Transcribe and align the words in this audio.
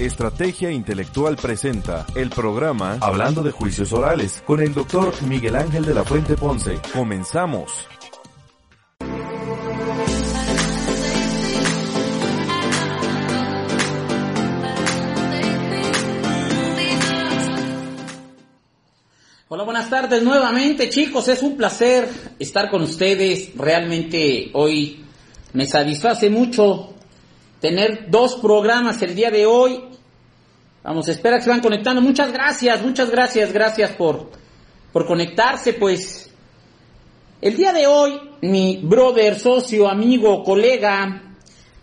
Estrategia 0.00 0.70
Intelectual 0.70 1.36
presenta 1.36 2.06
el 2.14 2.30
programa 2.30 2.96
Hablando 3.02 3.42
de 3.42 3.50
Juicios 3.50 3.92
Orales 3.92 4.42
con 4.46 4.62
el 4.62 4.72
doctor 4.72 5.12
Miguel 5.24 5.54
Ángel 5.54 5.84
de 5.84 5.92
la 5.92 6.04
Fuente 6.04 6.36
Ponce. 6.36 6.80
Comenzamos. 6.94 7.86
Hola, 19.48 19.64
buenas 19.64 19.90
tardes 19.90 20.22
nuevamente 20.22 20.88
chicos, 20.88 21.28
es 21.28 21.42
un 21.42 21.58
placer 21.58 22.08
estar 22.38 22.70
con 22.70 22.80
ustedes. 22.80 23.54
Realmente 23.54 24.50
hoy 24.54 25.04
me 25.52 25.66
satisface 25.66 26.30
mucho 26.30 26.94
tener 27.60 28.10
dos 28.10 28.36
programas 28.36 29.00
el 29.02 29.14
día 29.14 29.30
de 29.30 29.46
hoy. 29.46 29.89
Vamos, 30.82 31.08
espera 31.08 31.36
que 31.36 31.42
se 31.44 31.50
van 31.50 31.60
conectando. 31.60 32.00
Muchas 32.00 32.32
gracias, 32.32 32.80
muchas 32.82 33.10
gracias, 33.10 33.52
gracias 33.52 33.90
por, 33.90 34.30
por 34.92 35.06
conectarse. 35.06 35.74
Pues 35.74 36.30
el 37.42 37.54
día 37.54 37.74
de 37.74 37.86
hoy, 37.86 38.18
mi 38.40 38.80
brother, 38.82 39.38
socio, 39.38 39.86
amigo, 39.86 40.42
colega, 40.42 41.34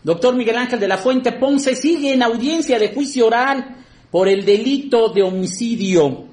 doctor 0.01 0.35
Miguel 0.35 0.57
Ángel 0.57 0.79
de 0.79 0.87
la 0.87 0.97
Fuente 0.97 1.33
Ponce, 1.33 1.75
sigue 1.75 2.13
en 2.13 2.23
audiencia 2.23 2.79
de 2.79 2.91
juicio 2.91 3.27
oral 3.27 3.85
por 4.09 4.27
el 4.27 4.43
delito 4.43 5.09
de 5.09 5.21
homicidio. 5.21 6.25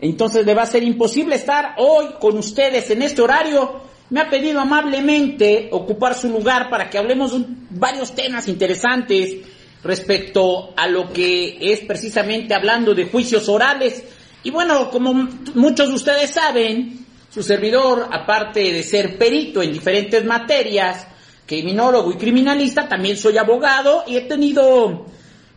Entonces 0.00 0.46
le 0.46 0.54
va 0.54 0.62
a 0.62 0.66
ser 0.66 0.84
imposible 0.84 1.34
estar 1.34 1.74
hoy 1.78 2.06
con 2.20 2.38
ustedes 2.38 2.90
en 2.90 3.02
este 3.02 3.22
horario. 3.22 3.80
Me 4.10 4.20
ha 4.20 4.30
pedido 4.30 4.60
amablemente 4.60 5.68
ocupar 5.72 6.14
su 6.14 6.28
lugar 6.28 6.70
para 6.70 6.88
que 6.88 6.98
hablemos 6.98 7.32
de 7.32 7.44
varios 7.70 8.14
temas 8.14 8.46
interesantes 8.46 9.38
respecto 9.84 10.72
a 10.76 10.88
lo 10.88 11.12
que 11.12 11.58
es 11.60 11.80
precisamente 11.80 12.54
hablando 12.54 12.94
de 12.94 13.04
juicios 13.04 13.48
orales. 13.48 14.02
Y 14.42 14.50
bueno, 14.50 14.90
como 14.90 15.12
muchos 15.54 15.88
de 15.88 15.94
ustedes 15.94 16.30
saben, 16.30 17.04
su 17.30 17.42
servidor, 17.42 18.08
aparte 18.10 18.72
de 18.72 18.82
ser 18.82 19.18
perito 19.18 19.62
en 19.62 19.72
diferentes 19.72 20.24
materias, 20.24 21.06
criminólogo 21.46 22.10
y 22.12 22.16
criminalista, 22.16 22.88
también 22.88 23.16
soy 23.16 23.36
abogado 23.36 24.04
y 24.06 24.16
he 24.16 24.22
tenido 24.22 25.06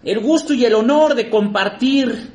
el 0.03 0.19
gusto 0.19 0.53
y 0.53 0.65
el 0.65 0.75
honor 0.75 1.15
de 1.15 1.29
compartir 1.29 2.31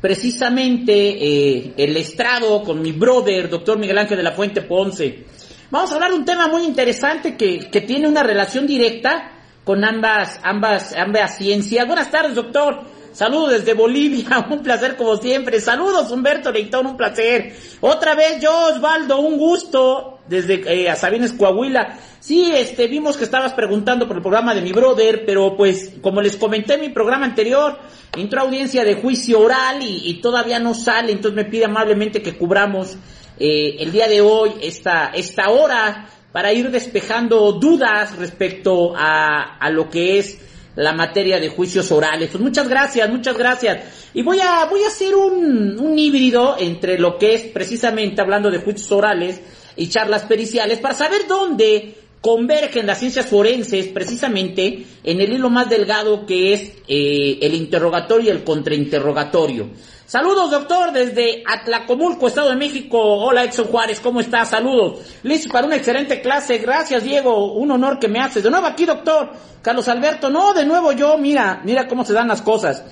precisamente 0.00 0.92
eh, 0.92 1.74
el 1.76 1.96
estrado 1.96 2.62
con 2.62 2.82
mi 2.82 2.92
brother, 2.92 3.48
doctor 3.48 3.78
Miguel 3.78 3.98
Ángel 3.98 4.16
de 4.16 4.22
la 4.22 4.32
Fuente 4.32 4.62
Ponce. 4.62 5.24
Vamos 5.70 5.90
a 5.90 5.94
hablar 5.94 6.10
de 6.10 6.16
un 6.16 6.24
tema 6.24 6.48
muy 6.48 6.64
interesante 6.64 7.36
que, 7.36 7.70
que 7.70 7.80
tiene 7.82 8.08
una 8.08 8.22
relación 8.22 8.66
directa 8.66 9.37
con 9.68 9.84
ambas, 9.84 10.40
ambas, 10.44 10.94
ambas 10.96 11.36
ciencias. 11.36 11.86
Buenas 11.86 12.10
tardes, 12.10 12.34
doctor. 12.34 12.80
Saludos 13.12 13.50
desde 13.50 13.74
Bolivia, 13.74 14.46
un 14.50 14.62
placer 14.62 14.96
como 14.96 15.18
siempre. 15.18 15.60
Saludos, 15.60 16.10
Humberto 16.10 16.50
Leitón, 16.50 16.86
un 16.86 16.96
placer. 16.96 17.54
Otra 17.82 18.14
vez 18.14 18.40
yo, 18.40 18.50
Osvaldo, 18.68 19.20
un 19.20 19.36
gusto 19.36 20.20
desde 20.26 20.62
eh, 20.72 20.88
a 20.88 20.96
Sabines, 20.96 21.34
Coahuila. 21.34 21.98
Sí, 22.18 22.50
este, 22.50 22.86
vimos 22.86 23.18
que 23.18 23.24
estabas 23.24 23.52
preguntando 23.52 24.08
por 24.08 24.16
el 24.16 24.22
programa 24.22 24.54
de 24.54 24.62
mi 24.62 24.72
brother, 24.72 25.24
pero 25.26 25.54
pues, 25.54 25.92
como 26.00 26.22
les 26.22 26.38
comenté 26.38 26.76
en 26.76 26.80
mi 26.80 26.88
programa 26.88 27.26
anterior, 27.26 27.78
entró 28.16 28.40
audiencia 28.40 28.84
de 28.84 28.94
juicio 28.94 29.38
oral 29.38 29.82
y, 29.82 30.08
y 30.08 30.22
todavía 30.22 30.58
no 30.58 30.72
sale, 30.72 31.12
entonces 31.12 31.36
me 31.36 31.44
pide 31.44 31.66
amablemente 31.66 32.22
que 32.22 32.38
cubramos 32.38 32.96
eh, 33.38 33.76
el 33.80 33.92
día 33.92 34.08
de 34.08 34.22
hoy 34.22 34.52
esta, 34.62 35.10
esta 35.14 35.50
hora 35.50 36.08
para 36.38 36.52
ir 36.52 36.70
despejando 36.70 37.50
dudas 37.50 38.16
respecto 38.16 38.94
a, 38.96 39.56
a 39.58 39.70
lo 39.70 39.90
que 39.90 40.20
es 40.20 40.38
la 40.76 40.92
materia 40.92 41.40
de 41.40 41.48
juicios 41.48 41.90
orales. 41.90 42.30
Pues 42.30 42.40
muchas 42.40 42.68
gracias, 42.68 43.10
muchas 43.10 43.36
gracias. 43.36 44.10
Y 44.14 44.22
voy 44.22 44.38
a, 44.38 44.66
voy 44.66 44.84
a 44.84 44.86
hacer 44.86 45.16
un, 45.16 45.76
un 45.80 45.98
híbrido 45.98 46.54
entre 46.56 46.96
lo 46.96 47.18
que 47.18 47.34
es 47.34 47.42
precisamente 47.46 48.20
hablando 48.20 48.52
de 48.52 48.58
juicios 48.58 48.92
orales 48.92 49.40
y 49.74 49.88
charlas 49.88 50.26
periciales 50.26 50.78
para 50.78 50.94
saber 50.94 51.26
dónde 51.26 51.96
convergen 52.20 52.86
las 52.86 53.00
ciencias 53.00 53.26
forenses 53.26 53.88
precisamente 53.88 54.84
en 55.02 55.20
el 55.20 55.32
hilo 55.32 55.50
más 55.50 55.68
delgado 55.68 56.24
que 56.24 56.52
es 56.52 56.72
eh, 56.86 57.38
el 57.42 57.54
interrogatorio 57.54 58.28
y 58.28 58.36
el 58.36 58.44
contrainterrogatorio. 58.44 59.70
Saludos, 60.08 60.50
doctor, 60.50 60.90
desde 60.90 61.42
Atlacomulco, 61.46 62.28
Estado 62.28 62.48
de 62.48 62.56
México. 62.56 62.98
Hola, 62.98 63.44
Edson 63.44 63.66
Juárez, 63.66 64.00
¿cómo 64.00 64.20
estás? 64.20 64.48
Saludos. 64.48 65.00
Listo 65.22 65.52
para 65.52 65.66
una 65.66 65.76
excelente 65.76 66.22
clase. 66.22 66.56
Gracias, 66.56 67.04
Diego. 67.04 67.52
Un 67.52 67.72
honor 67.72 67.98
que 67.98 68.08
me 68.08 68.18
haces. 68.18 68.42
De 68.42 68.48
nuevo 68.50 68.66
aquí, 68.66 68.86
doctor. 68.86 69.30
Carlos 69.60 69.86
Alberto. 69.86 70.30
No, 70.30 70.54
de 70.54 70.64
nuevo 70.64 70.92
yo. 70.92 71.18
Mira, 71.18 71.60
mira 71.62 71.86
cómo 71.86 72.06
se 72.06 72.14
dan 72.14 72.28
las 72.28 72.40
cosas. 72.40 72.84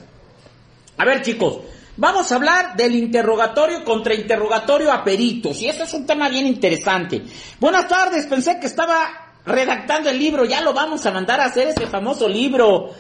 A 0.99 1.07
ver, 1.07 1.23
chicos. 1.23 1.61
Vamos 1.97 2.31
a 2.31 2.35
hablar 2.35 2.77
del 2.77 2.95
interrogatorio 2.95 3.83
contra 3.83 4.13
interrogatorio 4.13 4.93
a 4.93 5.03
peritos. 5.03 5.59
Y 5.63 5.71
este 5.71 5.85
es 5.85 5.95
un 5.95 6.05
tema 6.05 6.29
bien 6.29 6.47
interesante. 6.47 7.23
Buenas 7.59 7.89
tardes. 7.89 8.27
Pensé 8.27 8.61
que 8.61 8.67
estaba 8.67 9.33
redactando 9.47 10.11
el 10.11 10.19
libro. 10.19 10.45
Ya 10.45 10.61
lo 10.61 10.75
vamos 10.75 11.07
a 11.07 11.13
mandar 11.13 11.41
a 11.41 11.47
hacer 11.47 11.69
ese 11.69 11.87
famoso 11.87 12.29
libro 12.29 12.91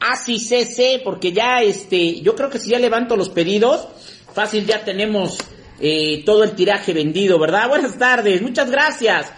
así 0.00 0.38
CC, 0.38 1.00
porque 1.02 1.32
ya 1.32 1.62
este, 1.62 2.20
yo 2.20 2.34
creo 2.34 2.50
que 2.50 2.58
si 2.58 2.70
ya 2.70 2.78
levanto 2.78 3.16
los 3.16 3.28
pedidos, 3.28 3.88
fácil 4.32 4.66
ya 4.66 4.84
tenemos 4.84 5.38
eh, 5.80 6.22
todo 6.24 6.44
el 6.44 6.52
tiraje 6.52 6.92
vendido, 6.92 7.38
¿verdad? 7.38 7.68
Buenas 7.68 7.98
tardes, 7.98 8.42
muchas 8.42 8.70
gracias. 8.70 9.32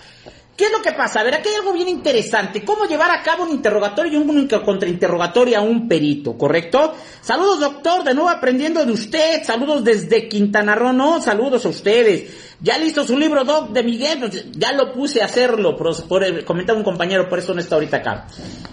¿Qué 0.58 0.64
es 0.64 0.72
lo 0.72 0.82
que 0.82 0.90
pasa? 0.90 1.20
A 1.20 1.22
ver, 1.22 1.36
aquí 1.36 1.50
hay 1.50 1.54
algo 1.54 1.72
bien 1.72 1.86
interesante. 1.86 2.64
¿Cómo 2.64 2.86
llevar 2.86 3.12
a 3.12 3.22
cabo 3.22 3.44
un 3.44 3.50
interrogatorio 3.50 4.14
y 4.14 4.16
un 4.16 4.48
contrainterrogatorio 4.48 5.56
a 5.56 5.60
un 5.60 5.86
perito, 5.86 6.36
correcto? 6.36 6.96
Saludos, 7.20 7.60
doctor, 7.60 8.02
de 8.02 8.12
nuevo 8.12 8.28
aprendiendo 8.28 8.84
de 8.84 8.90
usted. 8.90 9.44
Saludos 9.44 9.84
desde 9.84 10.28
Quintana 10.28 10.74
Roo, 10.74 10.92
no, 10.92 11.22
saludos 11.22 11.64
a 11.64 11.68
ustedes. 11.68 12.48
Ya 12.60 12.76
listo 12.76 13.04
su 13.04 13.16
libro, 13.16 13.44
Doc, 13.44 13.70
de 13.70 13.84
Miguel, 13.84 14.18
pues, 14.18 14.46
ya 14.50 14.72
lo 14.72 14.92
puse 14.92 15.22
a 15.22 15.26
hacerlo, 15.26 15.76
por, 15.76 16.08
por 16.08 16.24
el, 16.24 16.44
comentaba 16.44 16.76
un 16.76 16.84
compañero, 16.84 17.28
por 17.28 17.38
eso 17.38 17.54
no 17.54 17.60
está 17.60 17.76
ahorita 17.76 17.98
acá. 17.98 18.26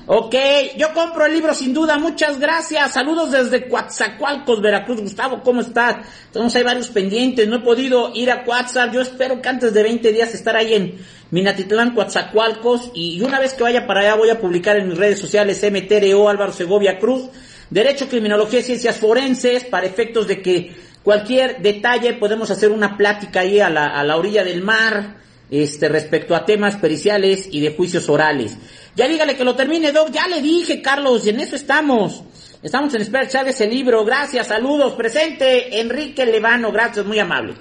Ok, 0.07 0.35
yo 0.78 0.91
compro 0.91 1.23
el 1.28 1.34
libro 1.34 1.53
sin 1.53 1.72
duda, 1.72 2.00
muchas 2.00 2.40
gracias. 2.40 2.94
Saludos 2.94 3.31
desde 3.31 3.67
Coatzacoalcos, 3.69 4.59
Veracruz. 4.59 5.02
Gustavo, 5.02 5.44
¿cómo 5.44 5.62
estás? 5.62 5.97
Tenemos 6.31 6.56
ahí 6.56 6.63
varios 6.63 6.88
pendientes, 6.88 7.47
no 7.47 7.57
he 7.57 7.59
podido 7.59 8.12
ir 8.16 8.31
a 8.31 8.44
WhatsApp. 8.44 8.91
Yo 8.91 9.02
espero 9.02 9.40
que 9.40 9.50
antes 9.50 9.72
de 9.72 9.84
20 9.84 10.12
días 10.12 10.34
estar 10.34 10.56
ahí 10.56 10.73
en 10.73 11.06
Minatitlán, 11.35 11.94
Coatzacoalcos. 11.94 12.91
Y 12.94 13.22
una 13.22 13.41
vez 13.41 13.53
que 13.53 13.63
vaya 13.63 13.85
para 13.85 14.00
allá 14.00 14.16
voy 14.16 14.29
a 14.29 14.40
publicar 14.40 14.78
en 14.78 14.88
mis 14.88 14.97
redes 14.97 15.19
sociales 15.19 15.62
MTRO 15.69 16.29
Álvaro 16.29 16.53
Segovia 16.53 16.97
Cruz. 16.97 17.23
Derecho, 17.69 18.07
Criminología 18.07 18.62
y 18.62 18.63
Ciencias 18.63 18.97
Forenses, 18.97 19.66
para 19.66 19.85
efectos 19.85 20.28
de 20.28 20.41
que 20.41 20.73
cualquier 21.03 21.62
detalle 21.62 22.13
podemos 22.13 22.50
hacer 22.51 22.72
una 22.72 22.96
plática 22.96 23.41
ahí 23.41 23.59
a 23.59 23.69
la, 23.69 23.88
a 23.88 24.03
la 24.06 24.16
orilla 24.16 24.46
del 24.46 24.62
mar, 24.62 25.18
este, 25.51 25.90
respecto 25.90 26.35
a 26.35 26.46
temas 26.46 26.78
periciales 26.78 27.50
y 27.52 27.59
de 27.59 27.75
juicios 27.75 28.07
orales. 28.07 28.57
Ya 28.96 29.06
dígale 29.06 29.35
que 29.35 29.44
lo 29.44 29.56
termine, 29.56 29.91
Doc, 29.91 30.12
ya 30.12 30.28
le 30.28 30.41
dije, 30.41 30.81
Carlos, 30.81 31.26
y 31.26 31.31
en 31.31 31.41
eso 31.41 31.58
estamos. 31.58 32.23
Estamos 32.64 32.93
en 32.96 33.02
espera 33.02 33.43
de 33.43 33.49
ese 33.49 33.67
libro, 33.67 34.05
gracias, 34.05 34.47
saludos, 34.47 34.93
presente, 34.93 35.81
Enrique 35.81 36.26
Levano, 36.26 36.72
gracias, 36.72 37.05
muy 37.05 37.20
amable. 37.20 37.55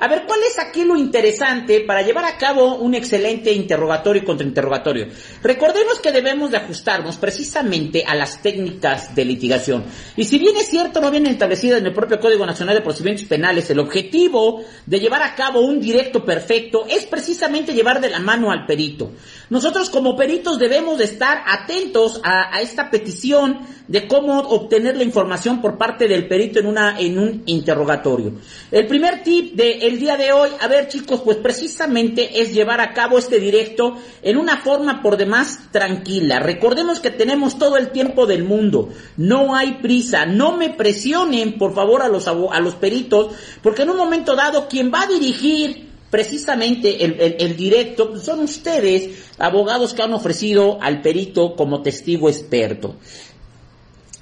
A 0.00 0.08
ver, 0.08 0.24
¿cuál 0.26 0.40
es 0.48 0.58
aquí 0.58 0.84
lo 0.84 0.96
interesante 0.96 1.82
para 1.82 2.00
llevar 2.00 2.24
a 2.24 2.38
cabo 2.38 2.76
un 2.76 2.94
excelente 2.94 3.52
interrogatorio 3.52 4.22
y 4.22 4.24
contrainterrogatorio? 4.24 5.08
Recordemos 5.42 6.00
que 6.00 6.10
debemos 6.10 6.50
de 6.50 6.56
ajustarnos 6.56 7.18
precisamente 7.18 8.02
a 8.06 8.14
las 8.14 8.40
técnicas 8.40 9.14
de 9.14 9.26
litigación. 9.26 9.84
Y 10.16 10.24
si 10.24 10.38
bien 10.38 10.56
es 10.56 10.68
cierto, 10.68 11.02
no 11.02 11.10
viene 11.10 11.28
establecido 11.28 11.76
en 11.76 11.84
el 11.84 11.92
propio 11.92 12.18
Código 12.18 12.46
Nacional 12.46 12.76
de 12.76 12.80
Procedimientos 12.80 13.26
Penales, 13.26 13.68
el 13.68 13.78
objetivo 13.78 14.64
de 14.86 15.00
llevar 15.00 15.22
a 15.22 15.34
cabo 15.34 15.60
un 15.60 15.80
directo 15.80 16.24
perfecto 16.24 16.86
es 16.88 17.04
precisamente 17.04 17.74
llevar 17.74 18.00
de 18.00 18.08
la 18.08 18.20
mano 18.20 18.50
al 18.50 18.64
perito. 18.64 19.12
Nosotros 19.50 19.90
como 19.90 20.16
peritos 20.16 20.58
debemos 20.58 20.96
de 20.96 21.04
estar 21.04 21.42
atentos 21.46 22.22
a, 22.24 22.56
a 22.56 22.62
esta 22.62 22.90
petición 22.90 23.66
de 23.86 24.06
cómo 24.06 24.38
obtener 24.38 24.96
la 24.96 25.02
información 25.02 25.60
por 25.60 25.76
parte 25.76 26.06
del 26.06 26.28
perito 26.28 26.60
en 26.60 26.66
una 26.66 26.98
en 26.98 27.18
un 27.18 27.42
interrogatorio. 27.46 28.34
El 28.70 28.86
primer 28.86 29.22
tip 29.24 29.54
de 29.54 29.89
el 29.90 29.98
día 29.98 30.16
de 30.16 30.32
hoy? 30.32 30.50
A 30.60 30.68
ver 30.68 30.88
chicos, 30.88 31.20
pues 31.24 31.36
precisamente 31.36 32.40
es 32.40 32.54
llevar 32.54 32.80
a 32.80 32.92
cabo 32.94 33.18
este 33.18 33.40
directo 33.40 33.96
en 34.22 34.36
una 34.36 34.58
forma 34.58 35.02
por 35.02 35.16
demás 35.16 35.58
tranquila. 35.72 36.38
Recordemos 36.38 37.00
que 37.00 37.10
tenemos 37.10 37.58
todo 37.58 37.76
el 37.76 37.90
tiempo 37.90 38.26
del 38.26 38.44
mundo, 38.44 38.90
no 39.16 39.56
hay 39.56 39.78
prisa, 39.82 40.26
no 40.26 40.56
me 40.56 40.70
presionen 40.70 41.58
por 41.58 41.74
favor 41.74 42.02
a 42.02 42.08
los, 42.08 42.28
a 42.28 42.60
los 42.60 42.74
peritos, 42.76 43.34
porque 43.62 43.82
en 43.82 43.90
un 43.90 43.96
momento 43.96 44.36
dado 44.36 44.68
quien 44.68 44.92
va 44.92 45.02
a 45.02 45.06
dirigir 45.08 45.90
precisamente 46.10 47.04
el, 47.04 47.36
el, 47.38 47.56
directo 47.56 48.10
pues, 48.10 48.24
son 48.24 48.40
ustedes, 48.40 49.32
abogados 49.38 49.94
que 49.94 50.02
han 50.02 50.12
ofrecido 50.12 50.78
al 50.80 51.02
perito 51.02 51.54
como 51.56 51.82
testigo 51.82 52.28
experto. 52.28 52.96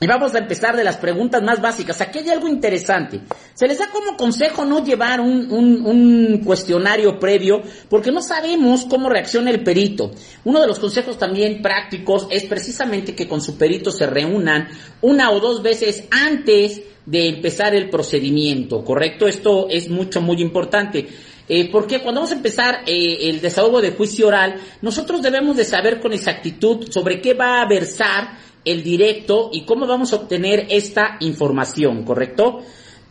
Y 0.01 0.07
vamos 0.07 0.35
a 0.35 0.39
empezar 0.39 0.77
de 0.77 0.85
las 0.85 0.97
preguntas 0.97 1.43
más 1.43 1.61
básicas. 1.61 2.01
Aquí 2.01 2.21
hay 2.21 2.29
algo 2.29 2.47
interesante. 2.47 3.21
Se 3.55 3.67
les 3.67 3.79
da 3.79 3.89
como 3.91 4.17
consejo 4.17 4.65
no 4.65 4.85
llevar 4.85 5.21
un, 5.21 5.51
un, 5.51 6.39
cuestionario 6.45 7.19
previo 7.19 7.63
porque 7.89 8.13
no 8.13 8.23
sabemos 8.23 8.87
cómo 8.89 9.09
reacciona 9.09 9.51
el 9.51 9.65
perito. 9.65 10.13
Uno 10.45 10.61
de 10.61 10.69
los 10.69 10.79
consejos 10.79 11.19
también 11.19 11.63
prácticos 11.63 12.29
es 12.31 12.45
precisamente 12.45 13.17
que 13.17 13.27
con 13.27 13.41
su 13.41 13.59
perito 13.59 13.91
se 13.91 14.07
reúnan 14.07 14.69
una 15.01 15.33
o 15.33 15.41
dos 15.41 15.63
veces 15.63 16.05
antes 16.13 16.81
de 17.05 17.27
empezar 17.27 17.75
el 17.75 17.91
procedimiento, 17.91 18.85
¿correcto? 18.85 19.27
Esto 19.27 19.67
es 19.69 19.89
mucho, 19.89 20.21
muy 20.21 20.41
importante. 20.41 21.09
Eh, 21.49 21.71
porque 21.73 22.01
cuando 22.03 22.21
vamos 22.21 22.33
a 22.33 22.37
empezar 22.37 22.83
eh, 22.87 23.31
el 23.31 23.41
desahogo 23.41 23.81
de 23.81 23.93
juicio 23.93 24.29
oral, 24.29 24.61
nosotros 24.83 25.23
debemos 25.23 25.57
de 25.57 25.65
saber 25.65 25.99
con 25.99 26.13
exactitud 26.13 26.87
sobre 26.91 27.23
qué 27.23 27.33
va 27.33 27.63
a 27.63 27.67
versar 27.67 28.39
el 28.71 28.83
directo 28.83 29.51
y 29.53 29.65
cómo 29.65 29.87
vamos 29.87 30.13
a 30.13 30.17
obtener 30.17 30.67
esta 30.71 31.17
información, 31.21 32.05
¿correcto? 32.05 32.63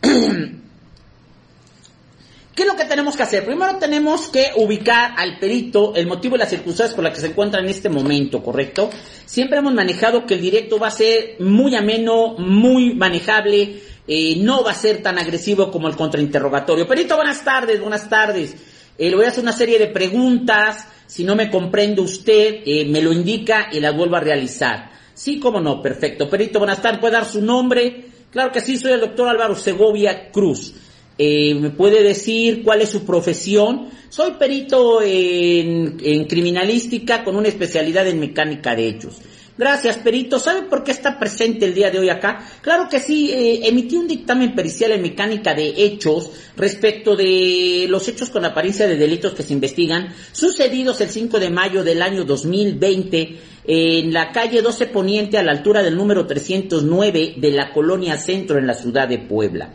¿Qué 2.58 2.64
es 2.64 2.66
lo 2.66 2.76
que 2.76 2.86
tenemos 2.86 3.16
que 3.16 3.22
hacer? 3.22 3.44
Primero 3.44 3.76
tenemos 3.78 4.28
que 4.30 4.50
ubicar 4.56 5.14
al 5.16 5.38
perito 5.38 5.94
el 5.94 6.08
motivo 6.08 6.34
y 6.34 6.40
las 6.40 6.50
circunstancias 6.50 6.92
por 6.92 7.04
las 7.04 7.14
que 7.14 7.20
se 7.20 7.28
encuentra 7.28 7.60
en 7.60 7.68
este 7.68 7.88
momento, 7.88 8.42
¿correcto? 8.42 8.90
Siempre 9.26 9.58
hemos 9.58 9.72
manejado 9.72 10.26
que 10.26 10.34
el 10.34 10.40
directo 10.40 10.76
va 10.76 10.88
a 10.88 10.90
ser 10.90 11.36
muy 11.38 11.76
ameno, 11.76 12.34
muy 12.36 12.94
manejable, 12.94 13.80
eh, 14.08 14.36
no 14.38 14.64
va 14.64 14.72
a 14.72 14.74
ser 14.74 15.02
tan 15.02 15.18
agresivo 15.18 15.70
como 15.70 15.86
el 15.86 15.94
contrainterrogatorio. 15.94 16.88
Perito, 16.88 17.14
buenas 17.14 17.44
tardes, 17.44 17.80
buenas 17.80 18.08
tardes. 18.08 18.56
Eh, 18.98 19.08
le 19.08 19.14
voy 19.14 19.26
a 19.26 19.28
hacer 19.28 19.44
una 19.44 19.52
serie 19.52 19.78
de 19.78 19.86
preguntas. 19.86 20.84
Si 21.06 21.22
no 21.22 21.36
me 21.36 21.50
comprende 21.50 22.00
usted, 22.00 22.62
eh, 22.66 22.84
me 22.86 23.00
lo 23.00 23.12
indica 23.12 23.68
y 23.70 23.78
las 23.78 23.96
vuelvo 23.96 24.16
a 24.16 24.20
realizar. 24.20 24.97
Sí, 25.18 25.40
cómo 25.40 25.60
no, 25.60 25.82
perfecto. 25.82 26.30
Perito, 26.30 26.60
buenas 26.60 26.80
tardes, 26.80 27.00
¿puede 27.00 27.14
dar 27.14 27.24
su 27.24 27.42
nombre? 27.42 28.04
Claro 28.30 28.52
que 28.52 28.60
sí, 28.60 28.76
soy 28.76 28.92
el 28.92 29.00
doctor 29.00 29.28
Álvaro 29.28 29.56
Segovia 29.56 30.30
Cruz. 30.30 30.72
Eh, 31.18 31.56
¿Me 31.56 31.70
puede 31.70 32.04
decir 32.04 32.62
cuál 32.62 32.82
es 32.82 32.90
su 32.90 33.04
profesión? 33.04 33.88
Soy 34.10 34.34
perito 34.38 35.02
en, 35.02 35.96
en 36.04 36.24
criminalística 36.26 37.24
con 37.24 37.34
una 37.34 37.48
especialidad 37.48 38.06
en 38.06 38.20
mecánica 38.20 38.76
de 38.76 38.86
hechos. 38.86 39.20
Gracias, 39.58 39.96
perito. 39.96 40.38
¿Sabe 40.38 40.62
por 40.62 40.84
qué 40.84 40.92
está 40.92 41.18
presente 41.18 41.64
el 41.64 41.74
día 41.74 41.90
de 41.90 41.98
hoy 41.98 42.10
acá? 42.10 42.38
Claro 42.60 42.88
que 42.88 43.00
sí, 43.00 43.32
eh, 43.32 43.66
emití 43.66 43.96
un 43.96 44.06
dictamen 44.06 44.54
pericial 44.54 44.92
en 44.92 45.02
mecánica 45.02 45.52
de 45.52 45.74
hechos 45.84 46.30
respecto 46.56 47.16
de 47.16 47.86
los 47.88 48.06
hechos 48.06 48.30
con 48.30 48.44
apariencia 48.44 48.86
de 48.86 48.94
delitos 48.94 49.34
que 49.34 49.42
se 49.42 49.52
investigan, 49.52 50.14
sucedidos 50.30 51.00
el 51.00 51.10
5 51.10 51.40
de 51.40 51.50
mayo 51.50 51.82
del 51.82 52.02
año 52.02 52.24
2020 52.24 53.36
en 53.70 54.14
la 54.14 54.32
calle 54.32 54.62
12 54.62 54.86
Poniente 54.86 55.36
a 55.36 55.42
la 55.42 55.52
altura 55.52 55.82
del 55.82 55.94
número 55.94 56.26
309 56.26 57.34
de 57.36 57.50
la 57.50 57.70
colonia 57.70 58.16
Centro 58.16 58.58
en 58.58 58.66
la 58.66 58.72
ciudad 58.72 59.06
de 59.06 59.18
Puebla. 59.18 59.74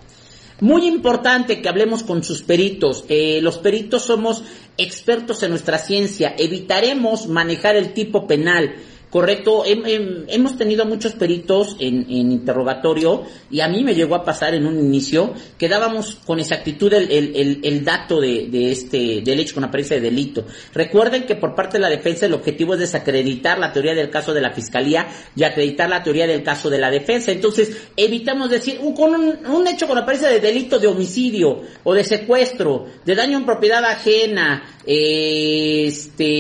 Muy 0.62 0.88
importante 0.88 1.62
que 1.62 1.70
hablemos 1.70 2.02
con 2.02 2.24
sus 2.24 2.42
peritos. 2.42 3.06
Eh, 3.08 3.40
los 3.44 3.60
peritos 3.60 4.06
somos 4.06 4.44
expertos 4.78 5.44
en 5.44 5.52
nuestra 5.52 5.78
ciencia. 5.78 6.34
Evitaremos 6.38 7.28
manejar 7.28 7.76
el 7.76 7.94
tipo 7.94 8.26
penal 8.26 8.74
Correcto, 9.14 9.64
hemos 9.68 10.58
tenido 10.58 10.88
muchos 10.88 11.14
peritos 11.14 11.76
en, 11.80 12.10
interrogatorio 12.10 13.22
y 13.52 13.60
a 13.60 13.68
mí 13.68 13.84
me 13.84 13.94
llegó 13.94 14.16
a 14.16 14.26
pasar 14.26 14.56
en 14.56 14.66
un 14.66 14.80
inicio 14.80 15.36
que 15.56 15.70
dábamos 15.70 16.16
con 16.26 16.40
exactitud 16.40 16.92
el, 16.92 17.86
dato 17.86 18.20
de, 18.20 18.72
este 18.72 19.22
del 19.22 19.40
hecho 19.40 19.54
con 19.54 19.66
apariencia 19.66 19.98
de 19.98 20.02
delito. 20.02 20.46
Recuerden 20.74 21.28
que 21.28 21.36
por 21.36 21.54
parte 21.54 21.78
de 21.78 21.82
la 21.82 21.90
defensa 21.92 22.26
el 22.26 22.34
objetivo 22.34 22.74
es 22.74 22.80
desacreditar 22.80 23.60
la 23.60 23.72
teoría 23.72 23.94
del 23.94 24.10
caso 24.10 24.34
de 24.34 24.42
la 24.42 24.50
fiscalía 24.50 25.06
y 25.36 25.44
acreditar 25.44 25.92
la 25.92 26.02
teoría 26.02 26.26
del 26.26 26.42
caso 26.42 26.72
de 26.72 26.80
la 26.80 26.90
defensa. 26.90 27.32
Entonces 27.32 27.84
evitamos 27.96 28.50
decir 28.50 28.80
un, 28.82 28.96
con 28.96 29.14
un, 29.14 29.68
hecho 29.68 29.88
con 29.88 30.00
apariencia 30.00 30.32
de 30.32 30.40
delito 30.40 30.80
de 30.80 30.88
homicidio 30.88 31.62
o 31.84 31.94
de 31.94 32.04
secuestro, 32.04 32.88
de 33.06 33.14
daño 33.14 33.38
en 33.38 33.46
propiedad 33.46 33.86
ajena, 33.86 34.64
este, 34.88 36.34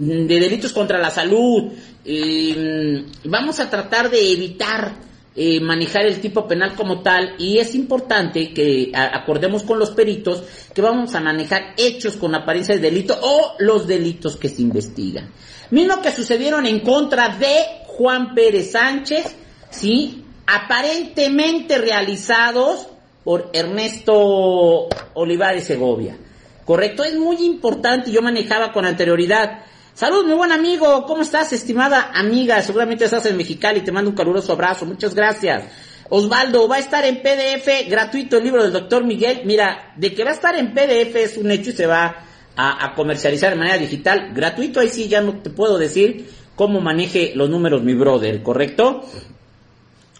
de 0.00 0.40
delitos 0.40 0.72
contra 0.72 0.98
la 0.98 1.12
salud 1.12 1.70
eh, 2.04 3.04
vamos 3.24 3.60
a 3.60 3.68
tratar 3.68 4.10
de 4.10 4.32
evitar 4.32 5.10
eh, 5.36 5.60
manejar 5.60 6.06
el 6.06 6.20
tipo 6.20 6.48
penal 6.48 6.74
como 6.74 7.02
tal 7.02 7.36
y 7.38 7.58
es 7.58 7.74
importante 7.74 8.52
que 8.52 8.90
acordemos 8.94 9.62
con 9.62 9.78
los 9.78 9.90
peritos 9.92 10.42
que 10.74 10.82
vamos 10.82 11.14
a 11.14 11.20
manejar 11.20 11.74
hechos 11.76 12.16
con 12.16 12.34
apariencia 12.34 12.74
de 12.74 12.80
delito 12.80 13.16
o 13.22 13.54
los 13.60 13.86
delitos 13.86 14.36
que 14.36 14.48
se 14.48 14.62
investigan. 14.62 15.30
Mismo 15.70 16.02
que 16.02 16.10
sucedieron 16.10 16.66
en 16.66 16.80
contra 16.80 17.36
de 17.36 17.54
Juan 17.86 18.34
Pérez 18.34 18.72
Sánchez, 18.72 19.36
¿sí? 19.70 20.24
Aparentemente 20.46 21.78
realizados 21.78 22.88
por 23.22 23.50
Ernesto 23.52 24.88
Olivares 25.14 25.64
Segovia. 25.64 26.16
Correcto, 26.64 27.04
es 27.04 27.16
muy 27.16 27.36
importante, 27.44 28.10
yo 28.10 28.20
manejaba 28.20 28.72
con 28.72 28.84
anterioridad 28.84 29.64
Salud, 30.00 30.24
mi 30.24 30.32
buen 30.32 30.50
amigo. 30.50 31.04
¿Cómo 31.04 31.20
estás, 31.20 31.52
estimada 31.52 32.10
amiga? 32.14 32.62
Seguramente 32.62 33.04
estás 33.04 33.26
en 33.26 33.36
Mexicali. 33.36 33.82
Te 33.82 33.92
mando 33.92 34.08
un 34.08 34.16
caluroso 34.16 34.54
abrazo. 34.54 34.86
Muchas 34.86 35.14
gracias. 35.14 35.64
Osvaldo, 36.08 36.66
va 36.66 36.76
a 36.76 36.78
estar 36.78 37.04
en 37.04 37.20
PDF 37.20 37.86
gratuito 37.86 38.38
el 38.38 38.44
libro 38.44 38.62
del 38.62 38.72
doctor 38.72 39.04
Miguel. 39.04 39.42
Mira, 39.44 39.92
de 39.98 40.14
que 40.14 40.24
va 40.24 40.30
a 40.30 40.32
estar 40.32 40.56
en 40.56 40.72
PDF 40.72 41.16
es 41.16 41.36
un 41.36 41.50
hecho 41.50 41.68
y 41.68 41.72
se 41.74 41.86
va 41.86 42.16
a, 42.56 42.86
a, 42.86 42.94
comercializar 42.94 43.50
de 43.50 43.58
manera 43.58 43.76
digital. 43.76 44.32
Gratuito, 44.32 44.80
ahí 44.80 44.88
sí 44.88 45.06
ya 45.06 45.20
no 45.20 45.34
te 45.40 45.50
puedo 45.50 45.76
decir 45.76 46.30
cómo 46.56 46.80
maneje 46.80 47.32
los 47.34 47.50
números 47.50 47.82
mi 47.82 47.92
brother, 47.92 48.42
¿correcto? 48.42 49.04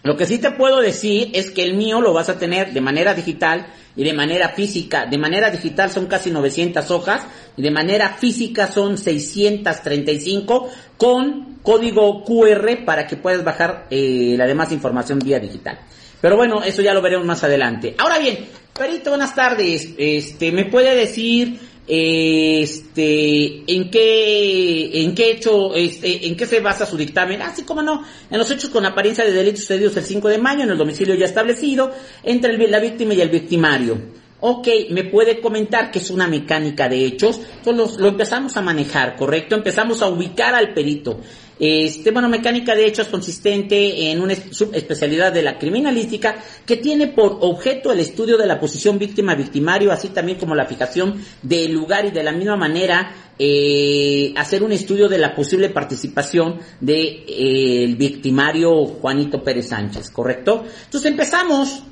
Lo 0.03 0.17
que 0.17 0.25
sí 0.25 0.39
te 0.39 0.51
puedo 0.51 0.81
decir 0.81 1.29
es 1.33 1.51
que 1.51 1.63
el 1.63 1.75
mío 1.75 2.01
lo 2.01 2.13
vas 2.13 2.29
a 2.29 2.39
tener 2.39 2.73
de 2.73 2.81
manera 2.81 3.13
digital 3.13 3.67
y 3.95 4.03
de 4.03 4.13
manera 4.13 4.49
física. 4.49 5.05
De 5.05 5.17
manera 5.17 5.51
digital 5.51 5.91
son 5.91 6.07
casi 6.07 6.31
900 6.31 6.89
hojas 6.89 7.27
y 7.55 7.61
de 7.61 7.71
manera 7.71 8.09
física 8.09 8.65
son 8.71 8.97
635 8.97 10.69
con 10.97 11.59
código 11.61 12.23
QR 12.23 12.83
para 12.83 13.05
que 13.05 13.17
puedas 13.17 13.43
bajar 13.43 13.85
eh, 13.91 14.33
la 14.37 14.47
demás 14.47 14.71
información 14.71 15.19
vía 15.19 15.39
digital. 15.39 15.79
Pero 16.19 16.35
bueno, 16.35 16.63
eso 16.63 16.81
ya 16.81 16.93
lo 16.93 17.01
veremos 17.01 17.25
más 17.25 17.43
adelante. 17.43 17.95
Ahora 17.97 18.17
bien, 18.17 18.47
Perito, 18.73 19.11
buenas 19.11 19.35
tardes. 19.35 19.89
Este, 19.97 20.51
¿me 20.51 20.65
puede 20.65 20.95
decir 20.95 21.59
este, 21.87 23.63
en 23.67 23.89
qué, 23.89 25.03
en 25.03 25.15
qué 25.15 25.31
hecho, 25.31 25.75
este, 25.75 26.27
en 26.27 26.35
qué 26.35 26.45
se 26.45 26.59
basa 26.59 26.85
su 26.85 26.97
dictamen, 26.97 27.41
así 27.41 27.63
como 27.63 27.81
no, 27.81 28.03
en 28.29 28.37
los 28.37 28.49
hechos 28.51 28.69
con 28.69 28.85
apariencia 28.85 29.25
de 29.25 29.31
delitos 29.31 29.61
sucedidos 29.61 29.97
el 29.97 30.03
5 30.03 30.27
de 30.29 30.37
mayo 30.37 30.63
en 30.63 30.71
el 30.71 30.77
domicilio 30.77 31.15
ya 31.15 31.25
establecido 31.25 31.91
entre 32.23 32.57
la 32.67 32.79
víctima 32.79 33.13
y 33.13 33.21
el 33.21 33.29
victimario. 33.29 34.21
Ok, 34.43 34.67
me 34.89 35.03
puede 35.03 35.39
comentar 35.39 35.91
que 35.91 35.99
es 35.99 36.09
una 36.09 36.27
mecánica 36.27 36.89
de 36.89 37.05
hechos, 37.05 37.39
entonces 37.57 37.99
lo 37.99 38.07
empezamos 38.07 38.57
a 38.57 38.61
manejar, 38.61 39.15
¿correcto? 39.15 39.53
Empezamos 39.53 40.01
a 40.01 40.07
ubicar 40.07 40.55
al 40.55 40.73
perito. 40.73 41.19
Este, 41.63 42.09
bueno, 42.09 42.27
mecánica 42.27 42.73
de 42.73 42.87
hechos 42.87 43.07
consistente 43.07 44.09
en 44.09 44.19
una 44.19 44.33
subespecialidad 44.33 45.31
de 45.31 45.43
la 45.43 45.59
criminalística 45.59 46.37
que 46.65 46.77
tiene 46.77 47.09
por 47.09 47.37
objeto 47.41 47.91
el 47.91 47.99
estudio 47.99 48.35
de 48.35 48.47
la 48.47 48.59
posición 48.59 48.97
víctima-victimario, 48.97 49.91
así 49.91 50.07
también 50.07 50.39
como 50.39 50.55
la 50.55 50.65
fijación 50.65 51.23
del 51.43 51.71
lugar 51.71 52.05
y 52.05 52.09
de 52.09 52.23
la 52.23 52.31
misma 52.31 52.57
manera 52.57 53.11
eh, 53.37 54.33
hacer 54.37 54.63
un 54.63 54.71
estudio 54.71 55.07
de 55.07 55.19
la 55.19 55.35
posible 55.35 55.69
participación 55.69 56.57
del 56.79 57.25
de, 57.25 57.25
eh, 57.27 57.95
victimario 57.95 58.83
Juanito 58.85 59.43
Pérez 59.43 59.67
Sánchez, 59.67 60.09
¿correcto? 60.09 60.65
Entonces 60.85 61.11
empezamos 61.11 61.83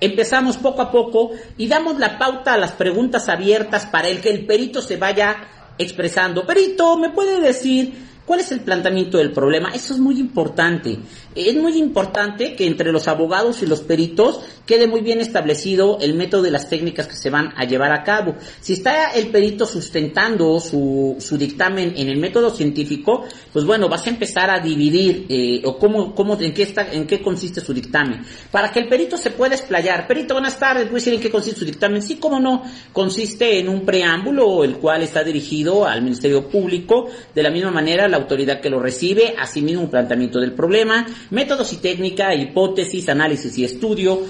empezamos 0.00 0.56
poco 0.56 0.80
a 0.80 0.90
poco 0.90 1.32
y 1.58 1.68
damos 1.68 1.98
la 1.98 2.18
pauta 2.18 2.54
a 2.54 2.58
las 2.58 2.72
preguntas 2.72 3.28
abiertas 3.28 3.84
para 3.84 4.08
el 4.08 4.22
que 4.22 4.30
el 4.30 4.46
perito 4.46 4.80
se 4.80 4.96
vaya 4.96 5.36
expresando. 5.76 6.46
Perito, 6.46 6.96
¿me 6.96 7.10
puede 7.10 7.40
decir 7.40 8.07
¿Cuál 8.28 8.40
es 8.40 8.52
el 8.52 8.60
planteamiento 8.60 9.16
del 9.16 9.32
problema? 9.32 9.70
Eso 9.70 9.94
es 9.94 10.00
muy 10.00 10.20
importante. 10.20 10.98
Es 11.46 11.54
muy 11.54 11.78
importante 11.78 12.56
que 12.56 12.66
entre 12.66 12.92
los 12.92 13.06
abogados 13.08 13.62
y 13.62 13.66
los 13.66 13.80
peritos 13.80 14.40
quede 14.66 14.86
muy 14.86 15.00
bien 15.00 15.20
establecido 15.20 15.98
el 16.00 16.14
método 16.14 16.42
de 16.42 16.50
las 16.50 16.68
técnicas 16.68 17.06
que 17.06 17.16
se 17.16 17.30
van 17.30 17.54
a 17.56 17.64
llevar 17.64 17.92
a 17.92 18.02
cabo. 18.02 18.34
Si 18.60 18.74
está 18.74 19.12
el 19.12 19.28
perito 19.28 19.64
sustentando 19.64 20.60
su, 20.60 21.16
su 21.20 21.38
dictamen 21.38 21.94
en 21.96 22.08
el 22.08 22.18
método 22.18 22.50
científico, 22.50 23.24
pues 23.52 23.64
bueno, 23.64 23.88
vas 23.88 24.06
a 24.06 24.10
empezar 24.10 24.50
a 24.50 24.60
dividir 24.60 25.26
eh, 25.28 25.62
o 25.64 25.78
cómo, 25.78 26.14
cómo, 26.14 26.38
en 26.38 26.52
qué 26.52 26.64
está, 26.64 26.92
en 26.92 27.06
qué 27.06 27.22
consiste 27.22 27.60
su 27.60 27.72
dictamen. 27.72 28.24
Para 28.50 28.70
que 28.70 28.80
el 28.80 28.88
perito 28.88 29.16
se 29.16 29.30
pueda 29.30 29.54
explayar. 29.54 30.06
Perito, 30.06 30.34
buenas 30.34 30.58
tardes, 30.58 30.84
voy 30.84 30.92
a 30.92 30.94
decir 30.96 31.14
en 31.14 31.20
qué 31.20 31.30
consiste 31.30 31.60
su 31.60 31.64
dictamen. 31.64 32.02
Sí, 32.02 32.16
cómo 32.16 32.38
no, 32.38 32.62
consiste 32.92 33.58
en 33.58 33.68
un 33.68 33.86
preámbulo, 33.86 34.64
el 34.64 34.76
cual 34.76 35.02
está 35.02 35.24
dirigido 35.24 35.86
al 35.86 36.02
Ministerio 36.02 36.48
Público, 36.48 37.08
de 37.34 37.42
la 37.42 37.50
misma 37.50 37.70
manera 37.70 38.06
la 38.06 38.18
autoridad 38.18 38.60
que 38.60 38.68
lo 38.68 38.80
recibe, 38.80 39.34
asimismo 39.38 39.82
un 39.82 39.90
planteamiento 39.90 40.40
del 40.40 40.52
problema, 40.52 41.06
métodos 41.30 41.72
y 41.72 41.76
técnica, 41.76 42.34
hipótesis, 42.34 43.08
análisis 43.08 43.56
y 43.58 43.64
estudio, 43.64 44.22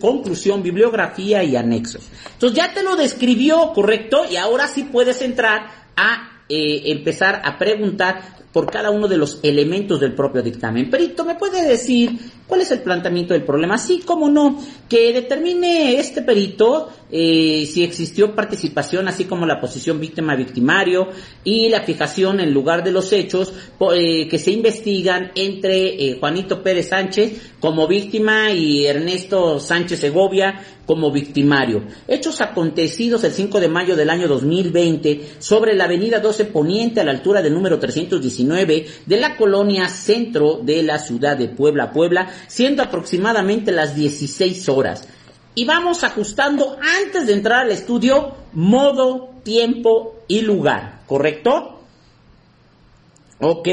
conclusión, 0.00 0.62
bibliografía 0.62 1.42
y 1.44 1.56
anexos. 1.56 2.08
Entonces 2.32 2.56
ya 2.56 2.72
te 2.72 2.82
lo 2.82 2.96
describió, 2.96 3.72
correcto, 3.72 4.22
y 4.30 4.36
ahora 4.36 4.68
sí 4.68 4.84
puedes 4.84 5.22
entrar 5.22 5.66
a 5.96 6.42
eh, 6.48 6.90
empezar 6.92 7.42
a 7.44 7.58
preguntar 7.58 8.40
por 8.52 8.70
cada 8.70 8.90
uno 8.90 9.06
de 9.06 9.16
los 9.16 9.38
elementos 9.42 10.00
del 10.00 10.14
propio 10.14 10.42
dictamen. 10.42 10.90
Perito, 10.90 11.24
¿me 11.24 11.36
puede 11.36 11.62
decir 11.62 12.18
cuál 12.50 12.62
es 12.62 12.70
el 12.72 12.80
planteamiento 12.80 13.32
del 13.32 13.44
problema? 13.44 13.78
Sí, 13.78 14.02
cómo 14.04 14.28
no, 14.28 14.60
que 14.88 15.12
determine 15.12 15.98
este 15.98 16.20
perito 16.20 16.90
eh, 17.12 17.66
si 17.70 17.82
existió 17.82 18.34
participación, 18.34 19.08
así 19.08 19.24
como 19.24 19.46
la 19.46 19.60
posición 19.60 19.98
víctima-victimario 20.00 21.08
y 21.44 21.68
la 21.68 21.82
fijación 21.82 22.40
en 22.40 22.52
lugar 22.52 22.84
de 22.84 22.92
los 22.92 23.12
hechos 23.12 23.52
eh, 23.94 24.28
que 24.28 24.38
se 24.38 24.50
investigan 24.50 25.32
entre 25.34 26.10
eh, 26.10 26.16
Juanito 26.18 26.62
Pérez 26.62 26.88
Sánchez 26.88 27.52
como 27.60 27.88
víctima 27.88 28.50
y 28.52 28.86
Ernesto 28.86 29.58
Sánchez 29.60 30.00
Segovia 30.00 30.60
como 30.86 31.12
victimario. 31.12 31.84
Hechos 32.08 32.40
acontecidos 32.40 33.22
el 33.22 33.32
5 33.32 33.60
de 33.60 33.68
mayo 33.68 33.94
del 33.94 34.10
año 34.10 34.26
2020 34.26 35.36
sobre 35.38 35.74
la 35.74 35.84
avenida 35.84 36.18
12 36.18 36.46
Poniente 36.46 37.00
a 37.00 37.04
la 37.04 37.12
altura 37.12 37.42
del 37.42 37.54
número 37.54 37.78
319 37.78 38.86
de 39.06 39.16
la 39.16 39.36
colonia 39.36 39.88
centro 39.88 40.60
de 40.62 40.82
la 40.82 40.98
ciudad 40.98 41.36
de 41.36 41.48
Puebla, 41.48 41.92
Puebla, 41.92 42.28
siendo 42.46 42.82
aproximadamente 42.82 43.72
las 43.72 43.94
16 43.94 44.68
horas. 44.68 45.08
Y 45.54 45.64
vamos 45.64 46.04
ajustando 46.04 46.78
antes 47.04 47.26
de 47.26 47.32
entrar 47.32 47.60
al 47.60 47.70
estudio 47.70 48.34
modo, 48.52 49.34
tiempo 49.42 50.20
y 50.28 50.42
lugar, 50.42 51.00
¿correcto? 51.06 51.80
Ok. 53.40 53.68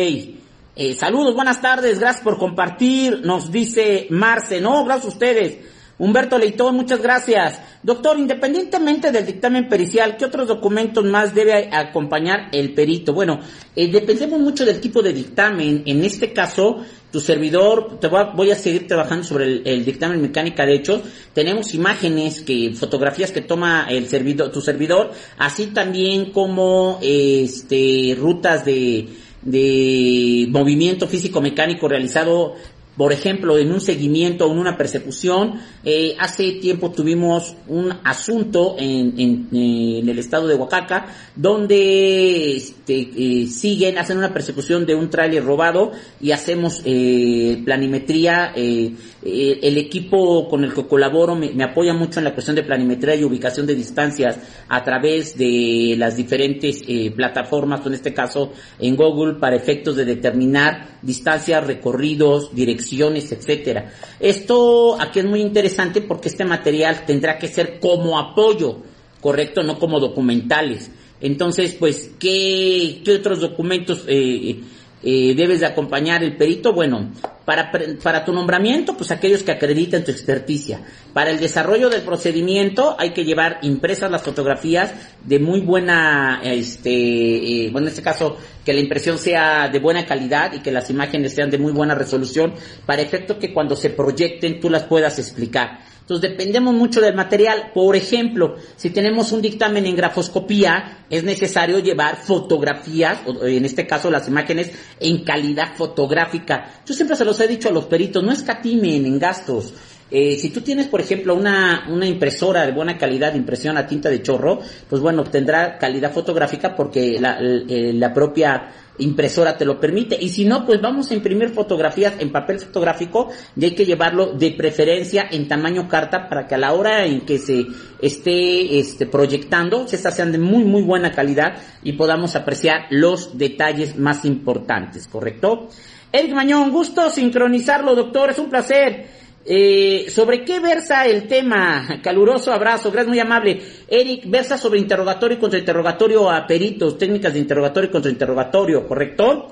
Eh, 0.80 0.94
saludos, 0.94 1.34
buenas 1.34 1.60
tardes, 1.60 2.00
gracias 2.00 2.24
por 2.24 2.38
compartir, 2.38 3.22
nos 3.24 3.52
dice 3.52 4.06
Marce, 4.12 4.62
no, 4.62 4.86
gracias 4.86 5.06
a 5.06 5.16
ustedes. 5.16 5.58
Humberto 6.00 6.38
Leitón, 6.38 6.76
muchas 6.76 7.02
gracias. 7.02 7.60
Doctor, 7.82 8.20
independientemente 8.20 9.12
del 9.12 9.26
dictamen 9.26 9.68
pericial, 9.68 10.16
¿qué 10.16 10.26
otros 10.26 10.48
documentos 10.48 11.04
más 11.04 11.34
debe 11.34 11.70
acompañar 11.72 12.50
el 12.52 12.74
perito? 12.74 13.14
Bueno, 13.14 13.40
eh, 13.76 13.92
dependemos 13.92 14.40
mucho 14.40 14.64
del 14.64 14.80
tipo 14.80 15.02
de 15.02 15.12
dictamen. 15.12 15.84
En 15.88 16.04
este 16.04 16.34
caso, 16.34 16.84
tu 17.12 17.20
servidor, 17.20 18.00
te 18.00 18.08
voy 18.08 18.52
a, 18.52 18.56
seguir 18.56 18.86
trabajando 18.86 19.24
sobre 19.24 19.62
el, 19.64 19.86
dictamen 19.86 20.22
mecánica 20.22 20.66
de 20.66 20.76
hechos. 20.76 21.02
Tenemos 21.34 21.74
imágenes, 21.74 22.42
que, 22.42 22.74
fotografías 22.76 23.32
que 23.32 23.42
toma 23.42 23.88
el 23.90 24.08
servidor, 24.08 24.52
tu 24.52 24.62
servidor, 24.62 25.12
así 25.40 25.68
también 25.68 26.32
como 26.32 27.00
este, 27.02 28.16
rutas 28.20 28.66
de, 28.66 29.08
de 29.42 30.48
movimiento 30.50 31.08
físico 31.08 31.42
mecánico 31.42 31.88
realizado 31.88 32.56
por 32.98 33.14
ejemplo, 33.14 33.60
en 33.60 33.72
un 33.72 33.80
seguimiento 33.80 34.48
o 34.48 34.52
en 34.52 34.58
una 34.58 34.76
persecución, 34.76 35.62
eh, 35.86 36.16
hace 36.20 36.54
tiempo 36.54 36.92
tuvimos 36.92 37.56
un 37.68 37.94
asunto 38.04 38.76
en, 38.80 39.48
el 39.52 40.20
estado 40.20 40.48
de 40.48 40.56
Oaxaca 40.56 41.06
donde 41.36 42.56
este, 42.56 43.10
eh, 43.16 43.48
siguen, 43.48 44.00
hacen 44.00 44.18
una 44.18 44.34
persecución 44.34 44.86
de 44.86 44.96
un 44.96 45.12
tráiler 45.12 45.46
robado 45.46 45.92
y 46.20 46.32
hacemos 46.32 46.82
eh, 46.86 47.62
planimetría. 47.64 48.54
el 48.56 49.78
equipo 49.78 50.48
con 50.50 50.64
el 50.64 50.74
que 50.74 50.88
colaboro 50.88 51.36
me, 51.36 51.52
me, 51.52 51.64
apoya 51.66 51.94
mucho 51.94 52.20
en 52.20 52.26
la 52.26 52.34
cuestión 52.34 52.56
de 52.56 52.64
planimetría 52.64 53.16
y 53.16 53.24
ubicación 53.24 53.68
de 53.68 53.76
distancias 53.76 54.40
a 54.70 54.84
través 54.84 55.38
de 55.38 55.96
las 55.98 56.16
diferentes 56.16 56.82
plataformas, 57.16 57.86
en 57.86 57.94
este 57.94 58.14
caso 58.14 58.54
en 58.80 58.96
Google, 58.96 59.36
para 59.36 59.56
efectos 59.56 59.96
de 59.98 60.06
determinar 60.06 60.98
distancias, 61.02 61.66
recorridos, 61.68 62.56
direcciones 62.56 62.87
etcétera. 62.92 63.94
Esto 64.20 65.00
aquí 65.00 65.20
es 65.20 65.26
muy 65.26 65.42
interesante 65.42 66.02
porque 66.02 66.30
este 66.30 66.46
material 66.46 67.06
tendrá 67.06 67.38
que 67.38 67.48
ser 67.48 67.80
como 67.80 68.18
apoyo, 68.18 68.78
correcto, 69.22 69.64
no 69.64 69.78
como 69.80 70.00
documentales. 70.00 70.92
Entonces, 71.20 71.76
pues, 71.80 72.12
¿qué, 72.20 73.02
qué 73.04 73.16
otros 73.16 73.42
documentos 73.42 74.04
eh, 74.08 74.60
eh, 75.04 75.34
debes 75.36 75.60
de 75.60 75.68
acompañar 75.68 76.24
el 76.24 76.36
perito? 76.36 76.74
Bueno, 76.74 77.12
para, 77.46 77.72
para 78.04 78.26
tu 78.26 78.34
nombramiento, 78.34 78.98
pues 78.98 79.12
aquellos 79.12 79.44
que 79.44 79.52
acreditan 79.52 80.04
tu 80.04 80.12
experticia. 80.12 80.82
Para 81.14 81.32
el 81.32 81.40
desarrollo 81.40 81.90
del 81.90 82.02
procedimiento 82.02 82.96
hay 83.00 83.14
que 83.14 83.24
llevar 83.24 83.60
impresas 83.62 84.12
las 84.12 84.22
fotografías 84.24 84.92
de 85.24 85.40
muy 85.40 85.62
buena, 85.62 86.42
este, 86.44 86.92
eh, 86.92 87.70
bueno, 87.72 87.88
en 87.88 87.92
este 87.92 88.02
caso, 88.02 88.38
que 88.66 88.74
la 88.74 88.82
impresión 88.82 89.18
sea 89.18 89.70
de 89.70 89.80
buena 89.80 90.06
calidad 90.06 90.54
y 90.54 90.60
que 90.60 90.72
las 90.72 90.90
imágenes 90.90 91.34
sean 91.34 91.50
de 91.50 91.58
muy 91.58 91.72
buena 91.72 91.96
resolución, 91.96 92.54
para 92.86 93.02
efecto 93.02 93.40
que 93.40 93.54
cuando 93.54 93.76
se 93.76 93.92
proyecten 93.92 94.60
tú 94.60 94.70
las 94.70 94.84
puedas 94.84 95.18
explicar. 95.20 95.80
Entonces 96.08 96.30
dependemos 96.30 96.74
mucho 96.74 97.02
del 97.02 97.16
material. 97.16 97.72
Por 97.74 97.94
ejemplo, 97.98 98.56
si 98.78 98.92
tenemos 98.92 99.34
un 99.34 99.42
dictamen 99.42 99.86
en 99.86 99.98
grafoscopía, 99.98 101.00
es 101.10 101.26
necesario 101.26 101.80
llevar 101.80 102.16
fotografías, 102.16 103.20
o 103.26 103.46
en 103.46 103.66
este 103.66 103.86
caso 103.86 104.10
las 104.10 104.26
imágenes, 104.30 104.72
en 105.02 105.26
calidad 105.26 105.76
fotográfica. 105.76 106.82
Yo 106.86 106.94
siempre 106.94 107.18
se 107.18 107.26
los 107.26 107.38
he 107.42 107.48
dicho 107.50 107.68
a 107.68 107.74
los 107.74 107.88
peritos, 107.88 108.24
no 108.24 108.32
escatimen 108.32 109.06
en 109.06 109.20
gastos. 109.20 109.74
Eh, 110.10 110.38
si 110.38 110.50
tú 110.50 110.62
tienes, 110.62 110.88
por 110.88 111.02
ejemplo, 111.02 111.36
una, 111.36 111.86
una 111.90 112.06
impresora 112.06 112.66
de 112.66 112.72
buena 112.72 112.98
calidad 112.98 113.36
impresión 113.36 113.78
a 113.78 113.86
tinta 113.86 114.10
de 114.10 114.22
chorro, 114.22 114.60
pues 114.90 115.02
bueno, 115.02 115.24
tendrá 115.24 115.78
calidad 115.78 116.14
fotográfica 116.14 116.76
porque 116.76 117.18
la, 117.20 117.38
eh, 117.40 117.92
la 117.94 118.14
propia 118.14 118.72
impresora 119.00 119.58
te 119.58 119.66
lo 119.66 119.80
permite. 119.80 120.18
Y 120.20 120.30
si 120.30 120.46
no, 120.46 120.66
pues 120.66 120.82
vamos 120.82 121.12
a 121.12 121.14
imprimir 121.14 121.50
fotografías 121.50 122.14
en 122.20 122.32
papel 122.32 122.60
fotográfico 122.60 123.30
y 123.56 123.66
hay 123.66 123.76
que 123.76 123.86
llevarlo 123.86 124.34
de 124.34 124.52
preferencia 124.52 125.28
en 125.30 125.48
tamaño 125.48 125.88
carta 125.88 126.28
para 126.30 126.48
que 126.48 126.56
a 126.56 126.58
la 126.58 126.74
hora 126.74 127.06
en 127.06 127.22
que 127.22 127.38
se 127.38 127.66
esté 128.02 128.80
este, 128.80 129.06
proyectando, 129.06 129.86
estas 129.92 130.16
sean 130.16 130.32
de 130.32 130.38
muy, 130.38 130.64
muy 130.64 130.82
buena 130.82 131.12
calidad 131.12 131.56
y 131.84 131.94
podamos 131.94 132.36
apreciar 132.36 132.88
los 132.90 133.38
detalles 133.38 133.98
más 133.98 134.26
importantes, 134.26 135.08
¿correcto? 135.08 135.70
Eric 136.12 136.34
Mañón, 136.34 136.72
gusto 136.72 137.10
sincronizarlo, 137.10 137.94
doctor, 137.94 138.30
es 138.30 138.40
un 138.40 138.50
placer. 138.50 139.27
Eh, 139.50 140.08
¿Sobre 140.10 140.44
qué 140.44 140.60
versa 140.60 141.06
el 141.06 141.26
tema? 141.26 142.00
Caluroso 142.04 142.52
abrazo, 142.52 142.92
gracias, 142.92 143.08
muy 143.08 143.20
amable. 143.20 143.62
Eric, 143.88 144.30
versa 144.30 144.58
sobre 144.58 144.80
interrogatorio 144.80 145.38
y 145.38 145.40
contrainterrogatorio 145.40 146.30
a 146.30 146.46
peritos, 146.46 146.98
técnicas 146.98 147.32
de 147.32 147.40
interrogatorio 147.40 147.90
y 147.90 147.94
contrainterrogatorio, 147.94 148.86
¿correcto? 148.86 149.50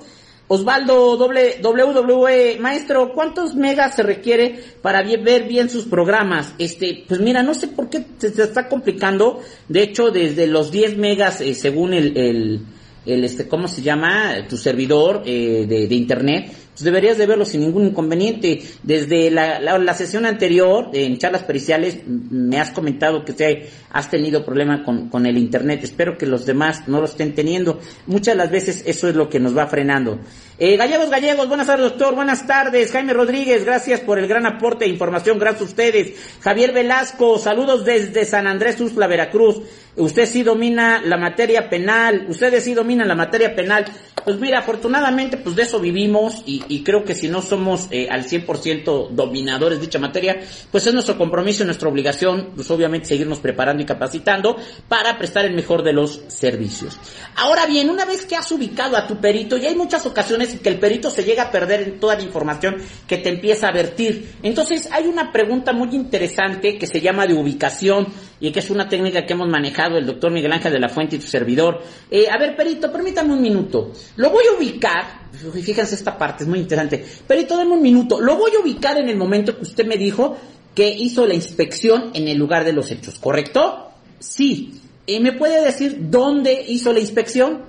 Osvaldo 0.47 1.17
WWE, 1.17 2.57
maestro, 2.59 3.13
¿cuántos 3.13 3.55
megas 3.55 3.95
se 3.95 4.03
requiere 4.03 4.59
para 4.81 5.01
ver 5.01 5.47
bien 5.47 5.69
sus 5.69 5.85
programas? 5.85 6.53
Este, 6.59 7.03
pues 7.07 7.19
mira, 7.19 7.41
no 7.41 7.55
sé 7.55 7.69
por 7.69 7.89
qué 7.89 8.05
se, 8.17 8.27
está 8.27 8.67
complicando. 8.67 9.41
De 9.69 9.81
hecho, 9.81 10.11
desde 10.11 10.45
los 10.45 10.71
10 10.71 10.97
megas, 10.97 11.41
eh, 11.41 11.55
según 11.55 11.93
el, 11.93 12.15
el, 12.15 12.61
el, 13.05 13.23
este, 13.23 13.47
¿cómo 13.47 13.67
se 13.67 13.81
llama? 13.81 14.45
Tu 14.47 14.57
servidor 14.57 15.23
eh, 15.25 15.65
de, 15.67 15.87
de 15.87 15.95
internet, 15.95 16.51
pues 16.75 16.84
deberías 16.84 17.17
de 17.17 17.25
verlo 17.25 17.46
sin 17.46 17.62
ningún 17.62 17.86
inconveniente. 17.86 18.62
Desde 18.84 19.32
la, 19.32 19.62
la, 19.62 19.94
sesión 19.94 20.25
anterior, 20.25 20.89
en 20.91 21.17
charlas 21.17 21.44
periciales, 21.44 22.00
me 22.05 22.60
has 22.60 22.72
comentado 22.72 23.24
que 23.24 23.32
te 23.32 23.70
has 23.91 24.10
tenido 24.10 24.44
problema 24.44 24.84
con, 24.84 25.08
con, 25.08 25.25
el 25.25 25.38
Internet. 25.38 25.86
Espero 25.86 26.17
que 26.17 26.25
los 26.25 26.46
demás 26.46 26.86
no 26.89 27.00
lo 27.00 27.05
estén 27.05 27.34
teniendo. 27.34 27.79
Muchas 28.08 28.36
las 28.36 28.51
veces 28.51 28.84
eso 28.86 29.08
es 29.08 29.15
lo 29.15 29.29
que 29.29 29.39
nos 29.39 29.55
va 29.58 29.67
frenando. 29.67 30.20
Eh, 30.57 30.77
Gallegos, 30.77 31.09
Gallegos, 31.09 31.50
buenas 31.50 31.67
tardes, 31.67 31.89
doctor. 31.89 32.15
Buenas 32.15 32.47
tardes. 32.47 32.89
Jaime 32.93 33.12
Rodríguez, 33.12 33.65
gracias 33.65 34.00
por 34.00 34.19
el 34.19 34.27
gran 34.27 34.45
aporte 34.45 34.85
de 34.85 34.91
información. 34.91 35.38
Gracias 35.38 35.63
a 35.63 35.65
ustedes. 35.65 36.13
Javier 36.39 36.71
Velasco, 36.71 37.38
saludos 37.38 37.83
desde 37.83 38.24
San 38.24 38.47
Andrés, 38.47 38.79
Usla, 38.79 39.07
Veracruz. 39.07 39.62
Usted 39.97 40.25
sí 40.25 40.43
domina 40.43 41.01
la 41.01 41.17
materia 41.17 41.69
penal. 41.69 42.25
Ustedes 42.29 42.63
sí 42.63 42.74
dominan 42.74 43.09
la 43.09 43.15
materia 43.15 43.53
penal. 43.53 43.85
Pues 44.24 44.39
mira, 44.39 44.59
afortunadamente, 44.59 45.38
pues 45.38 45.55
de 45.55 45.63
eso 45.63 45.79
vivimos 45.79 46.41
y, 46.45 46.63
y 46.67 46.83
creo 46.83 47.03
que 47.03 47.13
si 47.13 47.27
no 47.27 47.41
somos 47.41 47.88
eh, 47.91 48.07
al 48.09 48.25
100% 48.25 49.09
dominadores 49.09 49.79
de 49.79 49.85
dicha 49.85 50.00
materia, 50.00 50.39
pues 50.71 50.88
es 50.88 50.93
nuestro 50.93 51.17
compromiso 51.17 51.63
y 51.63 51.65
nuestra 51.65 51.89
obligación, 51.89 52.51
pues 52.55 52.71
obviamente 52.71 53.07
seguirnos 53.07 53.39
preparando 53.39 53.83
y 53.83 53.85
capacitando 53.85 54.57
para 54.88 55.17
prestar 55.17 55.45
el 55.45 55.53
mejor 55.53 55.83
de 55.83 55.93
los 55.93 56.21
servicios. 56.27 56.97
Ahora 57.35 57.65
bien, 57.65 57.89
una 57.89 58.05
vez 58.05 58.25
que 58.25 58.35
has 58.35 58.51
ubicado 58.51 58.97
a 58.97 59.05
tu 59.05 59.17
perito, 59.17 59.57
y 59.57 59.65
hay 59.65 59.75
muchas 59.75 60.05
ocasiones 60.05 60.44
que 60.53 60.69
el 60.69 60.79
perito 60.79 61.09
se 61.09 61.23
llega 61.23 61.43
a 61.43 61.51
perder 61.51 61.81
en 61.81 61.99
toda 61.99 62.15
la 62.15 62.23
información 62.23 62.77
que 63.07 63.17
te 63.17 63.29
empieza 63.29 63.67
a 63.67 63.71
vertir. 63.71 64.35
Entonces, 64.43 64.89
hay 64.91 65.07
una 65.07 65.31
pregunta 65.31 65.73
muy 65.73 65.89
interesante 65.95 66.77
que 66.77 66.87
se 66.87 67.01
llama 67.01 67.27
de 67.27 67.33
ubicación 67.33 68.07
y 68.39 68.51
que 68.51 68.59
es 68.59 68.69
una 68.69 68.87
técnica 68.87 69.25
que 69.25 69.33
hemos 69.33 69.47
manejado 69.47 69.97
el 69.97 70.05
doctor 70.05 70.31
Miguel 70.31 70.51
Ángel 70.51 70.73
de 70.73 70.79
la 70.79 70.89
Fuente 70.89 71.15
y 71.15 71.19
tu 71.19 71.27
servidor. 71.27 71.81
Eh, 72.11 72.27
a 72.29 72.37
ver, 72.37 72.55
perito, 72.55 72.91
permítame 72.91 73.33
un 73.33 73.41
minuto. 73.41 73.91
Lo 74.17 74.29
voy 74.29 74.45
a 74.45 74.57
ubicar, 74.57 75.29
fíjense 75.53 75.95
esta 75.95 76.17
parte, 76.17 76.43
es 76.43 76.49
muy 76.49 76.59
interesante. 76.59 77.03
Perito, 77.27 77.57
dame 77.57 77.71
un 77.71 77.81
minuto. 77.81 78.19
Lo 78.21 78.35
voy 78.37 78.51
a 78.55 78.61
ubicar 78.61 78.97
en 78.97 79.09
el 79.09 79.17
momento 79.17 79.55
que 79.55 79.63
usted 79.63 79.85
me 79.85 79.97
dijo 79.97 80.37
que 80.73 80.89
hizo 80.89 81.25
la 81.25 81.33
inspección 81.33 82.11
en 82.13 82.27
el 82.27 82.37
lugar 82.37 82.65
de 82.65 82.73
los 82.73 82.91
hechos, 82.91 83.17
¿correcto? 83.19 83.91
Sí. 84.19 84.81
¿Y 85.07 85.19
me 85.19 85.33
puede 85.33 85.63
decir 85.63 86.09
dónde 86.09 86.65
hizo 86.67 86.91
la 86.91 86.99
inspección? 86.99 87.63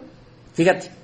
Fíjate. 0.55 0.96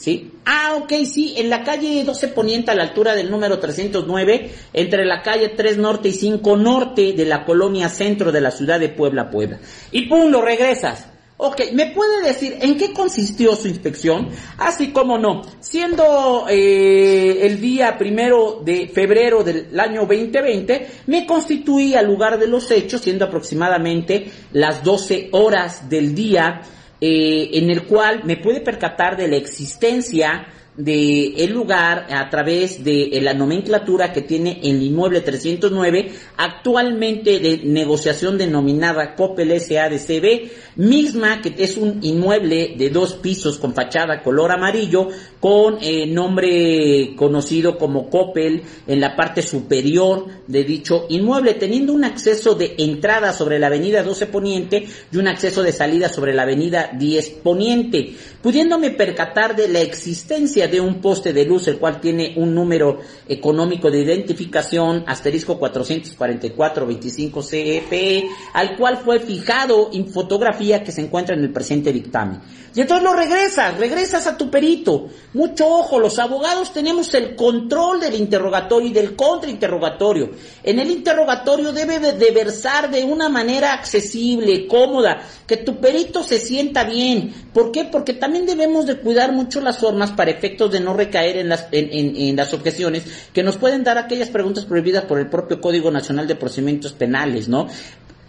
¿Sí? 0.00 0.32
Ah, 0.46 0.78
ok, 0.80 0.94
sí, 1.04 1.34
en 1.36 1.50
la 1.50 1.62
calle 1.62 2.04
12 2.04 2.28
Poniente 2.28 2.70
a 2.70 2.74
la 2.74 2.84
altura 2.84 3.14
del 3.14 3.30
número 3.30 3.58
309, 3.58 4.50
entre 4.72 5.04
la 5.04 5.20
calle 5.20 5.50
3 5.50 5.76
Norte 5.76 6.08
y 6.08 6.12
5 6.12 6.56
Norte 6.56 7.12
de 7.12 7.26
la 7.26 7.44
colonia 7.44 7.90
centro 7.90 8.32
de 8.32 8.40
la 8.40 8.50
ciudad 8.50 8.80
de 8.80 8.88
Puebla, 8.88 9.28
Puebla. 9.30 9.60
Y 9.92 10.08
pum, 10.08 10.30
lo 10.30 10.40
regresas. 10.40 11.06
Ok, 11.36 11.72
¿me 11.74 11.90
puede 11.90 12.22
decir 12.22 12.56
en 12.62 12.78
qué 12.78 12.94
consistió 12.94 13.54
su 13.54 13.68
inspección? 13.68 14.30
Así 14.56 14.90
como 14.90 15.18
no, 15.18 15.42
siendo 15.60 16.46
eh, 16.48 17.46
el 17.46 17.60
día 17.60 17.98
primero 17.98 18.62
de 18.64 18.88
febrero 18.88 19.44
del 19.44 19.78
año 19.78 20.06
2020, 20.06 20.88
me 21.08 21.26
constituí 21.26 21.94
al 21.94 22.06
lugar 22.06 22.38
de 22.38 22.46
los 22.46 22.70
hechos, 22.70 23.02
siendo 23.02 23.26
aproximadamente 23.26 24.30
las 24.52 24.82
12 24.82 25.28
horas 25.32 25.90
del 25.90 26.14
día, 26.14 26.62
eh, 27.00 27.50
en 27.54 27.70
el 27.70 27.84
cual 27.84 28.22
me 28.24 28.36
puede 28.36 28.60
percatar 28.60 29.16
de 29.16 29.28
la 29.28 29.36
existencia 29.36 30.46
de 30.76 31.34
el 31.44 31.52
lugar 31.52 32.06
a 32.10 32.30
través 32.30 32.84
de 32.84 33.18
la 33.20 33.34
nomenclatura 33.34 34.12
que 34.12 34.22
tiene 34.22 34.60
el 34.62 34.80
inmueble 34.80 35.20
309 35.20 36.12
actualmente 36.36 37.40
de 37.40 37.62
negociación 37.64 38.38
denominada 38.38 39.16
Coppel 39.16 39.60
SADCB 39.60 40.76
misma 40.76 41.42
que 41.42 41.54
es 41.58 41.76
un 41.76 41.98
inmueble 42.02 42.76
de 42.78 42.88
dos 42.88 43.14
pisos 43.14 43.58
con 43.58 43.74
fachada 43.74 44.22
color 44.22 44.52
amarillo 44.52 45.08
con 45.40 45.78
eh, 45.80 46.06
nombre 46.06 47.14
conocido 47.16 47.76
como 47.76 48.08
Coppel 48.08 48.62
en 48.86 49.00
la 49.00 49.16
parte 49.16 49.42
superior 49.42 50.26
de 50.46 50.62
dicho 50.62 51.06
inmueble 51.08 51.54
teniendo 51.54 51.92
un 51.92 52.04
acceso 52.04 52.54
de 52.54 52.76
entrada 52.78 53.32
sobre 53.32 53.58
la 53.58 53.66
avenida 53.66 54.04
12 54.04 54.26
Poniente 54.26 54.86
y 55.10 55.16
un 55.16 55.26
acceso 55.26 55.64
de 55.64 55.72
salida 55.72 56.08
sobre 56.08 56.32
la 56.32 56.42
avenida 56.42 56.90
10 56.96 57.30
Poniente 57.42 58.14
pudiéndome 58.40 58.90
percatar 58.90 59.56
de 59.56 59.68
la 59.68 59.80
existencia 59.80 60.59
de 60.68 60.80
un 60.80 61.00
poste 61.00 61.32
de 61.32 61.44
luz, 61.44 61.68
el 61.68 61.78
cual 61.78 62.00
tiene 62.00 62.34
un 62.36 62.54
número 62.54 62.98
económico 63.28 63.90
de 63.90 64.00
identificación, 64.00 65.04
asterisco 65.06 65.58
444-25 65.58 67.42
CFE, 67.42 68.28
al 68.54 68.76
cual 68.76 68.98
fue 68.98 69.20
fijado 69.20 69.90
en 69.92 70.08
fotografía 70.08 70.82
que 70.82 70.92
se 70.92 71.02
encuentra 71.02 71.34
en 71.34 71.42
el 71.42 71.52
presente 71.52 71.92
dictamen. 71.92 72.40
Y 72.74 72.80
entonces 72.80 73.04
lo 73.04 73.14
regresas, 73.14 73.78
regresas 73.78 74.26
a 74.28 74.36
tu 74.36 74.48
perito. 74.48 75.08
Mucho 75.34 75.66
ojo, 75.66 75.98
los 75.98 76.18
abogados 76.20 76.72
tenemos 76.72 77.12
el 77.14 77.34
control 77.34 77.98
del 78.00 78.14
interrogatorio 78.14 78.88
y 78.88 78.92
del 78.92 79.16
contrainterrogatorio. 79.16 80.30
En 80.62 80.78
el 80.78 80.90
interrogatorio 80.90 81.72
debe 81.72 81.98
de 81.98 82.30
versar 82.30 82.90
de 82.90 83.02
una 83.02 83.28
manera 83.28 83.72
accesible, 83.72 84.68
cómoda, 84.68 85.20
que 85.46 85.56
tu 85.56 85.80
perito 85.80 86.22
se 86.22 86.38
sienta 86.38 86.84
bien. 86.84 87.34
¿Por 87.52 87.72
qué? 87.72 87.86
Porque 87.86 88.14
también 88.14 88.46
debemos 88.46 88.86
de 88.86 88.98
cuidar 88.98 89.32
mucho 89.32 89.60
las 89.60 89.78
formas 89.78 90.12
para 90.12 90.30
efectos 90.30 90.49
de 90.58 90.80
no 90.80 90.94
recaer 90.94 91.36
en 91.36 91.48
las, 91.48 91.68
en, 91.72 92.16
en, 92.16 92.36
las 92.36 92.52
objeciones 92.52 93.04
que 93.32 93.42
nos 93.42 93.56
pueden 93.56 93.84
dar 93.84 93.98
aquellas 93.98 94.30
preguntas 94.30 94.64
prohibidas 94.64 95.04
por 95.04 95.18
el 95.18 95.28
propio 95.28 95.60
Código 95.60 95.90
Nacional 95.90 96.26
de 96.26 96.34
Procedimientos 96.34 96.92
Penales, 96.92 97.48
¿no? 97.48 97.68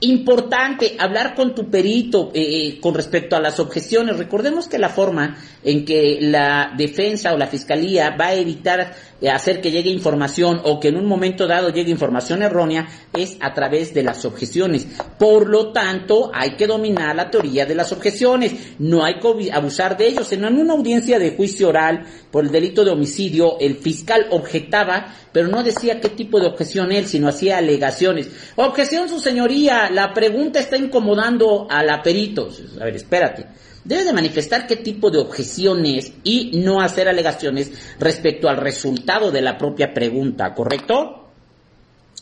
Importante 0.04 0.96
hablar 0.98 1.36
con 1.36 1.54
tu 1.54 1.70
perito 1.70 2.32
eh, 2.34 2.42
eh, 2.42 2.80
con 2.82 2.96
respecto 2.96 3.36
a 3.36 3.40
las 3.40 3.60
objeciones. 3.60 4.18
Recordemos 4.18 4.68
que 4.68 4.80
la 4.80 4.90
forma 4.90 5.38
en 5.64 5.86
que 5.86 6.18
la 6.22 6.74
defensa 6.76 7.34
o 7.34 7.38
la 7.38 7.46
fiscalía 7.46 8.16
va 8.20 8.28
a 8.28 8.34
evitar 8.34 8.96
hacer 9.30 9.62
que 9.62 9.72
llegue 9.72 9.90
información 9.90 10.62
o 10.64 10.80
que 10.80 10.88
en 10.88 10.98
un 10.98 11.06
momento 11.06 11.46
dado 11.48 11.70
llegue 11.70 11.92
información 11.92 12.42
errónea 12.42 12.88
es 13.14 13.38
a 13.40 13.54
través 13.54 13.94
de 13.94 14.04
las 14.04 14.26
objeciones. 14.26 14.88
Por 15.20 15.48
lo 15.48 15.72
tanto, 15.72 16.32
hay 16.34 16.56
que 16.56 16.68
dominar 16.68 17.16
la 17.16 17.30
teoría 17.30 17.66
de 17.66 17.76
las 17.76 17.92
objeciones. 17.92 18.54
No 18.80 19.04
hay 19.04 19.20
que 19.20 19.52
abusar 19.52 19.98
de 19.98 20.08
ellos. 20.08 20.32
En 20.32 20.46
una 20.46 20.74
audiencia 20.74 21.20
de 21.20 21.36
juicio 21.36 21.70
oral 21.70 22.06
por 22.32 22.46
el 22.46 22.52
delito 22.52 22.84
de 22.84 22.92
homicidio, 22.92 23.58
el 23.60 23.76
fiscal 23.76 24.28
objetaba, 24.32 25.14
pero 25.32 25.48
no 25.48 25.64
decía 25.64 26.00
qué 26.00 26.10
tipo 26.10 26.40
de 26.40 26.48
objeción 26.48 26.92
él, 26.92 27.06
sino 27.06 27.28
hacía 27.28 27.58
alegaciones. 27.58 28.30
Objeción, 28.56 29.08
su 29.08 29.20
señoría, 29.20 29.90
la 29.92 30.14
pregunta 30.14 30.60
está 30.60 30.78
incomodando 30.78 31.68
a 31.70 31.84
la 31.84 32.02
perito. 32.02 32.50
A 32.80 32.86
ver, 32.86 32.96
espérate. 32.96 33.46
Debe 33.84 34.04
de 34.04 34.14
manifestar 34.14 34.68
qué 34.68 34.78
tipo 34.78 35.10
de 35.10 35.18
objeciones 35.18 36.14
y 36.24 36.52
no 36.64 36.82
hacer 36.82 37.08
alegaciones 37.08 37.72
respecto 38.00 38.48
al 38.48 38.58
resultado 38.58 39.32
de 39.32 39.42
la 39.42 39.58
propia 39.58 39.94
pregunta, 39.94 40.54
¿correcto? 40.54 41.30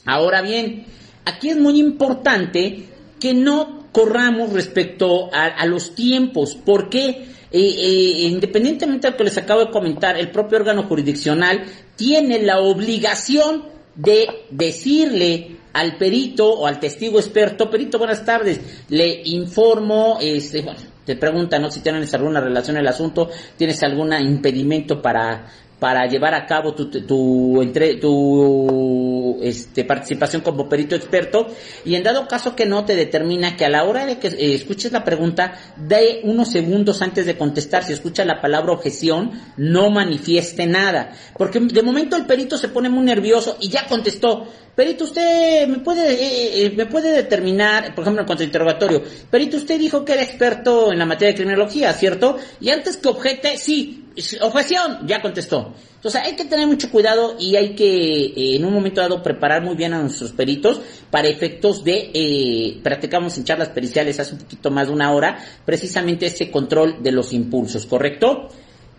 Ahora 0.06 0.42
bien, 0.42 0.86
aquí 1.26 1.50
es 1.50 1.58
muy 1.58 1.80
importante 1.80 2.86
que 3.20 3.34
no 3.34 3.90
corramos 3.92 4.54
respecto 4.54 5.30
a, 5.34 5.66
los 5.66 5.96
tiempos. 5.96 6.56
¿Por 6.56 6.90
qué? 6.90 7.28
Eh, 7.52 7.60
eh, 7.60 8.28
independientemente 8.28 9.08
de 9.08 9.12
lo 9.12 9.18
que 9.18 9.24
les 9.26 9.38
acabo 9.38 9.66
de 9.66 9.72
comentar, 9.72 10.18
el 10.18 10.32
propio 10.32 10.60
órgano 10.60 10.84
jurisdiccional 10.84 11.66
tiene 11.96 12.42
la 12.44 12.60
obligación 12.60 13.66
de 13.96 14.28
decirle 14.52 15.58
al 15.74 15.98
perito 15.98 16.50
o 16.50 16.68
al 16.68 16.80
testigo 16.80 17.20
experto, 17.20 17.70
perito, 17.70 17.98
buenas 17.98 18.24
tardes, 18.24 18.60
le 18.90 19.22
informo, 19.26 20.18
este, 20.22 20.62
bueno, 20.62 20.80
te 21.10 21.16
preguntan 21.16 21.64
¿no? 21.64 21.72
si 21.72 21.80
tienes 21.80 22.14
alguna 22.14 22.40
relación 22.40 22.78
en 22.78 22.82
el 22.82 22.88
asunto, 22.88 23.32
tienes 23.58 23.82
algún 23.82 24.14
impedimento 24.14 25.02
para 25.02 25.48
para 25.80 26.06
llevar 26.08 26.34
a 26.34 26.46
cabo 26.46 26.74
tu, 26.74 26.90
tu, 26.90 27.62
entre, 27.62 27.96
tu 27.96 29.40
este, 29.42 29.86
participación 29.86 30.42
como 30.42 30.68
perito 30.68 30.96
experto. 30.96 31.48
Y 31.86 31.96
en 31.96 32.04
dado 32.04 32.28
caso 32.28 32.56
que 32.56 32.66
no 32.66 32.86
te 32.86 32.96
determina 32.96 33.56
que 33.56 33.66
a 33.66 33.70
la 33.70 33.86
hora 33.86 34.06
de 34.06 34.20
que 34.20 34.28
eh, 34.28 34.56
escuches 34.56 34.92
la 34.92 35.04
pregunta 35.04 35.54
de 35.78 36.22
unos 36.24 36.52
segundos 36.52 37.02
antes 37.02 37.26
de 37.26 37.38
contestar. 37.38 37.84
Si 37.84 37.94
escucha 37.94 38.26
la 38.26 38.42
palabra 38.42 38.74
objeción 38.74 39.32
no 39.58 39.90
manifieste 39.90 40.68
nada. 40.68 41.12
Porque 41.38 41.60
de 41.60 41.82
momento 41.82 42.16
el 42.16 42.26
perito 42.26 42.58
se 42.58 42.70
pone 42.70 42.90
muy 42.90 43.06
nervioso 43.06 43.58
y 43.60 43.70
ya 43.70 43.86
contestó. 43.88 44.48
Perito, 44.76 45.04
usted 45.04 45.68
me 45.68 45.80
puede, 45.80 46.14
eh, 46.14 46.66
eh, 46.66 46.74
me 46.76 46.86
puede 46.86 47.12
determinar, 47.12 47.94
por 47.94 48.04
ejemplo, 48.04 48.22
en 48.22 48.26
cuanto 48.26 48.44
a 48.44 48.46
interrogatorio, 48.46 49.04
Perito, 49.30 49.58
usted 49.58 49.78
dijo 49.78 50.06
que 50.06 50.14
era 50.14 50.24
experto 50.24 50.94
en 50.94 51.00
la 51.00 51.06
materia 51.06 51.34
de 51.34 51.36
criminología, 51.36 51.92
¿cierto? 51.92 52.38
Y 52.62 52.70
antes 52.70 52.96
que 52.96 53.10
objete, 53.10 53.58
sí, 53.58 53.99
objeción, 54.42 55.08
ya 55.08 55.22
contestó. 55.22 55.74
Entonces 55.96 56.22
hay 56.24 56.36
que 56.36 56.46
tener 56.46 56.66
mucho 56.66 56.90
cuidado 56.90 57.36
y 57.38 57.56
hay 57.58 57.76
que 57.76 58.28
eh, 58.28 58.56
en 58.56 58.64
un 58.64 58.74
momento 58.74 59.02
dado 59.02 59.22
preparar 59.22 59.62
muy 59.62 59.76
bien 59.76 59.94
a 59.94 60.02
nuestros 60.02 60.32
peritos 60.32 60.80
para 61.12 61.28
efectos 61.28 61.84
de, 61.84 62.12
eh, 62.14 62.80
practicamos 62.82 63.38
en 63.38 63.44
charlas 63.44 63.70
periciales 63.70 64.20
hace 64.20 64.34
un 64.34 64.40
poquito 64.40 64.72
más 64.72 64.88
de 64.88 64.94
una 64.94 65.12
hora, 65.12 65.38
precisamente 65.66 66.28
ese 66.28 66.50
control 66.50 67.04
de 67.04 67.12
los 67.12 67.34
impulsos, 67.34 67.86
¿correcto? 67.86 68.48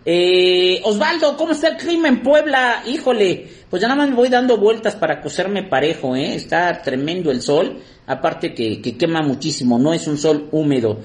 Eh, 0.05 0.79
Osvaldo, 0.83 1.37
¿cómo 1.37 1.53
está 1.53 1.69
el 1.69 1.77
clima 1.77 2.07
en 2.07 2.21
Puebla? 2.21 2.83
Híjole, 2.87 3.47
pues 3.69 3.81
ya 3.81 3.87
nada 3.87 4.01
más 4.01 4.09
me 4.09 4.15
voy 4.15 4.29
dando 4.29 4.57
vueltas 4.57 4.95
para 4.95 5.21
coserme 5.21 5.63
parejo, 5.63 6.15
¿eh? 6.15 6.35
Está 6.35 6.81
tremendo 6.81 7.31
el 7.31 7.41
sol, 7.41 7.79
aparte 8.05 8.53
que 8.53 8.97
quema 8.97 9.21
muchísimo, 9.21 9.79
no 9.79 9.93
es 9.93 10.07
un 10.07 10.17
sol 10.17 10.49
húmedo. 10.51 10.99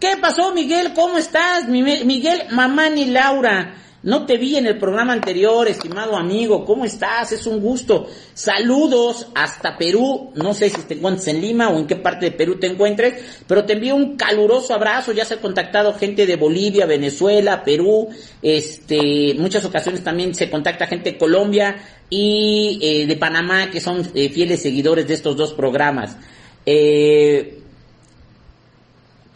¿Qué 0.00 0.16
pasó, 0.20 0.54
Miguel? 0.54 0.92
¿Cómo 0.94 1.18
estás? 1.18 1.66
Miguel, 1.68 2.44
Mamán 2.52 2.96
y 2.98 3.06
Laura. 3.06 3.74
No 4.04 4.26
te 4.26 4.38
vi 4.38 4.56
en 4.56 4.66
el 4.66 4.78
programa 4.78 5.12
anterior, 5.12 5.66
estimado 5.66 6.16
amigo. 6.16 6.64
¿Cómo 6.64 6.84
estás? 6.84 7.32
Es 7.32 7.48
un 7.48 7.60
gusto. 7.60 8.06
Saludos 8.32 9.26
hasta 9.34 9.76
Perú. 9.76 10.30
No 10.36 10.54
sé 10.54 10.70
si 10.70 10.82
te 10.82 10.94
encuentres 10.94 11.26
en 11.26 11.40
Lima 11.40 11.70
o 11.70 11.78
en 11.78 11.88
qué 11.88 11.96
parte 11.96 12.26
de 12.26 12.30
Perú 12.30 12.60
te 12.60 12.68
encuentres, 12.68 13.42
pero 13.48 13.64
te 13.64 13.72
envío 13.72 13.96
un 13.96 14.16
caluroso 14.16 14.72
abrazo. 14.72 15.10
Ya 15.10 15.24
se 15.24 15.34
ha 15.34 15.40
contactado 15.40 15.92
gente 15.94 16.26
de 16.26 16.36
Bolivia, 16.36 16.86
Venezuela, 16.86 17.64
Perú. 17.64 18.08
Este, 18.40 19.34
muchas 19.36 19.64
ocasiones 19.64 20.04
también 20.04 20.32
se 20.32 20.48
contacta 20.48 20.86
gente 20.86 21.10
de 21.10 21.18
Colombia 21.18 21.74
y 22.08 22.78
eh, 22.80 23.06
de 23.08 23.16
Panamá 23.16 23.68
que 23.68 23.80
son 23.80 24.08
eh, 24.14 24.28
fieles 24.28 24.62
seguidores 24.62 25.08
de 25.08 25.14
estos 25.14 25.36
dos 25.36 25.54
programas. 25.54 26.16
Eh, 26.64 27.62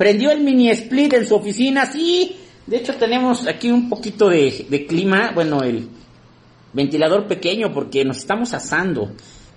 prendió 0.02 0.32
el 0.32 0.40
mini 0.40 0.68
split 0.70 1.12
en 1.12 1.28
su 1.28 1.36
oficina, 1.36 1.86
sí. 1.86 2.34
De 2.66 2.78
hecho 2.78 2.92
tenemos 2.94 3.46
aquí 3.46 3.70
un 3.70 3.88
poquito 3.88 4.28
de, 4.28 4.84
clima, 4.88 5.30
bueno, 5.32 5.62
el 5.62 5.88
ventilador 6.72 7.28
pequeño 7.28 7.72
porque 7.72 8.04
nos 8.04 8.16
estamos 8.16 8.52
asando. 8.52 9.12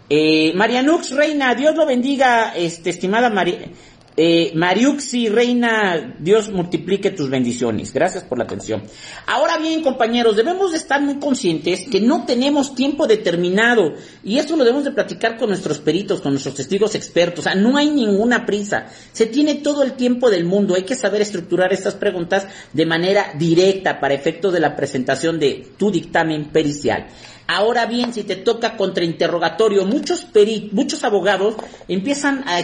Eh, 0.08 0.54
Marianux 0.54 1.16
Reina, 1.16 1.56
Dios 1.56 1.76
lo 1.76 1.88
bendiga, 1.88 2.54
este, 2.56 2.92
estimada 2.92 3.32
María. 3.32 3.72
Eh, 4.17 4.54
Mariuxi, 4.56 5.28
reina, 5.28 6.15
Dios 6.19 6.49
multiplique 6.49 7.12
tus 7.12 7.30
bendiciones. 7.30 7.91
Gracias 7.91 8.23
por 8.23 8.38
la 8.38 8.45
atención. 8.45 8.84
Ahora 9.25 9.58
bien, 9.58 9.84
compañeros, 9.84 10.38
debemos 10.38 10.71
de 10.71 10.78
estar 10.78 11.01
muy 11.01 11.19
conscientes 11.19 11.86
que 11.89 11.99
no 11.99 12.25
tenemos 12.25 12.75
tiempo 12.75 13.08
determinado 13.08 13.93
y 14.23 14.38
esto 14.38 14.56
lo 14.56 14.63
debemos 14.63 14.86
de 14.86 14.91
platicar 14.91 15.38
con 15.38 15.49
nuestros 15.49 15.80
peritos, 15.80 16.21
con 16.21 16.32
nuestros 16.32 16.56
testigos 16.56 16.95
expertos. 16.95 17.39
O 17.39 17.43
sea, 17.43 17.56
no 17.56 17.75
hay 17.75 17.89
ninguna 17.89 18.45
prisa. 18.45 18.86
Se 19.12 19.25
tiene 19.25 19.56
todo 19.56 19.84
el 19.84 19.93
tiempo 19.93 20.30
del 20.30 20.45
mundo. 20.45 20.75
Hay 20.75 20.84
que 20.84 20.95
saber 20.95 21.21
estructurar 21.21 21.73
estas 21.73 21.95
preguntas 21.95 22.47
de 22.71 22.86
manera 22.86 23.34
directa 23.38 23.99
para 23.99 24.13
efecto 24.13 24.49
de 24.49 24.62
la 24.62 24.78
presentación 24.78 25.39
de 25.39 25.67
tu 25.78 25.91
dictamen 25.91 26.51
pericial. 26.51 27.08
Ahora 27.48 27.86
bien, 27.86 28.12
si 28.12 28.24
te 28.24 28.38
toca 28.38 28.76
contrainterrogatorio, 28.76 29.86
muchos 29.86 30.26
muchos 30.72 31.04
abogados 31.04 31.56
empiezan 31.88 32.44
a, 32.48 32.62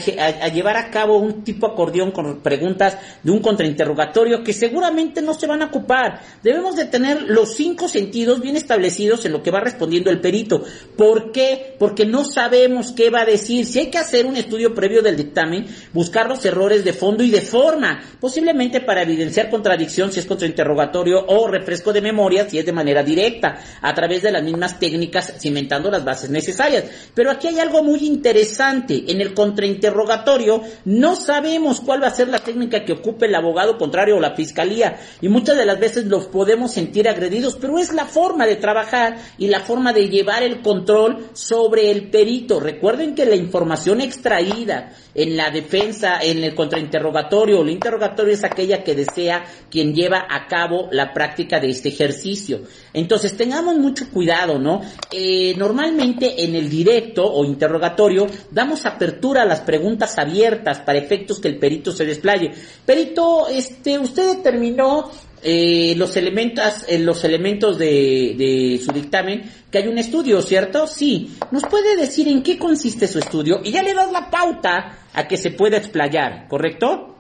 llevar 0.48 0.78
a 0.78 0.90
cabo 0.90 1.18
un 1.18 1.44
tipo 1.44 1.68
acordeón 1.68 2.12
con 2.12 2.42
preguntas 2.42 2.98
de 3.22 3.32
un 3.32 3.40
contrainterrogatorio 3.40 4.44
que 4.44 4.54
seguramente 4.54 5.22
no 5.22 5.36
se 5.36 5.46
van 5.46 5.62
a 5.62 5.66
ocupar. 5.66 6.22
Debemos 6.42 6.76
de 6.76 6.86
tener 6.86 7.24
los 7.24 7.54
cinco 7.56 7.88
sentidos 7.88 8.42
bien 8.42 8.56
establecidos 8.56 9.24
en 9.26 9.34
lo 9.34 9.44
que 9.44 9.52
va 9.52 9.60
respondiendo 9.60 10.10
el 10.10 10.20
perito. 10.20 10.64
¿Por 10.98 11.32
qué? 11.32 11.76
Porque 11.78 12.06
no 12.06 12.24
sabemos 12.24 12.92
qué 12.92 13.12
va 13.12 13.22
a 13.22 13.26
decir. 13.26 13.66
Si 13.66 13.78
hay 13.78 13.92
que 13.92 14.00
hacer 14.00 14.26
un 14.26 14.36
estudio 14.36 14.74
previo 14.74 15.04
del 15.04 15.16
dictamen, 15.16 15.68
buscar 15.94 16.28
los 16.28 16.44
errores 16.44 16.84
de 16.84 16.94
fondo 16.94 17.24
y 17.24 17.30
de 17.30 17.42
forma, 17.42 18.02
posiblemente 18.20 18.82
para 18.82 19.04
evidenciar 19.04 19.50
contradicción 19.50 20.12
si 20.12 20.20
es 20.20 20.26
contrainterrogatorio 20.26 21.24
o 21.28 21.48
refresco 21.48 21.94
de 21.94 22.02
memoria 22.02 22.50
si 22.50 22.58
es 22.58 22.66
de 22.66 22.72
manera 22.72 23.04
directa, 23.04 23.60
a 23.82 23.94
través 23.94 24.24
de 24.24 24.32
las 24.32 24.44
mismas 24.44 24.71
técnicas 24.80 25.34
cimentando 25.40 25.90
las 25.90 26.04
bases 26.04 26.30
necesarias. 26.30 26.86
Pero 27.14 27.32
aquí 27.32 27.48
hay 27.48 27.60
algo 27.60 27.84
muy 27.84 28.06
interesante. 28.06 29.06
En 29.08 29.22
el 29.22 29.34
contrainterrogatorio 29.34 30.62
no 30.86 31.16
sabemos 31.16 31.82
cuál 31.82 32.04
va 32.04 32.08
a 32.08 32.16
ser 32.16 32.28
la 32.28 32.40
técnica 32.40 32.84
que 32.86 32.94
ocupe 32.94 33.26
el 33.26 33.36
abogado 33.36 33.78
contrario 33.78 34.18
o 34.18 34.20
la 34.20 34.36
fiscalía. 34.36 35.00
Y 35.22 35.30
muchas 35.30 35.58
de 35.58 35.66
las 35.66 35.80
veces 35.80 36.06
los 36.06 36.28
podemos 36.28 36.72
sentir 36.72 37.08
agredidos, 37.08 37.58
pero 37.60 37.80
es 37.80 37.94
la 37.94 38.06
forma 38.06 38.46
de 38.46 38.56
trabajar 38.56 39.18
y 39.38 39.48
la 39.48 39.62
forma 39.62 39.94
de 39.94 40.10
llevar 40.10 40.44
el 40.44 40.62
control 40.62 41.30
sobre 41.34 41.92
el 41.92 42.10
perito. 42.10 42.60
Recuerden 42.60 43.16
que 43.16 43.26
la 43.26 43.36
información 43.36 44.02
extraída 44.02 44.94
en 45.14 45.36
la 45.38 45.50
defensa, 45.50 46.20
en 46.22 46.44
el 46.44 46.56
contrainterrogatorio 46.56 47.62
el 47.62 47.70
interrogatorio 47.70 48.34
es 48.34 48.44
aquella 48.44 48.84
que 48.84 48.96
desea 48.96 49.46
quien 49.70 49.94
lleva 49.94 50.26
a 50.30 50.48
cabo 50.48 50.90
la 50.92 51.14
práctica 51.14 51.60
de 51.60 51.70
este 51.70 51.90
ejercicio. 51.90 52.62
Entonces 52.94 53.36
tengamos 53.36 53.78
mucho 53.78 54.10
cuidado, 54.10 54.60
¿no? 54.60 54.82
Eh, 55.12 55.54
normalmente 55.58 56.44
en 56.44 56.56
el 56.56 56.70
directo 56.70 57.26
o 57.26 57.46
interrogatorio 57.46 58.28
damos 58.50 58.86
apertura 58.86 59.44
a 59.44 59.46
las 59.46 59.62
preguntas 59.62 60.18
abiertas 60.18 60.80
para 60.80 61.00
efectos 61.00 61.40
que 61.40 61.48
el 61.48 61.58
perito 61.58 61.92
se 61.92 62.06
desplaye. 62.06 62.52
Perito, 62.86 63.48
este, 63.48 63.98
usted 64.00 64.38
determinó 64.38 65.10
eh, 65.44 65.96
los 65.98 66.16
elementos, 66.18 66.86
eh, 66.88 67.00
los 67.00 67.24
elementos 67.24 67.78
de, 67.78 68.36
de, 68.38 68.82
su 68.84 68.92
dictamen, 68.92 69.50
que 69.72 69.80
hay 69.80 69.88
un 69.88 69.98
estudio, 69.98 70.42
¿cierto? 70.42 70.88
Sí. 70.88 71.36
¿Nos 71.52 71.64
puede 71.64 71.96
decir 71.96 72.28
en 72.28 72.44
qué 72.44 72.58
consiste 72.58 73.08
su 73.08 73.20
estudio? 73.20 73.62
Y 73.64 73.72
ya 73.72 73.82
le 73.82 73.94
das 73.94 74.12
la 74.12 74.30
pauta 74.30 75.00
a 75.14 75.28
que 75.28 75.38
se 75.38 75.52
pueda 75.52 75.78
explayar, 75.78 76.48
¿correcto? 76.48 77.16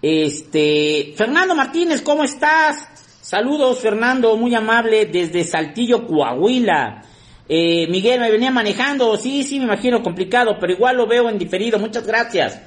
Este, 0.00 1.14
Fernando 1.16 1.54
Martínez, 1.54 2.02
¿cómo 2.02 2.24
estás? 2.24 2.88
Saludos, 3.20 3.78
Fernando, 3.78 4.36
muy 4.36 4.54
amable, 4.54 5.06
desde 5.06 5.44
Saltillo, 5.44 6.06
Coahuila. 6.06 7.02
Eh, 7.48 7.86
Miguel, 7.88 8.20
me 8.20 8.30
venía 8.30 8.50
manejando, 8.50 9.16
sí, 9.16 9.44
sí, 9.44 9.58
me 9.58 9.64
imagino 9.64 10.02
complicado, 10.02 10.56
pero 10.60 10.72
igual 10.72 10.96
lo 10.96 11.06
veo 11.06 11.28
en 11.28 11.38
diferido, 11.38 11.78
muchas 11.78 12.06
gracias. 12.06 12.60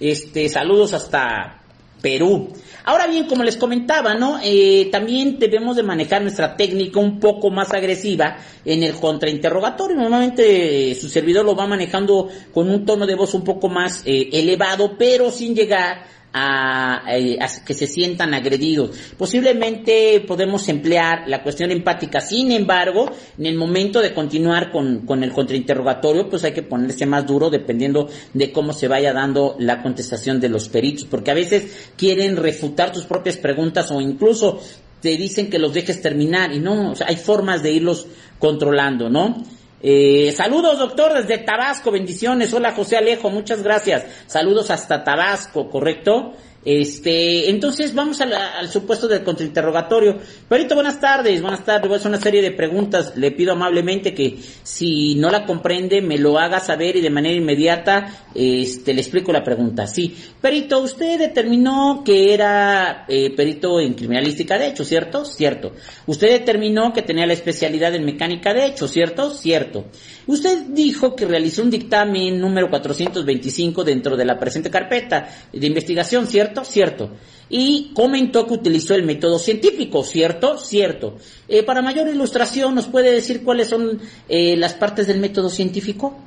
Este, 0.00 0.48
saludos 0.48 0.92
hasta 0.94 1.61
Perú. 2.02 2.48
Ahora 2.84 3.06
bien, 3.06 3.26
como 3.26 3.44
les 3.44 3.56
comentaba, 3.56 4.14
¿no? 4.14 4.40
Eh, 4.42 4.88
también 4.90 5.38
debemos 5.38 5.76
de 5.76 5.84
manejar 5.84 6.20
nuestra 6.20 6.56
técnica 6.56 6.98
un 6.98 7.20
poco 7.20 7.48
más 7.48 7.72
agresiva 7.72 8.38
en 8.64 8.82
el 8.82 8.94
contrainterrogatorio. 8.94 9.96
Normalmente 9.96 10.90
eh, 10.90 10.94
su 10.96 11.08
servidor 11.08 11.44
lo 11.44 11.54
va 11.54 11.66
manejando 11.66 12.28
con 12.52 12.68
un 12.68 12.84
tono 12.84 13.06
de 13.06 13.14
voz 13.14 13.34
un 13.34 13.44
poco 13.44 13.68
más 13.68 14.02
eh, 14.04 14.28
elevado, 14.32 14.98
pero 14.98 15.30
sin 15.30 15.54
llegar 15.54 16.04
eh, 16.34 17.38
a, 17.40 17.64
que 17.64 17.74
se 17.74 17.86
sientan 17.86 18.32
agredidos. 18.32 18.90
Posiblemente 19.18 20.24
podemos 20.26 20.68
emplear 20.68 21.28
la 21.28 21.42
cuestión 21.42 21.70
empática, 21.70 22.20
sin 22.20 22.52
embargo, 22.52 23.10
en 23.38 23.46
el 23.46 23.56
momento 23.56 24.00
de 24.00 24.14
continuar 24.14 24.70
con, 24.70 25.06
con 25.06 25.22
el 25.22 25.32
contrainterrogatorio, 25.32 26.28
pues 26.30 26.44
hay 26.44 26.52
que 26.52 26.62
ponerse 26.62 27.04
más 27.04 27.26
duro 27.26 27.50
dependiendo 27.50 28.08
de 28.32 28.50
cómo 28.50 28.72
se 28.72 28.88
vaya 28.88 29.12
dando 29.12 29.56
la 29.58 29.82
contestación 29.82 30.40
de 30.40 30.48
los 30.48 30.68
peritos, 30.68 31.04
porque 31.04 31.30
a 31.30 31.34
veces 31.34 31.90
quieren 31.96 32.36
refutar 32.36 32.92
tus 32.92 33.04
propias 33.04 33.36
preguntas 33.36 33.90
o 33.90 34.00
incluso 34.00 34.60
te 35.00 35.16
dicen 35.16 35.50
que 35.50 35.58
los 35.58 35.74
dejes 35.74 36.00
terminar 36.00 36.52
y 36.52 36.60
no, 36.60 36.94
hay 37.06 37.16
formas 37.16 37.62
de 37.62 37.72
irlos 37.72 38.06
controlando, 38.38 39.10
¿no? 39.10 39.42
Eh, 39.82 40.32
saludos, 40.36 40.78
doctor, 40.78 41.12
desde 41.12 41.38
Tabasco, 41.38 41.90
bendiciones. 41.90 42.54
Hola, 42.54 42.72
José 42.72 42.96
Alejo, 42.96 43.30
muchas 43.30 43.62
gracias. 43.62 44.04
Saludos 44.26 44.70
hasta 44.70 45.02
Tabasco, 45.02 45.68
¿correcto? 45.68 46.34
Este, 46.64 47.50
entonces 47.50 47.92
vamos 47.94 48.20
al 48.20 48.68
supuesto 48.68 49.08
del 49.08 49.24
contrainterrogatorio. 49.24 50.18
Perito, 50.48 50.74
buenas 50.74 51.00
tardes, 51.00 51.42
buenas 51.42 51.64
tardes. 51.64 51.88
Voy 51.88 51.94
a 51.94 51.98
hacer 51.98 52.08
una 52.08 52.20
serie 52.20 52.40
de 52.40 52.52
preguntas. 52.52 53.14
Le 53.16 53.32
pido 53.32 53.52
amablemente 53.52 54.14
que 54.14 54.38
si 54.62 55.16
no 55.16 55.30
la 55.30 55.44
comprende 55.44 56.00
me 56.02 56.18
lo 56.18 56.38
haga 56.38 56.60
saber 56.60 56.96
y 56.96 57.00
de 57.00 57.10
manera 57.10 57.34
inmediata 57.34 58.26
este, 58.34 58.94
le 58.94 59.00
explico 59.00 59.32
la 59.32 59.42
pregunta. 59.42 59.86
Sí, 59.86 60.16
Perito, 60.40 60.80
usted 60.80 61.18
determinó 61.18 62.02
que 62.04 62.32
era 62.32 63.04
eh, 63.08 63.34
perito 63.34 63.80
en 63.80 63.94
criminalística 63.94 64.58
de 64.58 64.68
hecho, 64.68 64.84
¿cierto? 64.84 65.24
Cierto. 65.24 65.72
Usted 66.06 66.30
determinó 66.30 66.92
que 66.92 67.02
tenía 67.02 67.26
la 67.26 67.32
especialidad 67.32 67.94
en 67.94 68.04
mecánica 68.04 68.54
de 68.54 68.66
hecho, 68.66 68.86
¿cierto? 68.86 69.30
Cierto. 69.30 69.86
Usted 70.26 70.66
dijo 70.68 71.16
que 71.16 71.26
realizó 71.26 71.62
un 71.62 71.70
dictamen 71.70 72.40
número 72.40 72.70
425 72.70 73.84
dentro 73.84 74.16
de 74.16 74.24
la 74.24 74.38
presente 74.38 74.70
carpeta 74.70 75.28
de 75.52 75.66
investigación, 75.66 76.26
¿cierto? 76.26 76.64
Cierto. 76.64 77.10
Y 77.48 77.92
comentó 77.94 78.46
que 78.46 78.54
utilizó 78.54 78.94
el 78.94 79.04
método 79.04 79.38
científico, 79.38 80.04
¿cierto? 80.04 80.56
Cierto. 80.56 81.16
Eh, 81.48 81.62
para 81.62 81.82
mayor 81.82 82.08
ilustración, 82.08 82.74
¿nos 82.74 82.86
puede 82.86 83.12
decir 83.12 83.42
cuáles 83.42 83.68
son 83.68 84.00
eh, 84.28 84.56
las 84.56 84.74
partes 84.74 85.06
del 85.06 85.18
método 85.18 85.50
científico? 85.50 86.18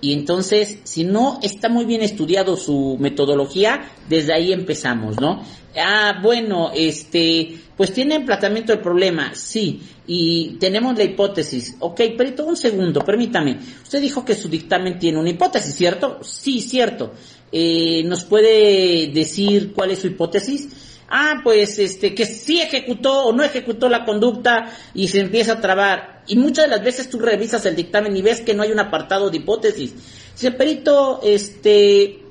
Y 0.00 0.12
entonces, 0.12 0.78
si 0.84 1.04
no 1.04 1.38
está 1.42 1.68
muy 1.68 1.84
bien 1.86 2.02
estudiado 2.02 2.56
su 2.56 2.96
metodología, 3.00 3.90
desde 4.08 4.34
ahí 4.34 4.52
empezamos, 4.52 5.20
¿no? 5.20 5.42
Ah, 5.76 6.20
bueno, 6.22 6.70
este, 6.74 7.58
pues 7.76 7.92
tiene 7.92 8.20
planteamiento 8.20 8.72
del 8.72 8.82
problema, 8.82 9.34
sí, 9.34 9.80
y 10.06 10.56
tenemos 10.60 10.96
la 10.96 11.04
hipótesis. 11.04 11.76
Ok, 11.80 12.00
pero 12.16 12.46
un 12.46 12.56
segundo, 12.56 13.00
permítame. 13.00 13.58
Usted 13.82 14.00
dijo 14.00 14.24
que 14.24 14.34
su 14.34 14.48
dictamen 14.48 14.98
tiene 14.98 15.18
una 15.18 15.30
hipótesis, 15.30 15.74
¿cierto? 15.74 16.20
Sí, 16.22 16.60
cierto. 16.60 17.12
Eh, 17.50 18.02
¿Nos 18.04 18.24
puede 18.24 19.08
decir 19.08 19.72
cuál 19.72 19.92
es 19.92 20.00
su 20.00 20.08
hipótesis? 20.08 20.68
Ah, 21.08 21.40
pues 21.44 21.78
este, 21.78 22.14
que 22.14 22.26
sí 22.26 22.60
ejecutó 22.60 23.26
o 23.26 23.32
no 23.32 23.42
ejecutó 23.42 23.88
la 23.88 24.04
conducta 24.04 24.72
y 24.94 25.08
se 25.08 25.20
empieza 25.20 25.54
a 25.54 25.60
trabar. 25.60 26.22
Y 26.26 26.36
muchas 26.36 26.64
de 26.64 26.70
las 26.70 26.84
veces 26.84 27.10
tú 27.10 27.18
revisas 27.18 27.66
el 27.66 27.76
dictamen 27.76 28.16
y 28.16 28.22
ves 28.22 28.40
que 28.40 28.54
no 28.54 28.62
hay 28.62 28.72
un 28.72 28.80
apartado 28.80 29.30
de 29.30 29.36
hipótesis. 29.36 29.94
Si 30.34 30.46
el 30.46 30.56
perito, 30.56 31.20
este, 31.22 32.24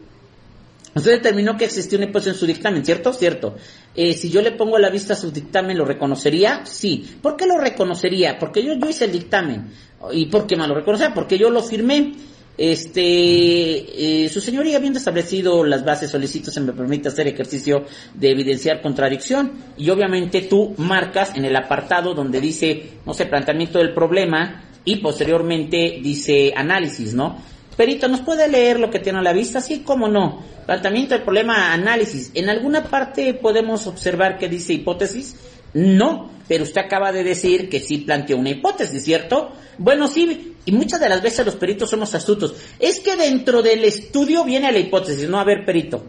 Usted 0.96 1.14
determinó 1.14 1.58
que 1.58 1.66
existía 1.66 1.98
una 1.98 2.08
hipótesis 2.08 2.34
en 2.34 2.40
su 2.40 2.46
dictamen, 2.46 2.86
¿cierto? 2.86 3.14
Cierto. 3.14 3.56
Eh, 3.96 4.14
si 4.14 4.30
yo 4.30 4.42
le 4.42 4.52
pongo 4.52 4.78
a 4.78 4.80
la 4.80 4.92
vista 4.92 5.16
su 5.16 5.32
dictamen, 5.32 5.78
¿lo 5.78 5.86
reconocería? 5.86 6.66
Sí. 6.66 7.18
¿Por 7.22 7.36
qué 7.36 7.48
lo 7.48 7.58
reconocería? 7.58 8.38
Porque 8.38 8.64
yo, 8.64 8.74
yo 8.74 8.88
hice 8.88 9.06
el 9.06 9.12
dictamen. 9.12 9.72
¿Y 10.12 10.28
por 10.28 10.46
qué 10.46 10.56
más 10.56 10.68
lo 10.68 10.76
reconocería? 10.76 11.14
Porque 11.16 11.38
yo 11.38 11.50
lo 11.50 11.64
firmé. 11.64 12.14
Este, 12.56 14.26
eh, 14.26 14.30
su 14.30 14.40
señoría, 14.40 14.78
habiendo 14.78 15.00
establecido 15.00 15.64
las 15.64 15.84
bases, 15.84 16.12
solicito 16.12 16.52
se 16.52 16.62
me 16.62 16.72
permite 16.72 17.08
hacer 17.08 17.28
ejercicio 17.28 17.86
de 18.14 18.32
evidenciar 18.32 18.82
contradicción. 18.82 19.52
Y 19.78 19.90
obviamente 19.90 20.42
tú 20.42 20.76
marcas 20.78 21.36
en 21.36 21.46
el 21.46 21.56
apartado 21.56 22.14
donde 22.14 22.40
dice, 22.40 22.92
no 23.06 23.14
sé, 23.14 23.26
planteamiento 23.26 23.80
del 23.80 23.94
problema 23.94 24.66
y 24.86 24.98
posteriormente 24.98 26.00
dice 26.02 26.54
análisis, 26.56 27.14
¿no? 27.14 27.38
Perito, 27.76 28.08
¿nos 28.08 28.22
puede 28.22 28.48
leer 28.48 28.80
lo 28.80 28.92
que 28.92 29.00
tiene 29.00 29.20
a 29.20 29.24
la 29.24 29.34
vista? 29.34 29.60
Sí, 29.60 29.82
cómo 29.84 30.08
no. 30.08 30.44
Planteamiento 30.68 31.16
del 31.16 31.24
problema, 31.24 31.74
análisis. 31.74 32.32
¿En 32.36 32.50
alguna 32.50 32.84
parte 32.84 33.34
podemos 33.34 33.88
observar 33.88 34.38
que 34.38 34.48
dice 34.48 34.74
hipótesis? 34.74 35.36
No, 35.74 36.30
pero 36.48 36.64
usted 36.64 36.82
acaba 36.82 37.12
de 37.12 37.24
decir 37.24 37.70
que 37.70 37.80
sí 37.80 38.00
planteó 38.00 38.38
una 38.38 38.52
hipótesis, 38.52 39.04
¿cierto? 39.04 39.52
Bueno, 39.78 40.08
sí, 40.08 40.56
y 40.66 40.72
muchas 40.72 41.00
de 41.00 41.10
las 41.10 41.22
veces 41.22 41.46
los 41.46 41.56
peritos 41.56 41.90
somos 41.90 42.14
astutos. 42.14 42.56
Es 42.80 43.00
que 43.00 43.16
dentro 43.16 43.62
del 43.62 43.84
estudio 43.84 44.44
viene 44.44 44.72
la 44.72 44.80
hipótesis, 44.80 45.28
no 45.28 45.40
a 45.40 45.44
ver, 45.44 45.66
perito. 45.66 46.04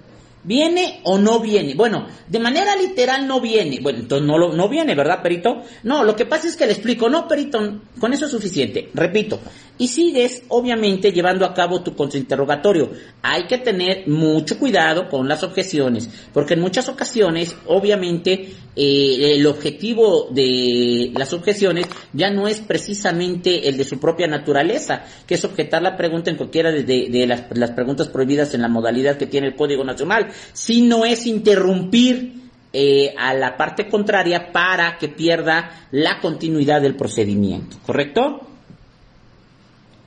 ¿Viene 0.45 1.01
o 1.05 1.19
no 1.19 1.41
viene? 1.41 1.75
Bueno, 1.75 2.07
de 2.29 2.39
manera 2.39 2.77
literal 2.77 3.27
no 3.27 3.41
viene. 3.41 3.81
Bueno, 3.81 4.01
entonces 4.01 4.27
no, 4.27 4.39
lo, 4.39 4.53
no 4.53 4.69
viene, 4.69 4.95
¿verdad, 4.95 5.23
Perito? 5.23 5.63
No, 5.83 6.05
lo 6.05 6.15
que 6.15 6.27
pasa 6.27 6.47
es 6.47 6.57
que 6.57 6.67
le 6.67 6.73
explico, 6.73 7.09
no, 7.09 7.27
Perito, 7.27 7.81
con 7.99 8.13
eso 8.13 8.27
es 8.27 8.31
suficiente. 8.31 8.91
Repito, 8.93 9.41
y 9.77 9.89
sigues, 9.89 10.45
obviamente, 10.49 11.11
llevando 11.11 11.45
a 11.45 11.53
cabo 11.53 11.83
tu 11.83 11.97
contrainterrogatorio. 11.97 12.93
Hay 13.23 13.47
que 13.47 13.59
tener 13.59 14.07
mucho 14.07 14.59
cuidado 14.59 15.09
con 15.09 15.29
las 15.29 15.43
objeciones, 15.43 16.09
porque 16.33 16.55
en 16.55 16.61
muchas 16.61 16.89
ocasiones, 16.89 17.57
obviamente, 17.67 18.53
eh, 18.77 19.35
el 19.35 19.47
objetivo 19.47 20.29
de 20.31 21.13
las 21.17 21.33
objeciones 21.33 21.87
ya 22.13 22.31
no 22.31 22.47
es 22.47 22.61
precisamente 22.61 23.69
el 23.69 23.77
de 23.77 23.85
su 23.85 23.99
propia 23.99 24.29
naturaleza, 24.29 25.05
que 25.27 25.35
es 25.35 25.45
objetar 25.45 25.83
la 25.83 25.97
pregunta 25.97 26.31
en 26.31 26.37
cualquiera 26.37 26.71
de, 26.71 27.27
las, 27.27 27.45
las 27.57 27.71
preguntas 27.73 28.09
prohibidas 28.09 28.55
en 28.55 28.63
la 28.63 28.69
modalidad 28.69 29.17
que 29.17 29.27
tiene 29.27 29.49
el 29.49 29.57
Código 29.57 29.83
Nacional, 29.83 30.29
sino 30.53 31.05
es 31.05 31.27
interrumpir 31.27 32.35
eh, 32.73 33.15
a 33.17 33.35
la 33.35 33.57
parte 33.57 33.89
contraria 33.89 34.51
para 34.51 34.99
que 34.99 35.09
pierda 35.09 35.87
la 35.93 36.21
continuidad 36.21 36.83
del 36.83 36.97
procedimiento, 36.97 37.77
¿correcto? 37.87 38.41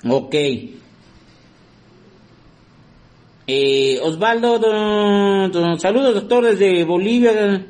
Ok. 0.07 0.35
Eh, 3.49 3.99
Osvaldo, 4.01 4.59
saludos 5.79 6.15
doctor 6.15 6.43
desde 6.43 6.83
Bolivia. 6.83 7.65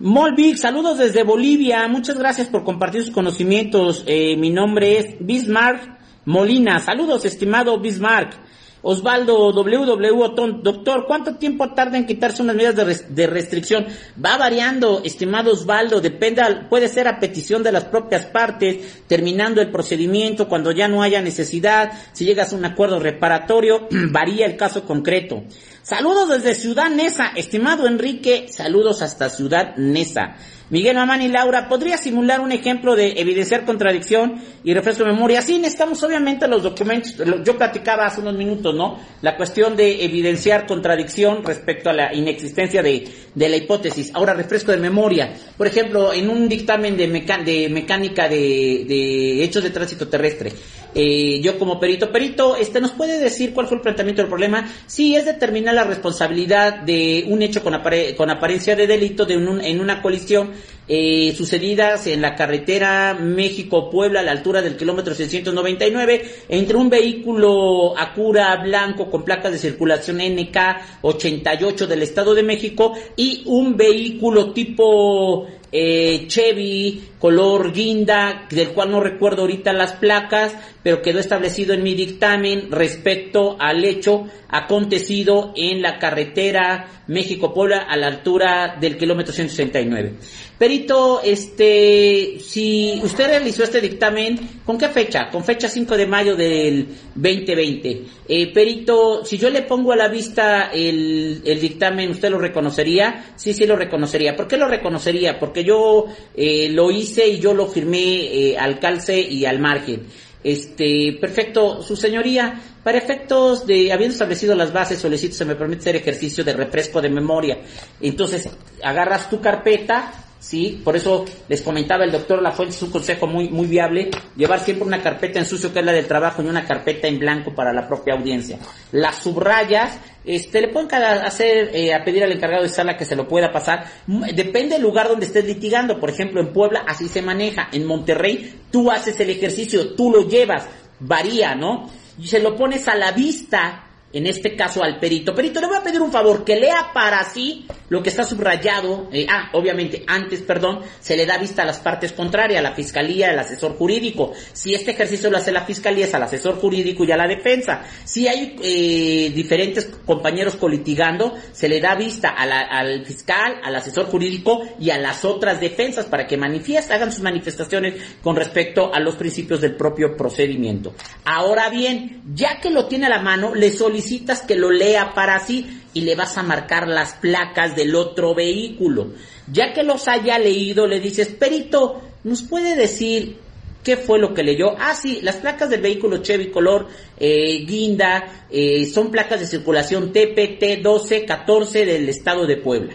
Molvic, 0.00 0.56
saludos 0.56 0.98
desde 0.98 1.22
Bolivia. 1.22 1.88
Muchas 1.88 2.18
gracias 2.18 2.48
por 2.48 2.62
compartir 2.62 3.02
sus 3.02 3.14
conocimientos. 3.14 4.04
Eh, 4.06 4.36
mi 4.36 4.50
nombre 4.50 4.98
es 4.98 5.16
Bismarck 5.18 5.98
Molina. 6.26 6.78
Saludos, 6.80 7.24
estimado 7.24 7.80
Bismarck. 7.80 8.47
Osvaldo 8.82 9.52
WW, 9.52 10.62
doctor, 10.62 11.06
¿cuánto 11.06 11.34
tiempo 11.34 11.72
tarda 11.72 11.98
en 11.98 12.06
quitarse 12.06 12.42
unas 12.42 12.56
medidas 12.56 13.04
de, 13.08 13.26
restricción? 13.26 13.86
Va 14.24 14.36
variando, 14.36 15.02
estimado 15.04 15.52
Osvaldo, 15.52 16.00
depende, 16.00 16.42
puede 16.70 16.88
ser 16.88 17.08
a 17.08 17.18
petición 17.18 17.62
de 17.62 17.72
las 17.72 17.84
propias 17.84 18.26
partes, 18.26 19.02
terminando 19.06 19.60
el 19.60 19.70
procedimiento, 19.70 20.48
cuando 20.48 20.70
ya 20.70 20.86
no 20.86 21.02
haya 21.02 21.20
necesidad, 21.20 21.90
si 22.12 22.24
llegas 22.24 22.52
a 22.52 22.56
un 22.56 22.64
acuerdo 22.64 23.00
reparatorio, 23.00 23.88
varía 24.10 24.46
el 24.46 24.56
caso 24.56 24.84
concreto. 24.84 25.42
Saludos 25.82 26.28
desde 26.28 26.54
Ciudad 26.54 26.90
Nesa, 26.90 27.28
estimado 27.34 27.86
Enrique, 27.86 28.46
saludos 28.50 29.02
hasta 29.02 29.30
Ciudad 29.30 29.74
Nesa. 29.76 30.36
Miguel 30.70 30.96
Mamán 30.96 31.22
y 31.22 31.28
Laura, 31.28 31.66
¿podría 31.66 31.96
simular 31.96 32.40
un 32.40 32.52
ejemplo 32.52 32.94
de 32.94 33.20
evidenciar 33.20 33.64
contradicción 33.64 34.42
y 34.62 34.74
refresco 34.74 35.04
de 35.04 35.12
memoria? 35.12 35.40
Sí, 35.40 35.56
necesitamos 35.58 36.02
obviamente 36.02 36.46
los 36.46 36.62
documentos. 36.62 37.14
Yo 37.42 37.56
platicaba 37.56 38.04
hace 38.04 38.20
unos 38.20 38.34
minutos, 38.34 38.74
¿no? 38.74 38.98
La 39.22 39.36
cuestión 39.36 39.76
de 39.76 40.04
evidenciar 40.04 40.66
contradicción 40.66 41.42
respecto 41.42 41.88
a 41.88 41.94
la 41.94 42.14
inexistencia 42.14 42.82
de, 42.82 43.08
de 43.34 43.48
la 43.48 43.56
hipótesis. 43.56 44.10
Ahora, 44.12 44.34
refresco 44.34 44.72
de 44.72 44.78
memoria. 44.78 45.32
Por 45.56 45.66
ejemplo, 45.66 46.12
en 46.12 46.28
un 46.28 46.48
dictamen 46.50 46.98
de, 46.98 47.08
de 47.08 47.68
mecánica 47.70 48.28
de, 48.28 48.84
de 48.86 49.44
hechos 49.44 49.62
de 49.62 49.70
tránsito 49.70 50.08
terrestre, 50.08 50.52
eh, 50.94 51.40
yo 51.42 51.58
como 51.58 51.78
perito, 51.78 52.10
perito, 52.10 52.56
este, 52.56 52.80
¿nos 52.80 52.92
puede 52.92 53.18
decir 53.18 53.52
cuál 53.52 53.66
fue 53.66 53.76
el 53.76 53.82
planteamiento 53.82 54.22
del 54.22 54.28
problema? 54.28 54.68
Sí, 54.86 55.14
es 55.14 55.24
determinar 55.26 55.74
la 55.74 55.84
responsabilidad 55.84 56.80
de 56.80 57.24
un 57.28 57.42
hecho 57.42 57.62
con, 57.62 57.74
con 58.16 58.30
apariencia 58.30 58.74
de 58.74 58.86
delito 58.86 59.24
de 59.24 59.36
un, 59.36 59.60
en 59.60 59.80
una 59.80 60.00
colisión 60.02 60.50
eh, 60.90 61.34
sucedidas 61.36 62.06
en 62.06 62.22
la 62.22 62.34
carretera 62.34 63.12
México-Puebla 63.12 64.20
a 64.20 64.22
la 64.22 64.32
altura 64.32 64.62
del 64.62 64.76
kilómetro 64.76 65.14
699 65.14 66.46
entre 66.48 66.76
un 66.78 66.88
vehículo 66.88 67.94
Acura 67.98 68.56
blanco 68.56 69.10
con 69.10 69.22
placas 69.22 69.52
de 69.52 69.58
circulación 69.58 70.16
NK 70.16 70.56
88 71.02 71.86
del 71.86 72.02
Estado 72.02 72.34
de 72.34 72.42
México 72.42 72.94
y 73.16 73.42
un 73.44 73.76
vehículo 73.76 74.52
tipo 74.52 75.46
eh, 75.70 76.24
Chevy 76.26 77.08
color 77.18 77.72
guinda, 77.72 78.46
del 78.48 78.70
cual 78.70 78.90
no 78.90 79.00
recuerdo 79.00 79.42
ahorita 79.42 79.72
las 79.72 79.92
placas, 79.94 80.54
pero 80.88 81.02
quedó 81.02 81.18
establecido 81.18 81.74
en 81.74 81.82
mi 81.82 81.92
dictamen 81.92 82.70
respecto 82.70 83.58
al 83.60 83.84
hecho 83.84 84.24
acontecido 84.48 85.52
en 85.54 85.82
la 85.82 85.98
carretera 85.98 87.02
México-Puebla 87.08 87.80
a 87.80 87.94
la 87.98 88.06
altura 88.06 88.78
del 88.80 88.96
kilómetro 88.96 89.34
169. 89.34 90.14
Perito, 90.58 91.20
este, 91.22 92.38
si 92.40 93.00
usted 93.02 93.26
realizó 93.26 93.64
este 93.64 93.82
dictamen, 93.82 94.38
¿con 94.64 94.78
qué 94.78 94.88
fecha? 94.88 95.28
Con 95.30 95.44
fecha 95.44 95.68
5 95.68 95.94
de 95.94 96.06
mayo 96.06 96.34
del 96.34 96.88
2020. 97.14 98.02
Eh, 98.26 98.52
perito, 98.52 99.24
si 99.26 99.36
yo 99.36 99.50
le 99.50 99.62
pongo 99.62 99.92
a 99.92 99.96
la 99.96 100.08
vista 100.08 100.70
el, 100.72 101.42
el, 101.44 101.60
dictamen, 101.60 102.10
¿usted 102.10 102.30
lo 102.30 102.38
reconocería? 102.38 103.32
Sí, 103.36 103.52
sí 103.52 103.66
lo 103.66 103.76
reconocería. 103.76 104.34
¿Por 104.34 104.48
qué 104.48 104.56
lo 104.56 104.68
reconocería? 104.68 105.38
Porque 105.38 105.64
yo 105.64 106.06
eh, 106.34 106.70
lo 106.70 106.90
hice 106.90 107.28
y 107.28 107.38
yo 107.38 107.52
lo 107.52 107.66
firmé 107.66 108.24
eh, 108.24 108.56
al 108.58 108.78
calce 108.78 109.20
y 109.20 109.44
al 109.44 109.58
margen. 109.58 110.06
Este, 110.42 111.18
perfecto, 111.20 111.82
su 111.82 111.96
señoría, 111.96 112.60
para 112.82 112.98
efectos 112.98 113.66
de, 113.66 113.92
habiendo 113.92 114.12
establecido 114.12 114.54
las 114.54 114.72
bases, 114.72 114.98
solicito 114.98 115.34
se 115.34 115.44
me 115.44 115.56
permite 115.56 115.80
hacer 115.80 115.96
ejercicio 115.96 116.44
de 116.44 116.52
refresco 116.52 117.00
de 117.02 117.10
memoria. 117.10 117.58
Entonces, 118.00 118.48
agarras 118.82 119.28
tu 119.28 119.40
carpeta, 119.40 120.12
¿sí? 120.38 120.80
Por 120.84 120.96
eso 120.96 121.24
les 121.48 121.60
comentaba 121.62 122.04
el 122.04 122.12
doctor 122.12 122.40
Lafuente, 122.40 122.74
es 122.74 122.82
un 122.82 122.90
consejo 122.90 123.26
muy, 123.26 123.48
muy 123.48 123.66
viable, 123.66 124.10
llevar 124.36 124.60
siempre 124.60 124.86
una 124.86 125.02
carpeta 125.02 125.38
en 125.38 125.44
sucio 125.44 125.72
que 125.72 125.80
es 125.80 125.84
la 125.84 125.92
del 125.92 126.06
trabajo 126.06 126.42
y 126.42 126.46
una 126.46 126.64
carpeta 126.64 127.08
en 127.08 127.18
blanco 127.18 127.54
para 127.54 127.72
la 127.72 127.86
propia 127.86 128.14
audiencia. 128.14 128.58
Las 128.92 129.16
subrayas, 129.16 129.98
este, 130.28 130.60
le 130.60 130.68
pueden 130.68 130.92
hacer, 130.94 131.70
eh, 131.74 131.94
a 131.94 132.04
pedir 132.04 132.22
al 132.22 132.32
encargado 132.32 132.62
de 132.62 132.68
sala 132.68 132.96
que 132.96 133.04
se 133.04 133.16
lo 133.16 133.26
pueda 133.26 133.50
pasar. 133.50 133.86
Depende 134.06 134.74
del 134.74 134.82
lugar 134.82 135.08
donde 135.08 135.26
estés 135.26 135.44
litigando. 135.44 135.98
Por 135.98 136.10
ejemplo, 136.10 136.40
en 136.40 136.52
Puebla 136.52 136.84
así 136.86 137.08
se 137.08 137.22
maneja. 137.22 137.68
En 137.72 137.86
Monterrey 137.86 138.60
tú 138.70 138.90
haces 138.90 139.18
el 139.20 139.30
ejercicio, 139.30 139.94
tú 139.94 140.10
lo 140.10 140.28
llevas. 140.28 140.68
Varía, 141.00 141.54
¿no? 141.54 141.90
Y 142.18 142.26
se 142.26 142.40
lo 142.40 142.56
pones 142.56 142.88
a 142.88 142.94
la 142.94 143.12
vista 143.12 143.87
en 144.12 144.26
este 144.26 144.56
caso 144.56 144.82
al 144.82 144.98
perito. 144.98 145.34
Perito, 145.34 145.60
le 145.60 145.66
voy 145.66 145.76
a 145.76 145.82
pedir 145.82 146.00
un 146.00 146.10
favor, 146.10 146.44
que 146.44 146.56
lea 146.56 146.90
para 146.94 147.22
sí 147.24 147.66
lo 147.90 148.02
que 148.02 148.08
está 148.08 148.24
subrayado. 148.24 149.08
Eh, 149.12 149.26
ah, 149.28 149.50
obviamente, 149.52 150.04
antes, 150.06 150.40
perdón, 150.40 150.80
se 151.00 151.16
le 151.16 151.26
da 151.26 151.36
vista 151.38 151.62
a 151.62 151.66
las 151.66 151.78
partes 151.78 152.12
contrarias, 152.12 152.60
a 152.60 152.62
la 152.62 152.74
fiscalía, 152.74 153.30
al 153.30 153.38
asesor 153.38 153.76
jurídico. 153.76 154.32
Si 154.52 154.74
este 154.74 154.92
ejercicio 154.92 155.30
lo 155.30 155.36
hace 155.36 155.52
la 155.52 155.64
fiscalía, 155.64 156.06
es 156.06 156.14
al 156.14 156.22
asesor 156.22 156.56
jurídico 156.56 157.04
y 157.04 157.12
a 157.12 157.16
la 157.16 157.26
defensa. 157.26 157.82
Si 158.04 158.26
hay 158.26 158.56
eh, 158.62 159.30
diferentes 159.34 159.86
compañeros 160.06 160.56
colitigando, 160.56 161.34
se 161.52 161.68
le 161.68 161.80
da 161.80 161.94
vista 161.94 162.30
al 162.30 163.04
fiscal, 163.04 163.60
al 163.62 163.76
asesor 163.76 164.06
jurídico 164.06 164.62
y 164.80 164.90
a 164.90 164.98
las 164.98 165.24
otras 165.24 165.60
defensas 165.60 166.06
para 166.06 166.26
que 166.26 166.36
manifiesten, 166.36 166.96
hagan 166.96 167.12
sus 167.12 167.22
manifestaciones 167.22 167.94
con 168.22 168.36
respecto 168.36 168.92
a 168.92 169.00
los 169.00 169.16
principios 169.16 169.60
del 169.60 169.76
propio 169.76 170.16
procedimiento. 170.16 170.94
Ahora 171.24 171.68
bien, 171.68 172.22
ya 172.34 172.60
que 172.60 172.70
lo 172.70 172.86
tiene 172.86 173.06
a 173.06 173.10
la 173.10 173.20
mano, 173.20 173.54
le 173.54 173.70
solicito 173.70 173.97
solicitas 173.98 174.42
que 174.42 174.54
lo 174.54 174.70
lea 174.70 175.12
para 175.12 175.40
sí 175.40 175.66
y 175.92 176.02
le 176.02 176.14
vas 176.14 176.38
a 176.38 176.44
marcar 176.44 176.86
las 176.86 177.14
placas 177.14 177.74
del 177.74 177.96
otro 177.96 178.32
vehículo. 178.32 179.08
Ya 179.50 179.72
que 179.72 179.82
los 179.82 180.06
haya 180.06 180.38
leído, 180.38 180.86
le 180.86 181.00
dices, 181.00 181.28
Perito, 181.28 182.00
¿nos 182.22 182.42
puede 182.42 182.76
decir 182.76 183.38
qué 183.82 183.96
fue 183.96 184.20
lo 184.20 184.34
que 184.34 184.44
leyó? 184.44 184.76
Ah, 184.78 184.94
sí, 184.94 185.18
las 185.22 185.36
placas 185.36 185.68
del 185.70 185.80
vehículo 185.80 186.18
Chevy 186.18 186.50
color 186.50 186.86
eh, 187.18 187.64
guinda 187.66 188.46
eh, 188.50 188.86
son 188.86 189.10
placas 189.10 189.40
de 189.40 189.46
circulación 189.46 190.12
TPT 190.12 190.62
1214 190.76 191.84
del 191.84 192.08
estado 192.08 192.46
de 192.46 192.56
Puebla. 192.56 192.94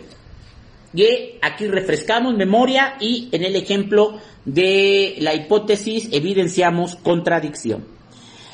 Y 0.94 1.38
aquí 1.42 1.68
refrescamos 1.68 2.36
memoria 2.36 2.96
y 3.02 3.28
en 3.34 3.44
el 3.44 3.58
ejemplo 3.58 4.20
de 4.46 5.16
la 5.20 5.34
hipótesis 5.34 6.08
evidenciamos 6.14 6.96
contradicción. 6.96 7.93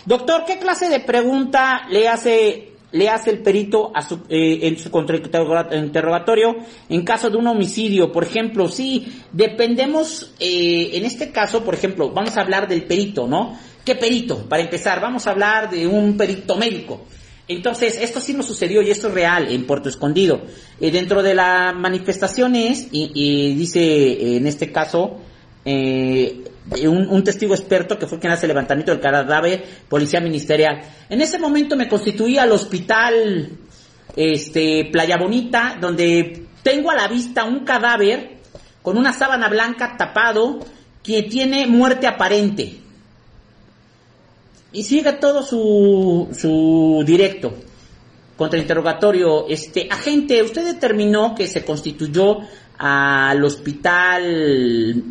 Doctor, 0.09 0.43
¿qué 0.47 0.57
clase 0.57 0.89
de 0.89 1.01
pregunta 1.01 1.83
le 1.87 2.07
hace 2.07 2.71
le 2.91 3.09
hace 3.09 3.29
el 3.29 3.43
perito 3.43 3.91
a 3.93 4.01
su, 4.01 4.21
eh, 4.27 4.61
en 4.63 4.79
su 4.79 4.89
contrainterrogatorio 4.89 6.55
en 6.89 7.05
caso 7.05 7.29
de 7.29 7.37
un 7.37 7.45
homicidio. 7.45 8.11
Por 8.11 8.23
ejemplo, 8.23 8.67
si 8.69 9.21
dependemos, 9.31 10.33
eh, 10.39 10.89
en 10.93 11.05
este 11.05 11.29
caso, 11.29 11.63
por 11.63 11.75
ejemplo, 11.75 12.09
vamos 12.09 12.35
a 12.35 12.41
hablar 12.41 12.67
del 12.67 12.85
perito, 12.85 13.27
¿no? 13.27 13.55
¿Qué 13.85 13.93
perito? 13.93 14.49
Para 14.49 14.63
empezar, 14.63 14.99
vamos 14.99 15.27
a 15.27 15.29
hablar 15.29 15.69
de 15.69 15.85
un 15.85 16.17
perito 16.17 16.55
médico. 16.55 17.01
Entonces, 17.47 18.01
esto 18.01 18.19
sí 18.19 18.33
nos 18.33 18.47
sucedió 18.47 18.81
y 18.81 18.89
esto 18.89 19.09
es 19.09 19.13
real 19.13 19.51
en 19.51 19.67
Puerto 19.67 19.89
Escondido. 19.89 20.41
Eh, 20.81 20.89
dentro 20.89 21.21
de 21.21 21.35
las 21.35 21.75
manifestaciones, 21.75 22.87
y, 22.91 23.11
y 23.13 23.53
dice 23.53 24.37
en 24.37 24.47
este 24.47 24.71
caso, 24.71 25.19
eh, 25.65 26.45
un, 26.87 27.23
testigo 27.23 27.55
experto 27.55 27.97
que 27.97 28.07
fue 28.07 28.19
quien 28.19 28.33
hace 28.33 28.45
el 28.45 28.49
levantamiento 28.49 28.91
del 28.91 29.01
cadáver, 29.01 29.63
policía 29.87 30.19
ministerial. 30.19 30.81
En 31.09 31.21
ese 31.21 31.39
momento 31.39 31.75
me 31.75 31.87
constituí 31.87 32.37
al 32.37 32.51
hospital 32.51 33.49
este, 34.15 34.89
Playa 34.91 35.17
Bonita, 35.17 35.77
donde 35.79 36.45
tengo 36.61 36.91
a 36.91 36.95
la 36.95 37.07
vista 37.07 37.45
un 37.45 37.63
cadáver 37.63 38.37
con 38.81 38.97
una 38.97 39.13
sábana 39.13 39.49
blanca 39.49 39.95
tapado 39.97 40.59
que 41.03 41.23
tiene 41.23 41.65
muerte 41.65 42.07
aparente. 42.07 42.79
Y 44.71 44.83
sigue 44.83 45.13
todo 45.13 45.41
su, 45.41 46.29
su 46.37 47.03
directo. 47.05 47.55
Contrainterrogatorio, 48.37 49.47
este, 49.47 49.87
agente, 49.89 50.43
usted 50.43 50.63
determinó 50.63 51.33
que 51.33 51.47
se 51.47 51.65
constituyó 51.65 52.39
al 52.77 53.43
hospital 53.43 55.03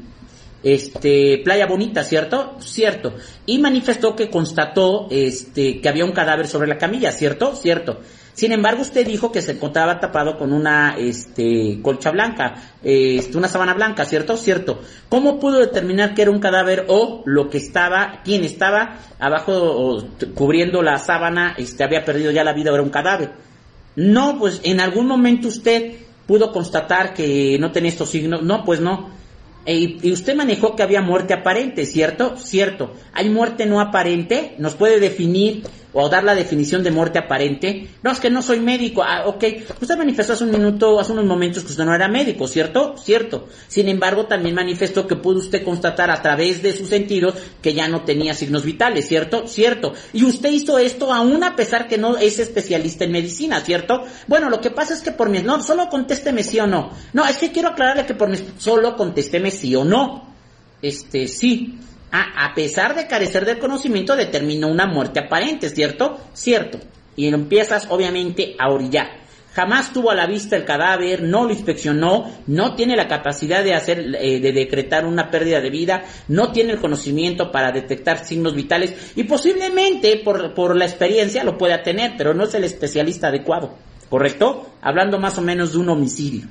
este 0.63 1.41
Playa 1.45 1.67
Bonita, 1.67 2.03
¿cierto? 2.03 2.57
Cierto. 2.61 3.15
Y 3.47 3.59
manifestó 3.59 4.17
que 4.17 4.31
constató 4.31 5.07
este 5.11 5.81
que 5.81 5.89
había 5.89 6.05
un 6.05 6.13
cadáver 6.13 6.47
sobre 6.47 6.69
la 6.69 6.79
camilla, 6.79 7.13
¿cierto? 7.13 7.55
Cierto. 7.55 8.01
Sin 8.39 8.53
embargo, 8.53 8.83
usted 8.83 9.05
dijo 9.05 9.33
que 9.33 9.43
se 9.43 9.51
encontraba 9.51 9.99
tapado 9.99 10.39
con 10.39 10.53
una 10.53 10.95
este 10.97 11.81
colcha 11.83 12.13
blanca, 12.13 12.55
este, 12.85 13.37
una 13.37 13.49
sábana 13.49 13.75
blanca, 13.75 14.05
¿cierto? 14.05 14.37
Cierto. 14.37 14.81
¿Cómo 15.09 15.41
pudo 15.41 15.59
determinar 15.59 16.15
que 16.15 16.23
era 16.23 16.31
un 16.31 16.39
cadáver 16.39 16.85
o 16.87 17.25
lo 17.27 17.51
que 17.51 17.59
estaba, 17.59 18.21
quien 18.25 18.45
estaba 18.45 19.01
abajo 19.19 20.07
cubriendo 20.37 20.83
la 20.83 20.99
sábana, 20.99 21.57
este 21.59 21.83
había 21.83 22.05
perdido 22.05 22.31
ya 22.31 22.45
la 22.45 22.53
vida 22.53 22.71
o 22.71 22.75
era 22.75 22.85
un 22.85 22.91
cadáver? 22.91 23.33
No, 23.97 24.39
pues 24.39 24.61
en 24.63 24.81
algún 24.81 25.09
momento 25.09 25.49
usted 25.49 25.97
pudo 26.29 26.53
constatar 26.53 27.15
que 27.15 27.59
no 27.59 27.73
tenía 27.73 27.91
estos 27.91 28.11
signos. 28.11 28.45
No, 28.45 28.65
pues 28.65 28.81
no. 28.81 29.18
E, 29.69 29.99
y 30.01 30.13
usted 30.13 30.35
manejó 30.35 30.75
que 30.75 30.83
había 30.83 31.03
muerte 31.03 31.35
aparente, 31.35 31.85
¿cierto? 31.85 32.39
Cierto. 32.39 32.95
¿Hay 33.13 33.29
muerte 33.29 33.67
no 33.67 33.83
aparente? 33.83 34.55
¿Nos 34.57 34.75
puede 34.75 34.99
definir 34.99 35.63
o 35.93 36.09
dar 36.09 36.25
la 36.25 36.35
definición 36.35 36.83
de 36.83 36.91
muerte 36.91 37.19
aparente. 37.19 37.89
No, 38.03 38.11
es 38.11 38.21
que 38.21 38.31
no 38.31 38.43
soy 38.43 38.61
médico. 38.61 39.03
Ah, 39.03 39.25
ok. 39.27 39.45
Usted 39.81 39.97
manifestó 39.97 40.35
hace 40.35 40.45
un 40.45 40.51
minuto, 40.51 41.01
hace 41.01 41.13
unos 41.13 41.25
momentos 41.25 41.65
que 41.65 41.71
usted 41.71 41.85
no 41.85 41.95
era 41.95 42.09
médico, 42.09 42.47
¿cierto? 42.47 42.97
Cierto. 42.99 43.49
Sin 43.69 43.89
embargo, 43.89 44.27
también 44.27 44.55
manifestó 44.55 45.07
que 45.07 45.17
pudo 45.17 45.39
usted 45.39 45.65
constatar 45.65 46.11
a 46.11 46.21
través 46.21 46.63
de 46.63 46.77
sus 46.77 46.89
sentidos 46.89 47.35
que 47.63 47.73
ya 47.73 47.89
no 47.89 48.03
tenía 48.03 48.35
signos 48.35 48.65
vitales, 48.65 49.09
¿cierto? 49.09 49.47
Cierto. 49.47 49.95
Y 50.13 50.25
usted 50.25 50.51
hizo 50.51 50.79
esto 50.79 51.13
aún 51.13 51.43
a 51.43 51.57
pesar 51.57 51.89
que 51.89 51.99
no 51.99 52.17
es 52.17 52.39
especialista 52.39 53.05
en 53.05 53.13
medicina, 53.13 53.61
¿cierto? 53.61 54.05
Bueno, 54.27 54.51
lo 54.51 54.61
que 54.61 54.71
pasa 54.71 54.95
es 54.95 55.01
que 55.01 55.13
por 55.13 55.31
mi... 55.31 55.43
No, 55.43 55.63
solo 55.63 55.89
contésteme 55.89 56.43
sí 56.43 56.61
o 56.61 56.67
no. 56.67 56.91
No, 57.13 57.27
es 57.27 57.39
que 57.39 57.53
quiero 57.53 57.71
aclararle 57.71 58.07
que 58.07 58.15
por 58.15 58.29
mi... 58.29 58.39
Solo 58.59 58.97
contésteme 58.97 59.51
sí 59.51 59.75
o 59.75 59.85
no. 59.85 60.29
Este, 60.83 61.27
sí. 61.27 61.79
Ah, 62.11 62.47
a 62.47 62.55
pesar 62.55 62.95
de 62.95 63.07
carecer 63.07 63.45
del 63.45 63.59
conocimiento, 63.59 64.17
determinó 64.17 64.69
una 64.69 64.87
muerte 64.87 65.21
aparente, 65.21 65.69
¿cierto? 65.69 66.19
Cierto. 66.33 66.79
Y 67.17 67.27
empiezas, 67.29 67.87
obviamente, 67.91 68.55
a 68.59 68.71
orillar. 68.71 69.19
Jamás 69.53 69.93
tuvo 69.93 70.13
a 70.13 70.15
la 70.15 70.27
vista 70.27 70.57
el 70.57 70.65
cadáver, 70.65 71.23
no 71.23 71.45
lo 71.45 71.51
inspeccionó, 71.51 72.31
no 72.47 72.77
tiene 72.77 72.95
la 72.95 73.09
capacidad 73.09 73.65
de 73.65 73.75
hacer, 73.75 74.15
eh, 74.21 74.39
de 74.39 74.53
decretar 74.53 75.05
una 75.05 75.31
pérdida 75.31 75.61
de 75.61 75.69
vida, 75.69 76.05
no 76.29 76.53
tiene 76.53 76.75
el 76.75 76.81
conocimiento 76.81 77.51
para 77.51 77.73
detectar 77.73 78.25
signos 78.25 78.55
vitales 78.55 79.13
y 79.17 79.25
posiblemente 79.25 80.21
por, 80.25 80.55
por 80.55 80.77
la 80.77 80.85
experiencia 80.85 81.43
lo 81.43 81.59
pueda 81.59 81.83
tener, 81.83 82.13
pero 82.17 82.35
no 82.35 82.45
es 82.45 82.55
el 82.55 82.63
especialista 82.63 83.29
adecuado, 83.29 83.75
¿correcto? 84.09 84.75
Hablando 84.81 85.19
más 85.19 85.39
o 85.39 85.43
menos 85.43 85.73
de 85.73 85.79
un 85.79 85.89
homicidio. 85.89 86.47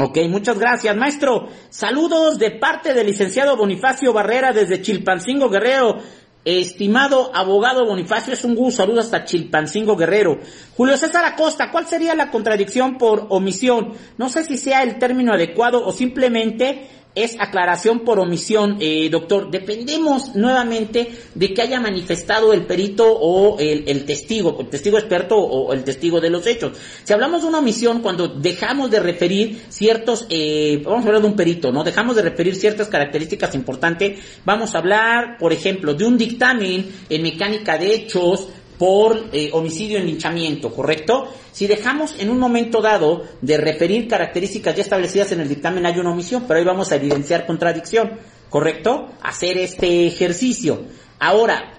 Ok, 0.00 0.16
muchas 0.28 0.56
gracias, 0.60 0.96
maestro. 0.96 1.48
Saludos 1.70 2.38
de 2.38 2.52
parte 2.52 2.94
del 2.94 3.08
licenciado 3.08 3.56
Bonifacio 3.56 4.12
Barrera 4.12 4.52
desde 4.52 4.80
Chilpancingo 4.80 5.50
Guerrero. 5.50 5.98
Estimado 6.44 7.32
abogado 7.34 7.84
Bonifacio, 7.84 8.32
es 8.32 8.44
un 8.44 8.54
gusto. 8.54 8.82
Saludos 8.82 9.06
hasta 9.06 9.24
Chilpancingo 9.24 9.96
Guerrero. 9.96 10.38
Julio 10.76 10.96
César 10.96 11.24
Acosta, 11.24 11.72
¿cuál 11.72 11.88
sería 11.88 12.14
la 12.14 12.30
contradicción 12.30 12.96
por 12.96 13.26
omisión? 13.30 13.94
No 14.18 14.28
sé 14.28 14.44
si 14.44 14.56
sea 14.56 14.84
el 14.84 15.00
término 15.00 15.32
adecuado 15.32 15.84
o 15.84 15.90
simplemente 15.90 16.86
es 17.14 17.36
aclaración 17.40 18.00
por 18.00 18.20
omisión, 18.20 18.76
eh, 18.80 19.08
doctor. 19.10 19.50
Dependemos 19.50 20.34
nuevamente 20.34 21.10
de 21.34 21.52
que 21.52 21.62
haya 21.62 21.80
manifestado 21.80 22.52
el 22.52 22.62
perito 22.62 23.04
o 23.10 23.58
el, 23.58 24.04
testigo, 24.04 24.56
el 24.60 24.68
testigo 24.68 24.98
experto 24.98 25.36
o 25.36 25.72
el 25.72 25.84
testigo 25.84 26.20
de 26.20 26.30
los 26.30 26.46
hechos. 26.46 26.72
Si 27.04 27.12
hablamos 27.12 27.42
de 27.42 27.48
una 27.48 27.58
omisión, 27.58 28.02
cuando 28.02 28.28
dejamos 28.28 28.90
de 28.90 29.00
referir 29.00 29.60
ciertos, 29.68 30.26
eh, 30.30 30.80
vamos 30.84 31.04
a 31.04 31.08
hablar 31.08 31.22
de 31.22 31.28
un 31.28 31.36
perito, 31.36 31.72
¿no? 31.72 31.82
Dejamos 31.82 32.16
de 32.16 32.22
referir 32.22 32.54
ciertas 32.54 32.88
características 32.88 33.54
importantes. 33.54 34.18
Vamos 34.44 34.74
a 34.74 34.78
hablar, 34.78 35.38
por 35.38 35.52
ejemplo, 35.52 35.94
de 35.94 36.04
un 36.04 36.18
dictamen 36.18 36.88
en 37.08 37.22
mecánica 37.22 37.78
de 37.78 37.94
hechos, 37.94 38.48
por 38.78 39.30
eh, 39.32 39.50
homicidio 39.52 39.98
en 39.98 40.06
linchamiento, 40.06 40.72
¿correcto? 40.72 41.28
Si 41.52 41.66
dejamos 41.66 42.14
en 42.18 42.30
un 42.30 42.38
momento 42.38 42.80
dado 42.80 43.24
de 43.40 43.56
referir 43.56 44.08
características 44.08 44.76
ya 44.76 44.82
establecidas 44.82 45.32
en 45.32 45.40
el 45.40 45.48
dictamen 45.48 45.84
hay 45.84 45.98
una 45.98 46.12
omisión, 46.12 46.44
pero 46.46 46.60
ahí 46.60 46.64
vamos 46.64 46.92
a 46.92 46.96
evidenciar 46.96 47.46
contradicción, 47.46 48.12
¿correcto? 48.48 49.08
Hacer 49.22 49.58
este 49.58 50.06
ejercicio. 50.06 50.84
Ahora, 51.18 51.78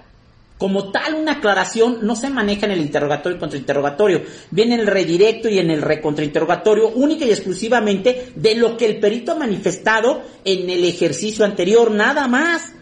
como 0.60 0.90
tal, 0.90 1.14
una 1.14 1.32
aclaración 1.32 2.00
no 2.02 2.14
se 2.14 2.28
maneja 2.28 2.66
en 2.66 2.72
el 2.72 2.82
interrogatorio 2.82 3.38
y 3.38 3.40
contrainterrogatorio. 3.40 4.22
Viene 4.50 4.74
en 4.74 4.80
el 4.80 4.86
redirecto 4.88 5.48
y 5.48 5.58
en 5.58 5.70
el 5.70 5.80
recontrainterrogatorio 5.80 6.88
única 6.88 7.24
y 7.24 7.30
exclusivamente 7.30 8.32
de 8.36 8.54
lo 8.56 8.76
que 8.76 8.84
el 8.84 9.00
perito 9.00 9.32
ha 9.32 9.36
manifestado 9.36 10.20
en 10.44 10.68
el 10.68 10.84
ejercicio 10.84 11.46
anterior, 11.46 11.90
nada 11.90 12.28
más. 12.28 12.72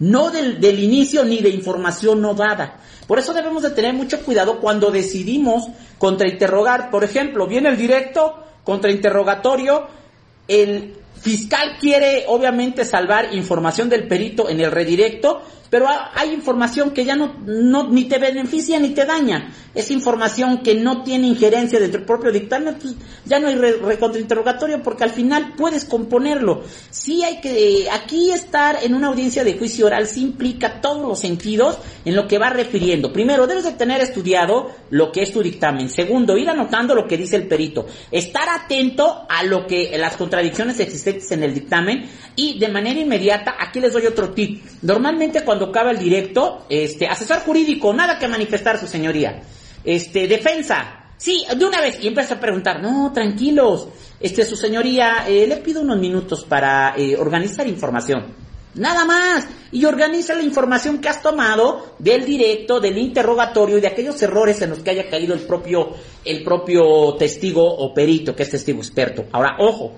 No 0.00 0.30
del, 0.30 0.60
del 0.60 0.80
inicio 0.82 1.24
ni 1.24 1.38
de 1.38 1.50
información 1.50 2.20
no 2.20 2.34
dada. 2.34 2.80
Por 3.08 3.18
eso 3.18 3.32
debemos 3.32 3.62
de 3.62 3.70
tener 3.70 3.94
mucho 3.94 4.22
cuidado 4.22 4.60
cuando 4.60 4.90
decidimos 4.90 5.66
contrainterrogar. 5.96 6.90
Por 6.90 7.04
ejemplo, 7.04 7.46
viene 7.46 7.70
el 7.70 7.78
directo, 7.78 8.44
contrainterrogatorio, 8.64 9.86
el 10.46 10.94
fiscal 11.18 11.78
quiere 11.80 12.26
obviamente 12.28 12.84
salvar 12.84 13.34
información 13.34 13.88
del 13.88 14.06
perito 14.06 14.50
en 14.50 14.60
el 14.60 14.70
redirecto, 14.70 15.40
pero 15.70 15.86
hay 16.14 16.32
información 16.32 16.90
que 16.90 17.04
ya 17.04 17.16
no, 17.16 17.34
no, 17.44 17.88
ni 17.88 18.04
te 18.04 18.18
beneficia 18.18 18.78
ni 18.78 18.90
te 18.90 19.04
daña. 19.04 19.52
Es 19.74 19.90
información 19.90 20.58
que 20.58 20.74
no 20.74 21.02
tiene 21.02 21.26
injerencia 21.26 21.78
dentro 21.78 21.98
del 21.98 22.06
propio 22.06 22.32
dictamen, 22.32 22.76
pues 22.80 22.94
ya 23.24 23.38
no 23.38 23.48
hay 23.48 23.54
recontrainterrogatorio 23.54 24.82
porque 24.82 25.04
al 25.04 25.10
final 25.10 25.54
puedes 25.56 25.84
componerlo. 25.84 26.62
Sí 26.90 27.22
hay 27.22 27.40
que, 27.40 27.88
aquí 27.90 28.30
estar 28.30 28.78
en 28.82 28.94
una 28.94 29.08
audiencia 29.08 29.44
de 29.44 29.58
juicio 29.58 29.86
oral 29.86 30.06
sí 30.06 30.22
implica 30.22 30.80
todos 30.80 31.06
los 31.06 31.20
sentidos 31.20 31.78
en 32.04 32.16
lo 32.16 32.26
que 32.26 32.38
va 32.38 32.50
refiriendo. 32.50 33.12
Primero, 33.12 33.46
debes 33.46 33.64
de 33.64 33.72
tener 33.72 34.00
estudiado 34.00 34.70
lo 34.90 35.12
que 35.12 35.22
es 35.22 35.32
tu 35.32 35.42
dictamen. 35.42 35.88
Segundo, 35.90 36.36
ir 36.36 36.48
anotando 36.48 36.94
lo 36.94 37.06
que 37.06 37.16
dice 37.16 37.36
el 37.36 37.46
perito. 37.46 37.86
Estar 38.10 38.48
atento 38.48 39.26
a 39.28 39.42
lo 39.42 39.66
que, 39.66 39.96
las 39.98 40.16
contradicciones 40.16 40.80
existentes 40.80 41.30
en 41.32 41.42
el 41.42 41.54
dictamen 41.54 42.08
y 42.36 42.58
de 42.58 42.68
manera 42.68 43.00
inmediata, 43.00 43.56
aquí 43.58 43.80
les 43.80 43.92
doy 43.92 44.06
otro 44.06 44.30
tip. 44.30 44.62
Normalmente 44.82 45.42
cuando 45.42 45.57
cuando 45.58 45.72
acaba 45.76 45.90
el 45.90 45.98
directo, 45.98 46.66
este, 46.68 47.08
asesor 47.08 47.40
jurídico, 47.40 47.92
nada 47.92 48.16
que 48.16 48.28
manifestar 48.28 48.78
su 48.78 48.86
señoría. 48.86 49.42
Este, 49.82 50.28
defensa, 50.28 51.12
sí, 51.16 51.44
de 51.56 51.64
una 51.64 51.80
vez, 51.80 51.98
y 52.00 52.06
empieza 52.06 52.34
a 52.34 52.40
preguntar, 52.40 52.80
no, 52.80 53.12
tranquilos, 53.12 53.88
este, 54.20 54.44
su 54.44 54.54
señoría, 54.54 55.24
eh, 55.26 55.48
le 55.48 55.56
pido 55.56 55.80
unos 55.80 55.98
minutos 55.98 56.44
para 56.44 56.94
eh, 56.96 57.16
organizar 57.16 57.66
información. 57.66 58.48
Nada 58.74 59.04
más. 59.04 59.48
Y 59.72 59.84
organiza 59.86 60.34
la 60.34 60.42
información 60.42 60.98
que 60.98 61.08
has 61.08 61.20
tomado 61.20 61.96
del 61.98 62.24
directo, 62.24 62.78
del 62.78 62.96
interrogatorio 62.96 63.78
y 63.78 63.80
de 63.80 63.88
aquellos 63.88 64.22
errores 64.22 64.62
en 64.62 64.70
los 64.70 64.78
que 64.78 64.90
haya 64.90 65.10
caído 65.10 65.34
el 65.34 65.40
propio, 65.40 65.94
el 66.24 66.44
propio 66.44 67.14
testigo 67.18 67.64
o 67.64 67.92
perito, 67.92 68.36
que 68.36 68.44
es 68.44 68.50
testigo 68.50 68.78
experto. 68.78 69.24
Ahora, 69.32 69.56
ojo. 69.58 69.96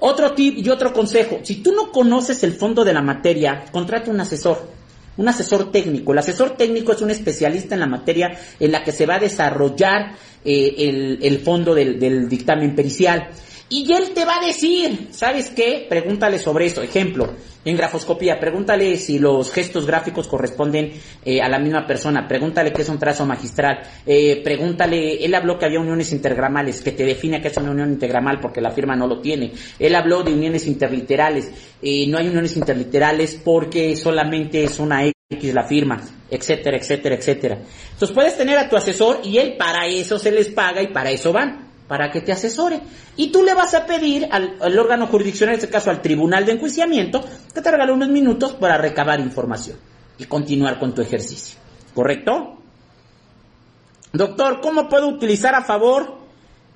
Otro 0.00 0.32
tip 0.32 0.56
y 0.58 0.68
otro 0.68 0.92
consejo. 0.92 1.40
Si 1.42 1.56
tú 1.56 1.72
no 1.72 1.90
conoces 1.92 2.42
el 2.42 2.52
fondo 2.52 2.84
de 2.84 2.92
la 2.92 3.02
materia, 3.02 3.64
contrata 3.70 4.10
un 4.10 4.20
asesor 4.20 4.78
un 5.18 5.28
asesor 5.28 5.70
técnico. 5.70 6.12
El 6.12 6.18
asesor 6.18 6.56
técnico 6.56 6.92
es 6.92 7.02
un 7.02 7.10
especialista 7.10 7.74
en 7.74 7.80
la 7.80 7.86
materia 7.86 8.38
en 8.58 8.72
la 8.72 8.82
que 8.82 8.92
se 8.92 9.04
va 9.04 9.16
a 9.16 9.20
desarrollar 9.20 10.12
eh, 10.44 11.18
el, 11.20 11.38
fondo 11.40 11.74
del, 11.74 12.28
dictamen 12.28 12.74
pericial. 12.74 13.28
Y 13.70 13.92
él 13.92 14.10
te 14.14 14.24
va 14.24 14.36
a 14.36 14.46
decir, 14.46 15.08
¿sabes 15.10 15.50
qué? 15.50 15.86
Pregúntale 15.88 16.38
sobre 16.38 16.66
eso. 16.66 16.82
Ejemplo, 16.82 17.34
en 17.66 17.76
grafoscopía, 17.76 18.40
pregúntale 18.40 18.96
si 18.96 19.18
los 19.18 19.52
gestos 19.52 19.86
gráficos 19.86 20.26
corresponden 20.26 20.92
eh, 21.22 21.42
a 21.42 21.50
la 21.50 21.58
misma 21.58 21.86
persona. 21.86 22.26
Pregúntale 22.26 22.72
qué 22.72 22.80
es 22.80 22.88
un 22.88 22.98
trazo 22.98 23.26
magistral. 23.26 23.80
Eh, 24.06 24.40
pregúntale, 24.42 25.22
él 25.22 25.34
habló 25.34 25.58
que 25.58 25.66
había 25.66 25.80
uniones 25.80 26.12
intergramales, 26.12 26.80
que 26.80 26.92
te 26.92 27.04
define 27.04 27.42
qué 27.42 27.48
es 27.48 27.56
una 27.58 27.70
unión 27.70 27.90
intergramal 27.90 28.40
porque 28.40 28.62
la 28.62 28.70
firma 28.70 28.96
no 28.96 29.06
lo 29.06 29.20
tiene. 29.20 29.52
Él 29.78 29.94
habló 29.94 30.22
de 30.22 30.32
uniones 30.32 30.66
interliterales. 30.66 31.50
Eh, 31.82 32.06
no 32.08 32.16
hay 32.16 32.28
uniones 32.28 32.56
interliterales 32.56 33.38
porque 33.44 33.96
solamente 33.96 34.64
es 34.64 34.78
una 34.78 35.04
X 35.04 35.52
la 35.52 35.64
firma, 35.64 36.00
etcétera, 36.30 36.78
etcétera, 36.78 37.16
etcétera. 37.16 37.58
Entonces 37.92 38.14
puedes 38.14 38.34
tener 38.38 38.56
a 38.56 38.66
tu 38.66 38.76
asesor 38.76 39.20
y 39.22 39.36
él 39.36 39.56
para 39.58 39.86
eso 39.86 40.18
se 40.18 40.32
les 40.32 40.48
paga 40.48 40.80
y 40.80 40.86
para 40.90 41.10
eso 41.10 41.34
van 41.34 41.67
para 41.88 42.10
que 42.10 42.20
te 42.20 42.30
asesore. 42.30 42.80
Y 43.16 43.32
tú 43.32 43.42
le 43.42 43.54
vas 43.54 43.74
a 43.74 43.86
pedir 43.86 44.28
al, 44.30 44.78
órgano 44.78 45.06
jurisdiccional, 45.06 45.54
en 45.54 45.60
este 45.60 45.72
caso 45.72 45.90
al 45.90 46.02
tribunal 46.02 46.44
de 46.44 46.52
enjuiciamiento, 46.52 47.24
que 47.52 47.60
te 47.60 47.70
regale 47.70 47.92
unos 47.92 48.10
minutos 48.10 48.52
para 48.52 48.76
recabar 48.76 49.18
información 49.18 49.78
y 50.18 50.24
continuar 50.26 50.78
con 50.78 50.94
tu 50.94 51.00
ejercicio. 51.02 51.58
¿Correcto? 51.94 52.58
Doctor, 54.12 54.60
¿cómo 54.60 54.88
puedo 54.88 55.08
utilizar 55.08 55.54
a 55.54 55.64
favor 55.64 56.18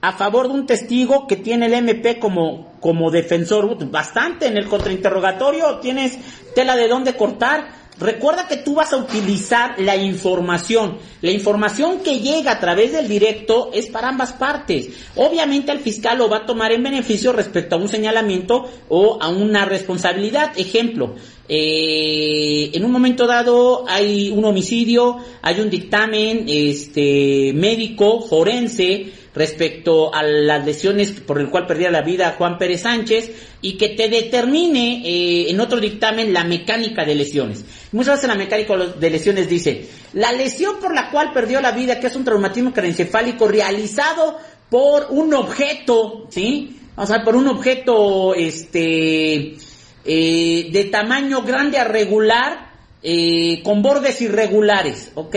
a 0.05 0.11
favor 0.15 0.49
de 0.49 0.55
un 0.55 0.67
testigo 0.67 1.29
que 1.29 1.37
tiene 1.37 1.67
el 1.67 1.75
MP 1.75 2.19
como, 2.19 2.73
como 2.81 3.11
defensor? 3.11 3.89
Bastante 3.89 4.47
en 4.47 4.57
el 4.57 4.69
contrainterrogatorio, 4.69 5.79
tienes 5.79 6.19
tela 6.55 6.75
de 6.75 6.89
dónde 6.89 7.17
cortar 7.17 7.82
Recuerda 7.99 8.49
que 8.49 8.57
tú 8.57 8.75
vas 8.75 8.93
a 8.93 8.97
utilizar 8.97 9.79
la 9.79 9.97
información. 9.97 10.99
La 11.21 11.31
información 11.31 12.01
que 12.01 12.21
llega 12.21 12.53
a 12.53 12.61
través 12.61 12.93
del 12.93 13.07
directo 13.07 13.71
es 13.73 13.87
para 13.87 14.09
ambas 14.09 14.33
partes. 14.33 14.89
Obviamente 15.15 15.73
el 15.73 15.79
fiscal 15.79 16.19
lo 16.19 16.29
va 16.29 16.39
a 16.39 16.47
tomar 16.47 16.73
en 16.73 16.83
beneficio 16.83 17.33
respecto 17.33 17.77
a 17.77 17.79
un 17.79 17.89
señalamiento 17.89 18.65
o 18.89 19.19
a 19.21 19.29
una 19.29 19.67
responsabilidad. 19.67 20.53
Ejemplo, 20.57 21.15
eh, 21.49 22.71
en 22.73 22.85
un 22.85 22.91
momento 22.91 23.27
dado 23.27 23.85
hay 23.87 24.31
un 24.31 24.45
homicidio, 24.45 25.19
hay 25.43 25.61
un 25.61 25.69
dictamen 25.69 26.47
este, 26.49 27.53
médico, 27.55 28.23
forense, 28.23 29.13
respecto 29.35 30.15
a 30.15 30.23
las 30.23 30.65
lesiones 30.65 31.13
por 31.13 31.41
el 31.41 31.49
cual 31.49 31.67
perdía 31.67 31.91
la 31.91 32.03
vida 32.03 32.35
Juan 32.37 32.59
Pérez 32.59 32.83
Sánchez 32.83 33.31
y 33.63 33.77
que 33.77 33.91
te 33.91 34.09
determine 34.09 35.03
eh, 35.05 35.51
en 35.51 35.61
otro 35.61 35.81
dictamen 35.81 36.33
la 36.33 36.45
mecánica 36.45 37.05
de 37.05 37.15
lesiones. 37.15 37.65
Muchas 37.93 38.17
veces 38.17 38.29
la 38.29 38.35
mecánica 38.35 38.77
de 38.77 39.11
lesiones 39.11 39.49
dice, 39.49 39.89
la 40.13 40.33
lesión 40.33 40.77
por 40.81 40.95
la 40.95 41.11
cual 41.11 41.33
perdió 41.33 41.61
la 41.61 41.73
vida, 41.73 41.99
que 41.99 42.09
es 42.09 42.17
un 42.17 42.25
traumatismo 42.25 42.73
craneoencefálico 42.73 43.49
realizado 43.49 44.39
por 44.69 45.07
un 45.11 45.33
objeto, 45.35 46.27
¿sí? 46.31 46.79
Vamos 46.97 47.11
a 47.11 47.17
ver, 47.17 47.25
por 47.25 47.37
un 47.37 47.49
objeto, 47.49 48.35
este, 48.35 49.57
eh, 50.05 50.69
de 50.71 50.85
tamaño 50.91 51.43
grande 51.43 51.79
a 51.79 51.85
regular, 51.85 52.71
eh, 53.03 53.63
con 53.63 53.83
bordes 53.83 54.21
irregulares, 54.21 55.11
ok. 55.15 55.37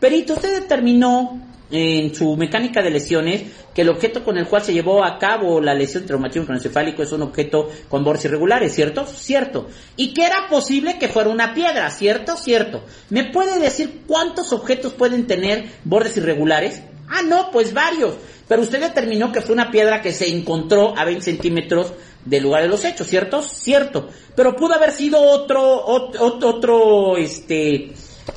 Perito, 0.00 0.34
usted 0.34 0.60
determinó 0.60 1.40
en 1.70 2.14
su 2.14 2.36
mecánica 2.36 2.80
de 2.82 2.90
lesiones 2.90 3.42
que 3.74 3.82
el 3.82 3.88
objeto 3.88 4.24
con 4.24 4.38
el 4.38 4.46
cual 4.46 4.62
se 4.62 4.72
llevó 4.72 5.04
a 5.04 5.18
cabo 5.18 5.60
la 5.60 5.74
lesión 5.74 6.06
traumatismo 6.06 6.46
craneoencefálico 6.46 7.02
es 7.02 7.12
un 7.12 7.22
objeto 7.22 7.68
con 7.88 8.04
bordes 8.04 8.26
irregulares, 8.26 8.74
¿cierto? 8.74 9.06
Cierto. 9.06 9.68
Y 9.96 10.14
que 10.14 10.24
era 10.24 10.48
posible 10.48 10.98
que 10.98 11.08
fuera 11.08 11.28
una 11.28 11.54
piedra, 11.54 11.90
¿cierto? 11.90 12.36
Cierto. 12.36 12.84
¿Me 13.10 13.24
puede 13.30 13.58
decir 13.58 14.02
cuántos 14.06 14.52
objetos 14.52 14.92
pueden 14.92 15.26
tener 15.26 15.66
bordes 15.84 16.16
irregulares? 16.16 16.82
Ah, 17.08 17.22
no, 17.22 17.50
pues 17.50 17.74
varios. 17.74 18.14
Pero 18.48 18.62
usted 18.62 18.80
determinó 18.80 19.32
que 19.32 19.40
fue 19.40 19.54
una 19.54 19.70
piedra 19.70 20.00
que 20.00 20.12
se 20.12 20.28
encontró 20.28 20.96
a 20.96 21.04
20 21.04 21.22
centímetros 21.22 21.92
del 22.24 22.44
lugar 22.44 22.62
de 22.62 22.68
los 22.68 22.84
hechos, 22.84 23.06
¿cierto? 23.06 23.42
Cierto. 23.42 24.08
Pero 24.34 24.54
pudo 24.56 24.74
haber 24.74 24.92
sido 24.92 25.20
otro, 25.20 25.84
otro, 25.84 26.48
otro, 26.48 27.16
este, 27.16 27.92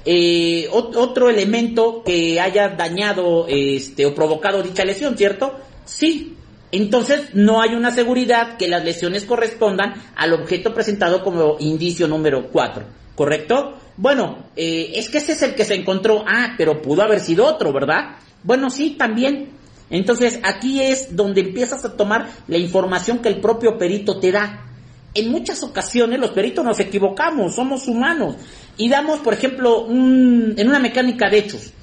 eh, 0.05 0.67
otro 0.71 1.29
elemento 1.29 2.03
que 2.03 2.39
haya 2.39 2.69
dañado 2.69 3.45
este, 3.47 4.05
o 4.05 4.13
provocado 4.13 4.61
dicha 4.63 4.85
lesión, 4.85 5.17
¿cierto? 5.17 5.55
Sí. 5.85 6.35
Entonces 6.71 7.33
no 7.33 7.61
hay 7.61 7.73
una 7.73 7.91
seguridad 7.91 8.57
que 8.57 8.67
las 8.67 8.85
lesiones 8.85 9.25
correspondan 9.25 9.95
al 10.15 10.33
objeto 10.33 10.73
presentado 10.73 11.23
como 11.23 11.57
indicio 11.59 12.07
número 12.07 12.49
4, 12.51 12.83
¿correcto? 13.15 13.73
Bueno, 13.97 14.45
eh, 14.55 14.91
es 14.95 15.09
que 15.09 15.17
ese 15.17 15.31
es 15.31 15.41
el 15.41 15.55
que 15.55 15.65
se 15.65 15.73
encontró, 15.73 16.23
ah, 16.27 16.53
pero 16.57 16.81
pudo 16.81 17.01
haber 17.01 17.21
sido 17.21 17.45
otro, 17.45 17.73
¿verdad? 17.73 18.17
Bueno, 18.43 18.69
sí, 18.69 18.91
también. 18.91 19.49
Entonces 19.89 20.39
aquí 20.43 20.81
es 20.81 21.15
donde 21.15 21.41
empiezas 21.41 21.83
a 21.83 21.97
tomar 21.97 22.29
la 22.47 22.57
información 22.57 23.19
que 23.19 23.29
el 23.29 23.41
propio 23.41 23.77
perito 23.79 24.19
te 24.19 24.31
da 24.31 24.68
en 25.13 25.31
muchas 25.31 25.63
ocasiones 25.63 26.19
los 26.19 26.31
peritos 26.31 26.63
nos 26.63 26.79
equivocamos, 26.79 27.55
somos 27.55 27.87
humanos 27.87 28.35
y 28.77 28.89
damos, 28.89 29.19
por 29.19 29.33
ejemplo, 29.33 29.87
en 29.89 30.67
una 30.67 30.79
mecánica 30.79 31.29
de 31.29 31.39
hechos, 31.39 31.73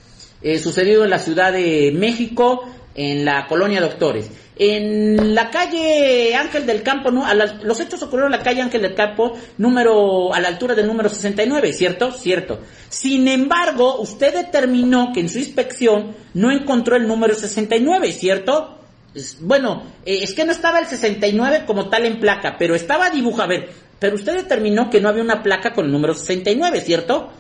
eh, 0.43 0.59
sucedido 0.59 1.05
en 1.05 1.11
la 1.11 1.19
Ciudad 1.19 1.53
de 1.53 1.93
México, 1.95 2.65
en 2.95 3.25
la 3.25 3.47
colonia 3.47 3.81
Doctores. 3.81 4.31
En 4.59 5.35
la 5.35 5.51
calle 5.51 6.35
Ángel 6.35 6.65
del 6.65 6.83
Campo, 6.83 7.11
¿no? 7.11 7.27
los 7.63 7.81
hechos 7.81 8.03
ocurrieron 8.03 8.33
en 8.33 8.39
la 8.39 8.45
calle 8.45 8.63
Ángel 8.63 8.81
del 8.81 8.95
Campo, 8.95 9.35
número, 9.59 10.33
a 10.33 10.41
la 10.41 10.49
altura 10.49 10.75
del 10.75 10.87
número 10.87 11.11
69, 11.11 11.75
¿cierto? 11.75 12.11
Cierto. 12.13 12.61
Sin 12.89 13.29
embargo, 13.29 14.01
usted 14.01 14.33
determinó 14.33 15.13
que 15.13 15.21
en 15.21 15.29
su 15.29 15.39
inspección 15.39 16.17
no 16.33 16.51
encontró 16.51 16.97
el 16.97 17.07
número 17.07 17.35
69, 17.35 18.13
¿cierto? 18.13 18.79
Bueno, 19.41 19.85
eh, 20.05 20.21
es 20.23 20.35
que 20.35 20.45
no 20.45 20.53
estaba 20.53 20.79
el 20.79 20.87
69 20.87 21.65
como 21.67 21.89
tal 21.89 22.05
en 22.05 22.21
placa, 22.21 22.57
pero 22.59 22.75
estaba 22.75 23.11
dibujado. 23.11 23.45
A 23.45 23.49
ver, 23.49 23.71
pero 23.99 24.17
usted 24.17 24.35
determinó 24.35 24.91
que 24.91 25.01
no 25.01 25.09
había 25.09 25.23
una 25.23 25.43
placa 25.43 25.73
con 25.73 25.87
el 25.87 25.93
número 25.93 26.15
69, 26.15 26.81
¿cierto? 26.81 27.31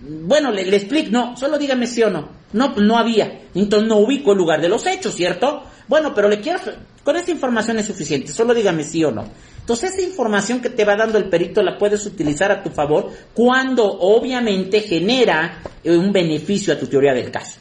Bueno, 0.00 0.50
le, 0.50 0.62
explico, 0.76 1.10
no, 1.10 1.36
solo 1.36 1.58
dígame 1.58 1.86
sí 1.86 2.02
o 2.02 2.10
no. 2.10 2.28
No, 2.52 2.74
no 2.76 2.98
había. 2.98 3.40
Entonces 3.54 3.88
no 3.88 3.98
ubico 3.98 4.32
el 4.32 4.38
lugar 4.38 4.60
de 4.60 4.68
los 4.68 4.86
hechos, 4.86 5.14
¿cierto? 5.14 5.62
Bueno, 5.88 6.12
pero 6.14 6.28
le 6.28 6.40
quiero, 6.40 6.58
con 7.04 7.16
esta 7.16 7.30
información 7.30 7.78
es 7.78 7.86
suficiente, 7.86 8.32
solo 8.32 8.52
dígame 8.52 8.84
sí 8.84 9.04
o 9.04 9.10
no. 9.10 9.24
Entonces 9.60 9.92
esa 9.92 10.02
información 10.02 10.60
que 10.60 10.70
te 10.70 10.84
va 10.84 10.96
dando 10.96 11.18
el 11.18 11.28
perito 11.28 11.62
la 11.62 11.78
puedes 11.78 12.04
utilizar 12.04 12.50
a 12.50 12.62
tu 12.62 12.70
favor 12.70 13.10
cuando 13.32 13.84
obviamente 13.84 14.80
genera 14.80 15.62
eh, 15.84 15.96
un 15.96 16.12
beneficio 16.12 16.74
a 16.74 16.78
tu 16.78 16.86
teoría 16.88 17.14
del 17.14 17.30
caso. 17.30 17.60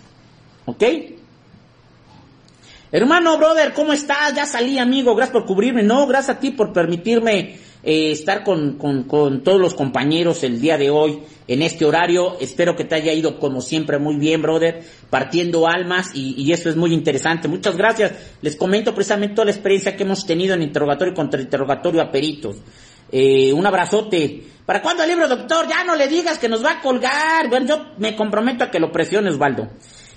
¿Ok? 0.65 0.83
Hermano, 2.93 3.37
brother, 3.37 3.71
¿cómo 3.71 3.93
estás? 3.93 4.35
Ya 4.35 4.45
salí, 4.45 4.77
amigo, 4.77 5.15
gracias 5.15 5.31
por 5.31 5.45
cubrirme. 5.45 5.81
No, 5.81 6.05
gracias 6.07 6.35
a 6.35 6.39
ti 6.41 6.51
por 6.51 6.73
permitirme 6.73 7.55
eh, 7.83 8.11
estar 8.11 8.43
con, 8.43 8.73
con, 8.73 9.43
todos 9.43 9.61
los 9.61 9.75
compañeros 9.75 10.43
el 10.43 10.59
día 10.59 10.77
de 10.77 10.89
hoy 10.89 11.21
en 11.47 11.61
este 11.61 11.85
horario. 11.85 12.37
Espero 12.41 12.75
que 12.75 12.83
te 12.83 12.95
haya 12.95 13.13
ido 13.13 13.39
como 13.39 13.61
siempre 13.61 13.97
muy 13.97 14.17
bien, 14.17 14.41
brother, 14.41 14.83
partiendo 15.09 15.69
almas 15.69 16.11
y, 16.13 16.51
eso 16.51 16.69
es 16.69 16.75
muy 16.75 16.93
interesante. 16.93 17.47
Muchas 17.47 17.77
gracias. 17.77 18.11
Les 18.41 18.57
comento 18.57 18.93
precisamente 18.93 19.35
toda 19.35 19.45
la 19.45 19.51
experiencia 19.51 19.95
que 19.95 20.03
hemos 20.03 20.25
tenido 20.25 20.53
en 20.53 20.61
interrogatorio 20.61 21.13
y 21.13 21.15
contrainterrogatorio 21.15 22.01
a 22.01 22.11
peritos. 22.11 22.57
Eh, 23.09 23.53
un 23.53 23.65
abrazote. 23.65 24.43
¿Para 24.65 24.81
cuándo 24.81 25.03
el 25.03 25.09
libro, 25.09 25.29
doctor? 25.29 25.65
Ya 25.69 25.85
no 25.85 25.95
le 25.95 26.09
digas 26.09 26.37
que 26.37 26.49
nos 26.49 26.61
va 26.61 26.71
a 26.71 26.81
colgar. 26.81 27.47
Bueno, 27.47 27.67
yo 27.67 27.85
me 27.99 28.17
comprometo 28.17 28.65
a 28.65 28.69
que 28.69 28.81
lo 28.81 28.91
presiones, 28.91 29.35
Osvaldo. 29.35 29.69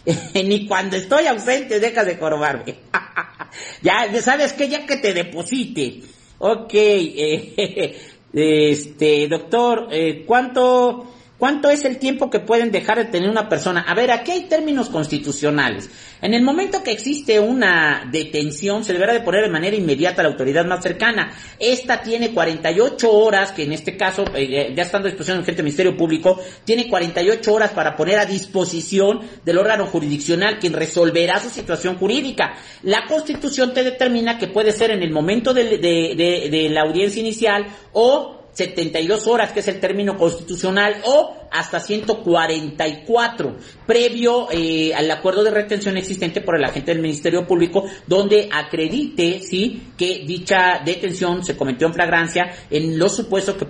Ni 0.34 0.66
cuando 0.66 0.96
estoy 0.96 1.26
ausente 1.26 1.80
dejas 1.80 2.06
de 2.06 2.18
corobarme. 2.18 2.74
ya, 3.82 4.08
¿sabes 4.20 4.52
qué? 4.52 4.68
Ya 4.68 4.86
que 4.86 4.96
te 4.96 5.14
deposite. 5.14 6.02
Ok, 6.38 6.70
eh, 6.74 7.98
este, 8.32 9.28
doctor, 9.28 9.88
eh, 9.90 10.24
¿cuánto 10.26 11.06
¿Cuánto 11.44 11.68
es 11.68 11.84
el 11.84 11.98
tiempo 11.98 12.30
que 12.30 12.40
pueden 12.40 12.70
dejar 12.70 12.96
de 12.96 13.04
tener 13.04 13.28
una 13.28 13.50
persona? 13.50 13.82
A 13.86 13.94
ver, 13.94 14.10
aquí 14.10 14.30
hay 14.30 14.44
términos 14.44 14.88
constitucionales. 14.88 15.90
En 16.22 16.32
el 16.32 16.42
momento 16.42 16.82
que 16.82 16.90
existe 16.90 17.38
una 17.38 18.08
detención, 18.10 18.82
se 18.82 18.94
deberá 18.94 19.12
de 19.12 19.20
poner 19.20 19.44
de 19.44 19.50
manera 19.50 19.76
inmediata 19.76 20.22
a 20.22 20.24
la 20.24 20.30
autoridad 20.30 20.64
más 20.64 20.82
cercana. 20.82 21.34
Esta 21.58 22.00
tiene 22.00 22.32
48 22.32 23.12
horas, 23.12 23.52
que 23.52 23.64
en 23.64 23.72
este 23.72 23.94
caso, 23.94 24.24
eh, 24.34 24.72
ya 24.74 24.84
estando 24.84 25.06
a 25.06 25.10
disposición 25.10 25.36
del 25.36 25.44
gente 25.44 25.58
del 25.58 25.64
Ministerio 25.64 25.94
Público, 25.94 26.40
tiene 26.64 26.88
48 26.88 27.52
horas 27.52 27.72
para 27.72 27.94
poner 27.94 28.18
a 28.20 28.24
disposición 28.24 29.20
del 29.44 29.58
órgano 29.58 29.84
jurisdiccional 29.84 30.58
quien 30.58 30.72
resolverá 30.72 31.40
su 31.40 31.50
situación 31.50 31.98
jurídica. 31.98 32.54
La 32.84 33.04
Constitución 33.06 33.74
te 33.74 33.84
determina 33.84 34.38
que 34.38 34.46
puede 34.46 34.72
ser 34.72 34.92
en 34.92 35.02
el 35.02 35.10
momento 35.10 35.52
de 35.52 36.70
la 36.72 36.80
audiencia 36.80 37.20
inicial 37.20 37.66
o 37.92 38.43
72 38.54 39.26
horas, 39.26 39.52
que 39.52 39.60
es 39.60 39.68
el 39.68 39.80
término 39.80 40.16
constitucional, 40.16 41.02
o 41.04 41.44
hasta 41.50 41.78
144, 41.78 43.56
previo 43.86 44.48
eh, 44.50 44.92
al 44.92 45.08
acuerdo 45.10 45.44
de 45.44 45.52
retención 45.52 45.96
existente 45.96 46.40
por 46.40 46.56
el 46.56 46.64
agente 46.64 46.92
del 46.92 47.00
Ministerio 47.00 47.46
Público, 47.46 47.84
donde 48.06 48.48
acredite, 48.52 49.40
sí, 49.40 49.90
que 49.96 50.24
dicha 50.26 50.80
detención 50.84 51.44
se 51.44 51.56
cometió 51.56 51.86
en 51.86 51.94
flagrancia 51.94 52.50
en 52.70 52.98
los 52.98 53.14
supuestos 53.14 53.54
que 53.54 53.66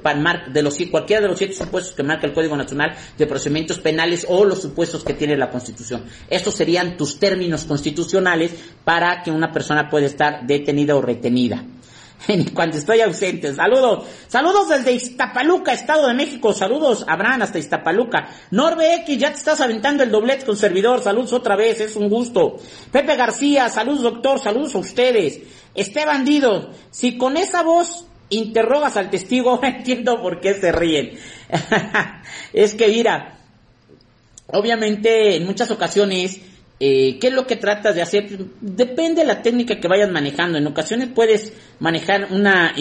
de 0.50 0.62
los 0.62 0.78
cualquiera 0.90 1.22
de 1.22 1.28
los 1.28 1.38
siete 1.38 1.54
supuestos 1.54 1.94
que 1.94 2.02
marca 2.02 2.26
el 2.26 2.32
Código 2.32 2.56
Nacional 2.56 2.96
de 3.18 3.26
Procedimientos 3.26 3.80
Penales 3.80 4.26
o 4.28 4.44
los 4.44 4.62
supuestos 4.62 5.04
que 5.04 5.14
tiene 5.14 5.36
la 5.36 5.50
Constitución. 5.50 6.04
Estos 6.30 6.54
serían 6.54 6.96
tus 6.96 7.18
términos 7.18 7.64
constitucionales 7.64 8.52
para 8.84 9.22
que 9.22 9.30
una 9.30 9.52
persona 9.52 9.88
pueda 9.90 10.06
estar 10.06 10.46
detenida 10.46 10.96
o 10.96 11.02
retenida. 11.02 11.64
cuando 12.54 12.76
estoy 12.76 13.00
ausente. 13.00 13.54
Saludos, 13.54 14.06
saludos 14.28 14.68
desde 14.68 14.92
Iztapaluca, 14.92 15.72
Estado 15.72 16.08
de 16.08 16.14
México. 16.14 16.52
Saludos, 16.52 17.04
Abraham, 17.08 17.42
hasta 17.42 17.58
Iztapaluca. 17.58 18.28
Norbe 18.50 18.94
X, 18.96 19.18
ya 19.18 19.30
te 19.30 19.38
estás 19.38 19.60
aventando 19.60 20.02
el 20.02 20.10
doblete 20.10 20.44
con 20.44 20.56
servidor. 20.56 21.02
Saludos 21.02 21.32
otra 21.32 21.56
vez, 21.56 21.80
es 21.80 21.96
un 21.96 22.08
gusto. 22.08 22.56
Pepe 22.90 23.16
García, 23.16 23.68
saludos 23.68 24.02
doctor, 24.02 24.38
saludos 24.40 24.74
a 24.74 24.78
ustedes. 24.78 25.40
Este 25.74 26.04
bandido, 26.04 26.70
si 26.90 27.16
con 27.16 27.36
esa 27.36 27.62
voz 27.62 28.06
interrogas 28.30 28.96
al 28.96 29.10
testigo, 29.10 29.60
entiendo 29.62 30.20
por 30.20 30.40
qué 30.40 30.54
se 30.54 30.72
ríen. 30.72 31.18
es 32.52 32.74
que 32.74 32.88
mira, 32.88 33.38
obviamente 34.48 35.36
en 35.36 35.46
muchas 35.46 35.70
ocasiones 35.70 36.40
eh, 36.80 37.18
¿Qué 37.20 37.28
es 37.28 37.32
lo 37.32 37.46
que 37.46 37.56
tratas 37.56 37.94
de 37.94 38.02
hacer? 38.02 38.28
Depende 38.60 39.22
de 39.22 39.26
la 39.26 39.42
técnica 39.42 39.78
que 39.78 39.88
vayas 39.88 40.10
manejando. 40.10 40.58
En 40.58 40.66
ocasiones 40.66 41.08
puedes 41.14 41.52
manejar 41.84 42.28
una, 42.30 42.74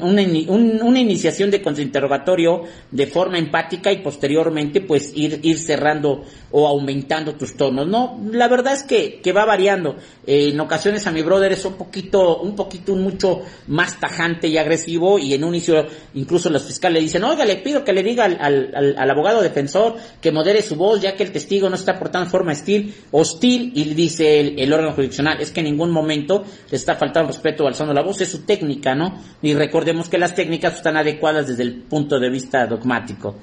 una, 0.00 0.98
iniciación 0.98 1.50
de 1.50 1.60
contrainterrogatorio 1.60 2.62
de 2.90 3.06
forma 3.06 3.36
empática 3.36 3.92
y 3.92 3.98
posteriormente 3.98 4.80
pues 4.80 5.12
ir, 5.14 5.40
ir 5.42 5.58
cerrando 5.58 6.24
o 6.52 6.66
aumentando 6.66 7.34
tus 7.34 7.54
tonos. 7.54 7.86
No, 7.86 8.18
la 8.32 8.48
verdad 8.48 8.72
es 8.72 8.82
que, 8.82 9.20
que 9.20 9.34
va 9.34 9.44
variando. 9.44 9.96
Eh, 10.26 10.52
en 10.52 10.60
ocasiones 10.60 11.06
a 11.06 11.12
mi 11.12 11.20
brother 11.20 11.52
es 11.52 11.66
un 11.66 11.74
poquito, 11.74 12.38
un 12.38 12.56
poquito, 12.56 12.96
mucho 12.96 13.42
más 13.66 14.00
tajante 14.00 14.48
y 14.48 14.56
agresivo 14.56 15.18
y 15.18 15.34
en 15.34 15.44
un 15.44 15.54
inicio 15.54 15.84
incluso 16.14 16.48
los 16.48 16.64
fiscales 16.64 16.94
le 16.94 17.02
dicen, 17.02 17.24
oiga, 17.24 17.44
le 17.44 17.56
pido 17.56 17.84
que 17.84 17.92
le 17.92 18.02
diga 18.02 18.24
al, 18.24 18.38
al, 18.40 18.94
al, 18.96 19.10
abogado 19.10 19.42
defensor 19.42 19.96
que 20.22 20.32
modere 20.32 20.62
su 20.62 20.76
voz 20.76 21.02
ya 21.02 21.14
que 21.14 21.24
el 21.24 21.32
testigo 21.32 21.68
no 21.68 21.74
está 21.74 21.98
portando 21.98 22.30
forma 22.30 22.52
hostil, 22.52 22.94
hostil 23.10 23.72
y 23.74 23.84
dice 23.92 24.40
el, 24.40 24.72
órgano 24.72 24.94
jurisdiccional, 24.94 25.42
es 25.42 25.50
que 25.50 25.60
en 25.60 25.66
ningún 25.66 25.90
momento 25.90 26.42
le 26.70 26.76
está 26.76 26.94
faltando 26.94 27.28
respeto 27.28 27.66
al 27.66 27.74
son 27.74 27.88
de 27.88 27.94
la 27.94 28.02
voz, 28.02 28.22
técnica, 28.46 28.94
¿no? 28.94 29.20
Y 29.42 29.54
recordemos 29.54 30.08
que 30.08 30.18
las 30.18 30.34
técnicas 30.34 30.76
están 30.76 30.96
adecuadas 30.96 31.48
desde 31.48 31.64
el 31.64 31.82
punto 31.82 32.18
de 32.18 32.30
vista 32.30 32.66
dogmático. 32.66 33.36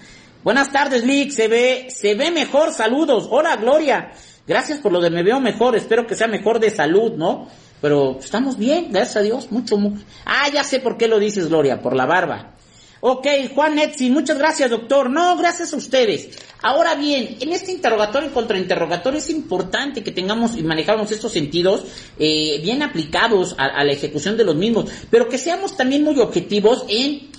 Buenas 0.44 0.72
tardes, 0.72 1.06
Lick. 1.06 1.32
Se 1.32 1.48
ve, 1.48 1.88
se 1.90 2.16
ve 2.16 2.32
mejor. 2.32 2.74
Saludos. 2.74 3.28
Hola, 3.30 3.56
Gloria. 3.58 4.12
Gracias 4.46 4.80
por 4.80 4.92
lo 4.92 5.00
de 5.00 5.10
me 5.10 5.24
veo 5.24 5.40
mejor. 5.40 5.76
Espero 5.76 6.06
que 6.06 6.16
sea 6.16 6.28
mejor 6.28 6.60
de 6.60 6.70
salud, 6.70 7.14
¿no? 7.14 7.48
Pero 7.82 8.18
estamos 8.20 8.58
bien, 8.58 8.88
gracias 8.92 9.18
a 9.18 9.22
Dios. 9.22 9.52
Mucho, 9.52 9.78
mucho. 9.78 10.04
Ah, 10.26 10.50
ya 10.54 10.64
sé 10.64 10.80
por 10.80 10.98
qué 10.98 11.08
lo 11.08 11.20
dices, 11.20 11.48
Gloria. 11.48 11.82
Por 11.82 11.96
la 11.96 12.06
barba. 12.06 12.54
Ok, 13.06 13.28
Juan 13.54 13.78
Etzi, 13.80 14.10
muchas 14.10 14.38
gracias, 14.38 14.70
doctor. 14.70 15.10
No, 15.10 15.36
gracias 15.36 15.74
a 15.74 15.76
ustedes. 15.76 16.30
Ahora 16.62 16.96
bien, 16.96 17.36
en 17.42 17.52
este 17.52 17.74
interrogatorio 17.74 18.30
y 18.30 18.32
contrainterrogatorio 18.32 19.20
es 19.20 19.30
importante 19.30 20.02
que 20.02 20.14
tengamos 20.14 20.56
y 20.56 20.64
manejamos 20.64 21.12
estos 21.12 21.34
sentidos 21.34 21.84
eh, 22.18 22.62
bien 22.64 22.82
aplicados 22.82 23.56
a 23.58 23.84
la 23.84 23.92
ejecución 23.92 24.38
de 24.38 24.46
los 24.46 24.56
mismos, 24.56 24.90
pero 25.12 25.28
que 25.28 25.38
seamos 25.38 25.76
también 25.76 26.02
muy 26.06 26.18
objetivos 26.22 26.86
en 26.88 27.30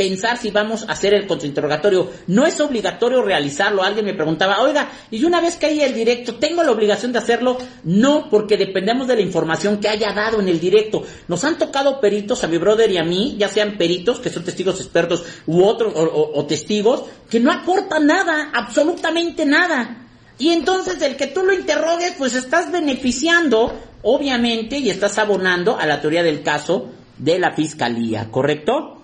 pensar 0.00 0.38
si 0.38 0.50
vamos 0.50 0.84
a 0.84 0.92
hacer 0.92 1.12
el 1.12 1.26
contrainterrogatorio. 1.26 2.10
No 2.26 2.46
es 2.46 2.58
obligatorio 2.58 3.20
realizarlo. 3.20 3.82
Alguien 3.82 4.06
me 4.06 4.14
preguntaba, 4.14 4.62
oiga, 4.62 4.90
y 5.10 5.22
una 5.24 5.42
vez 5.42 5.56
que 5.56 5.66
haya 5.66 5.84
el 5.84 5.92
directo, 5.92 6.36
¿tengo 6.36 6.62
la 6.62 6.70
obligación 6.70 7.12
de 7.12 7.18
hacerlo? 7.18 7.58
No, 7.84 8.30
porque 8.30 8.56
dependemos 8.56 9.08
de 9.08 9.16
la 9.16 9.20
información 9.20 9.78
que 9.78 9.90
haya 9.90 10.14
dado 10.14 10.40
en 10.40 10.48
el 10.48 10.58
directo. 10.58 11.02
Nos 11.28 11.44
han 11.44 11.58
tocado 11.58 12.00
peritos 12.00 12.42
a 12.42 12.48
mi 12.48 12.56
brother 12.56 12.90
y 12.90 12.96
a 12.96 13.04
mí, 13.04 13.36
ya 13.38 13.50
sean 13.50 13.76
peritos, 13.76 14.20
que 14.20 14.30
son 14.30 14.42
testigos 14.42 14.80
expertos, 14.80 15.22
u 15.46 15.64
otros, 15.64 15.92
o, 15.94 16.46
testigos, 16.46 17.04
que 17.28 17.38
no 17.38 17.52
aportan 17.52 18.06
nada, 18.06 18.52
absolutamente 18.54 19.44
nada. 19.44 20.08
Y 20.38 20.48
entonces 20.48 21.02
el 21.02 21.16
que 21.16 21.26
tú 21.26 21.42
lo 21.42 21.52
interrogues, 21.52 22.14
pues 22.16 22.34
estás 22.34 22.72
beneficiando, 22.72 23.78
obviamente, 24.00 24.78
y 24.78 24.88
estás 24.88 25.18
abonando 25.18 25.78
a 25.78 25.84
la 25.84 26.00
teoría 26.00 26.22
del 26.22 26.42
caso 26.42 26.88
de 27.18 27.38
la 27.38 27.52
fiscalía, 27.52 28.30
¿correcto? 28.30 28.99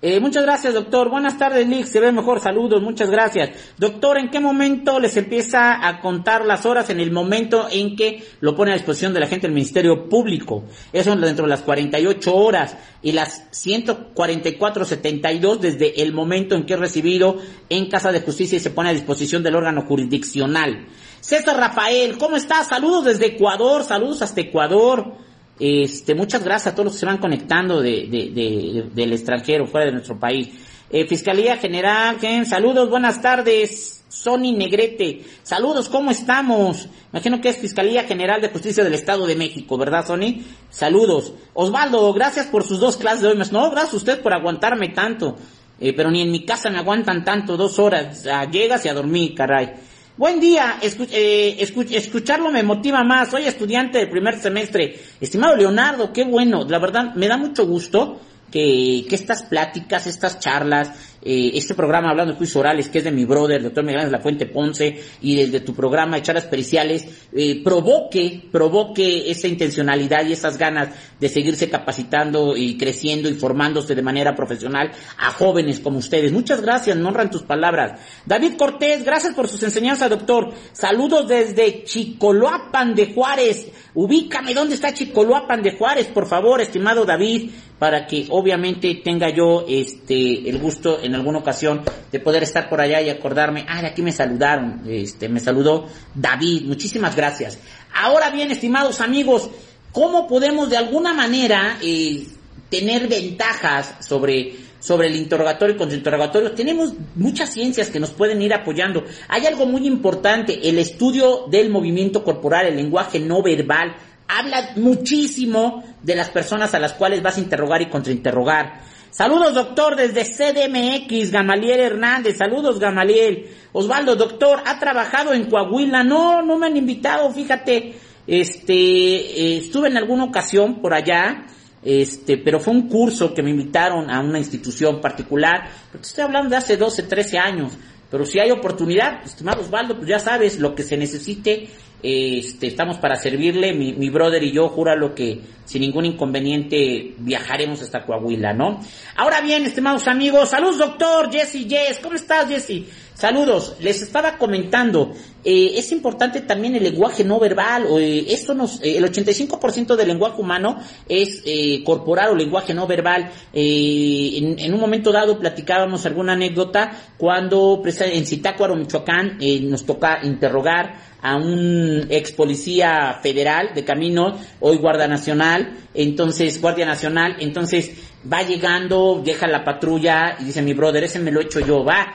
Eh, 0.00 0.20
muchas 0.20 0.44
gracias, 0.44 0.74
doctor. 0.74 1.10
Buenas 1.10 1.38
tardes, 1.38 1.66
Nick. 1.66 1.86
Se 1.86 1.98
ve 1.98 2.12
mejor. 2.12 2.38
Saludos. 2.38 2.80
Muchas 2.80 3.10
gracias. 3.10 3.50
Doctor, 3.78 4.18
¿en 4.18 4.30
qué 4.30 4.38
momento 4.38 5.00
les 5.00 5.16
empieza 5.16 5.88
a 5.88 6.00
contar 6.00 6.46
las 6.46 6.66
horas? 6.66 6.88
En 6.90 7.00
el 7.00 7.10
momento 7.10 7.66
en 7.68 7.96
que 7.96 8.22
lo 8.40 8.54
pone 8.54 8.70
a 8.70 8.74
disposición 8.74 9.12
de 9.12 9.18
la 9.18 9.26
gente 9.26 9.48
del 9.48 9.54
Ministerio 9.54 10.08
Público. 10.08 10.62
Eso 10.92 11.16
dentro 11.16 11.46
de 11.46 11.50
las 11.50 11.62
48 11.62 12.32
horas 12.32 12.76
y 13.02 13.10
las 13.10 13.50
144.72 13.50 15.58
desde 15.58 16.00
el 16.00 16.12
momento 16.12 16.54
en 16.54 16.64
que 16.64 16.74
es 16.74 16.80
recibido 16.80 17.38
en 17.68 17.88
Casa 17.88 18.12
de 18.12 18.20
Justicia 18.20 18.56
y 18.56 18.60
se 18.60 18.70
pone 18.70 18.90
a 18.90 18.92
disposición 18.92 19.42
del 19.42 19.56
órgano 19.56 19.82
jurisdiccional. 19.82 20.86
César 21.20 21.56
Rafael, 21.56 22.18
¿cómo 22.18 22.36
estás? 22.36 22.68
Saludos 22.68 23.06
desde 23.06 23.26
Ecuador. 23.26 23.82
Saludos 23.82 24.22
hasta 24.22 24.42
Ecuador. 24.42 25.26
Este, 25.60 26.14
muchas 26.14 26.44
gracias 26.44 26.72
a 26.72 26.74
todos 26.74 26.86
los 26.86 26.94
que 26.94 27.00
se 27.00 27.06
van 27.06 27.18
conectando 27.18 27.80
de, 27.80 28.06
de, 28.06 28.88
del 28.92 29.12
extranjero, 29.12 29.66
fuera 29.66 29.86
de 29.86 29.92
nuestro 29.92 30.18
país. 30.18 30.48
Eh, 30.90 31.06
Fiscalía 31.06 31.56
General, 31.56 32.16
saludos, 32.46 32.88
buenas 32.88 33.20
tardes. 33.20 33.94
Sony 34.08 34.52
Negrete, 34.56 35.22
saludos, 35.42 35.88
¿cómo 35.90 36.10
estamos? 36.10 36.88
Imagino 37.12 37.40
que 37.40 37.50
es 37.50 37.58
Fiscalía 37.58 38.04
General 38.04 38.40
de 38.40 38.48
Justicia 38.48 38.82
del 38.82 38.94
Estado 38.94 39.26
de 39.26 39.36
México, 39.36 39.76
¿verdad, 39.76 40.06
Sony? 40.06 40.42
Saludos. 40.70 41.34
Osvaldo, 41.52 42.12
gracias 42.14 42.46
por 42.46 42.64
sus 42.64 42.80
dos 42.80 42.96
clases 42.96 43.20
de 43.20 43.28
hoy. 43.28 43.38
No, 43.52 43.70
gracias 43.70 43.94
a 43.94 43.96
usted 43.98 44.22
por 44.22 44.32
aguantarme 44.32 44.88
tanto. 44.88 45.36
Eh, 45.80 45.92
pero 45.94 46.10
ni 46.10 46.22
en 46.22 46.32
mi 46.32 46.44
casa 46.44 46.70
me 46.70 46.78
aguantan 46.78 47.24
tanto, 47.24 47.56
dos 47.56 47.78
horas. 47.78 48.26
llegas 48.50 48.84
y 48.84 48.88
a 48.88 48.94
dormir, 48.94 49.34
caray. 49.34 49.74
Buen 50.18 50.40
día, 50.40 50.80
eh, 50.82 51.56
escucharlo 51.60 52.50
me 52.50 52.64
motiva 52.64 53.04
más. 53.04 53.30
Soy 53.30 53.44
estudiante 53.44 53.98
del 53.98 54.10
primer 54.10 54.36
semestre. 54.36 54.98
Estimado 55.20 55.54
Leonardo, 55.54 56.12
qué 56.12 56.24
bueno. 56.24 56.64
La 56.64 56.80
verdad, 56.80 57.14
me 57.14 57.28
da 57.28 57.36
mucho 57.36 57.64
gusto 57.64 58.18
que, 58.50 59.04
que 59.08 59.14
estas 59.14 59.42
pláticas, 59.44 60.06
estas 60.06 60.38
charlas, 60.38 60.92
eh, 61.20 61.50
este 61.54 61.74
programa 61.74 62.10
hablando 62.10 62.32
de 62.32 62.38
juicios 62.38 62.56
orales, 62.56 62.88
que 62.88 62.98
es 62.98 63.04
de 63.04 63.10
mi 63.10 63.24
brother, 63.24 63.62
doctor 63.62 63.84
Miguel 63.84 64.04
de 64.04 64.10
la 64.10 64.20
Fuente 64.20 64.46
Ponce, 64.46 65.02
y 65.20 65.36
desde 65.36 65.60
tu 65.60 65.74
programa 65.74 66.16
de 66.16 66.22
charlas 66.22 66.44
periciales, 66.44 67.06
eh, 67.32 67.62
provoque, 67.62 68.44
provoque 68.50 69.30
esa 69.30 69.48
intencionalidad 69.48 70.24
y 70.26 70.32
esas 70.32 70.56
ganas 70.56 70.90
de 71.18 71.28
seguirse 71.28 71.68
capacitando 71.68 72.56
y 72.56 72.78
creciendo 72.78 73.28
y 73.28 73.34
formándose 73.34 73.94
de 73.94 74.02
manera 74.02 74.36
profesional 74.36 74.92
a 75.18 75.30
jóvenes 75.32 75.80
como 75.80 75.98
ustedes. 75.98 76.32
Muchas 76.32 76.60
gracias, 76.60 76.96
me 76.96 77.04
honran 77.06 77.30
tus 77.30 77.42
palabras. 77.42 78.00
David 78.24 78.54
Cortés, 78.56 79.04
gracias 79.04 79.34
por 79.34 79.48
sus 79.48 79.62
enseñanzas, 79.62 80.08
doctor. 80.10 80.52
Saludos 80.72 81.26
desde 81.28 81.82
Chicoloapan 81.84 82.94
de 82.94 83.12
Juárez. 83.12 83.68
Ubícame 83.94 84.54
dónde 84.54 84.76
está 84.76 84.94
Chicoloapan 84.94 85.62
de 85.62 85.76
Juárez, 85.76 86.06
por 86.06 86.26
favor, 86.26 86.60
estimado 86.60 87.04
David, 87.04 87.50
para 87.78 88.06
que 88.06 88.26
obviamente 88.30 89.00
tenga 89.04 89.30
yo 89.30 89.64
este 89.68 90.48
el 90.48 90.58
gusto 90.58 91.00
en 91.02 91.14
alguna 91.14 91.38
ocasión 91.38 91.82
de 92.10 92.20
poder 92.20 92.42
estar 92.42 92.68
por 92.68 92.80
allá 92.80 93.00
y 93.00 93.10
acordarme, 93.10 93.64
ah, 93.68 93.80
de 93.80 93.88
aquí 93.88 94.02
me 94.02 94.12
saludaron, 94.12 94.82
este, 94.88 95.28
me 95.28 95.40
saludó 95.40 95.86
David, 96.14 96.64
muchísimas 96.64 97.14
gracias. 97.14 97.58
Ahora 97.94 98.30
bien, 98.30 98.50
estimados 98.50 99.00
amigos, 99.00 99.50
¿cómo 99.92 100.26
podemos 100.26 100.70
de 100.70 100.76
alguna 100.76 101.14
manera 101.14 101.78
eh, 101.82 102.26
tener 102.68 103.08
ventajas 103.08 103.96
sobre 104.06 104.68
sobre 104.80 105.08
el 105.08 105.16
interrogatorio 105.16 105.74
y 105.74 105.78
contrainterrogatorio, 105.78 106.52
tenemos 106.52 106.94
muchas 107.16 107.52
ciencias 107.52 107.90
que 107.90 108.00
nos 108.00 108.10
pueden 108.10 108.40
ir 108.40 108.54
apoyando. 108.54 109.04
Hay 109.28 109.44
algo 109.46 109.66
muy 109.66 109.86
importante, 109.86 110.68
el 110.68 110.78
estudio 110.78 111.46
del 111.50 111.70
movimiento 111.70 112.22
corporal, 112.22 112.66
el 112.66 112.76
lenguaje 112.76 113.18
no 113.18 113.42
verbal, 113.42 113.96
habla 114.38 114.70
muchísimo 114.76 115.82
de 116.02 116.14
las 116.14 116.30
personas 116.30 116.74
a 116.74 116.78
las 116.78 116.92
cuales 116.92 117.22
vas 117.22 117.36
a 117.36 117.40
interrogar 117.40 117.82
y 117.82 117.90
contrainterrogar. 117.90 118.80
Saludos, 119.10 119.54
doctor, 119.54 119.96
desde 119.96 120.24
CDMX, 120.24 121.32
Gamaliel 121.32 121.80
Hernández. 121.80 122.36
Saludos, 122.36 122.78
Gamaliel. 122.78 123.48
Osvaldo, 123.72 124.14
doctor, 124.16 124.62
¿ha 124.64 124.78
trabajado 124.78 125.32
en 125.32 125.46
Coahuila? 125.46 126.04
No, 126.04 126.42
no 126.42 126.58
me 126.58 126.66
han 126.66 126.76
invitado, 126.76 127.30
fíjate. 127.32 127.94
Este, 128.26 128.74
eh, 128.74 129.58
estuve 129.58 129.88
en 129.88 129.96
alguna 129.96 130.24
ocasión 130.24 130.80
por 130.82 130.92
allá, 130.92 131.46
este, 131.82 132.36
pero 132.36 132.60
fue 132.60 132.74
un 132.74 132.88
curso 132.88 133.32
que 133.32 133.42
me 133.42 133.50
invitaron 133.50 134.10
a 134.10 134.20
una 134.20 134.38
institución 134.38 135.00
particular, 135.00 135.70
porque 135.90 136.06
estoy 136.06 136.24
hablando 136.24 136.50
de 136.50 136.56
hace 136.56 136.76
12, 136.76 137.04
13 137.04 137.38
años. 137.38 137.72
Pero 138.10 138.24
si 138.24 138.38
hay 138.38 138.50
oportunidad, 138.50 139.22
estimado 139.24 139.62
Osvaldo, 139.62 139.96
pues 139.96 140.08
ya 140.08 140.18
sabes, 140.18 140.58
lo 140.58 140.74
que 140.74 140.82
se 140.82 140.96
necesite, 140.96 141.68
Este, 142.02 142.68
estamos 142.68 142.98
para 142.98 143.16
servirle, 143.16 143.72
mi, 143.72 143.92
mi 143.92 144.08
brother 144.08 144.42
y 144.44 144.52
yo, 144.52 144.68
júralo 144.68 145.14
que 145.14 145.40
sin 145.64 145.82
ningún 145.82 146.06
inconveniente 146.06 147.14
viajaremos 147.18 147.82
hasta 147.82 148.06
Coahuila, 148.06 148.54
¿no? 148.54 148.80
Ahora 149.16 149.40
bien, 149.40 149.66
estimados 149.66 150.06
amigos, 150.06 150.50
saludos 150.50 150.78
doctor 150.78 151.30
Jesse 151.30 151.66
Yes, 151.66 151.98
¿cómo 152.02 152.14
estás 152.14 152.48
Jesse? 152.48 152.84
Saludos, 153.12 153.74
les 153.80 154.00
estaba 154.00 154.38
comentando, 154.38 155.12
eh, 155.44 155.72
es 155.74 155.90
importante 155.90 156.42
también 156.42 156.76
el 156.76 156.84
lenguaje 156.84 157.24
no 157.24 157.40
verbal, 157.40 157.86
eh, 157.98 158.26
esto 158.28 158.54
nos, 158.54 158.80
eh, 158.80 158.96
el 158.96 159.04
85% 159.04 159.96
del 159.96 160.06
lenguaje 160.06 160.40
humano 160.40 160.78
es 161.08 161.42
eh, 161.44 161.82
corporal 161.82 162.30
o 162.30 162.34
lenguaje 162.36 162.72
no 162.74 162.86
verbal. 162.86 163.28
Eh, 163.52 164.38
en, 164.38 164.58
en 164.60 164.72
un 164.72 164.78
momento 164.78 165.10
dado 165.10 165.36
platicábamos 165.36 166.06
alguna 166.06 166.34
anécdota 166.34 166.92
cuando 167.16 167.82
en 167.84 168.24
Zitácuaro, 168.24 168.76
Michoacán, 168.76 169.36
eh, 169.40 169.60
nos 169.62 169.84
toca 169.84 170.20
interrogar 170.22 171.07
a 171.22 171.36
un 171.36 172.06
ex 172.10 172.32
policía 172.32 173.18
federal 173.22 173.72
de 173.74 173.84
camino, 173.84 174.38
hoy 174.60 174.76
Guardia 174.78 175.08
Nacional, 175.08 175.76
entonces 175.94 176.60
Guardia 176.60 176.86
Nacional, 176.86 177.36
entonces 177.40 177.92
va 178.30 178.42
llegando, 178.42 179.20
deja 179.24 179.46
la 179.46 179.64
patrulla 179.64 180.36
y 180.40 180.44
dice 180.44 180.62
mi 180.62 180.74
brother, 180.74 181.04
ese 181.04 181.18
me 181.18 181.30
lo 181.30 181.40
he 181.40 181.44
hecho 181.44 181.60
yo, 181.60 181.84
va, 181.84 182.14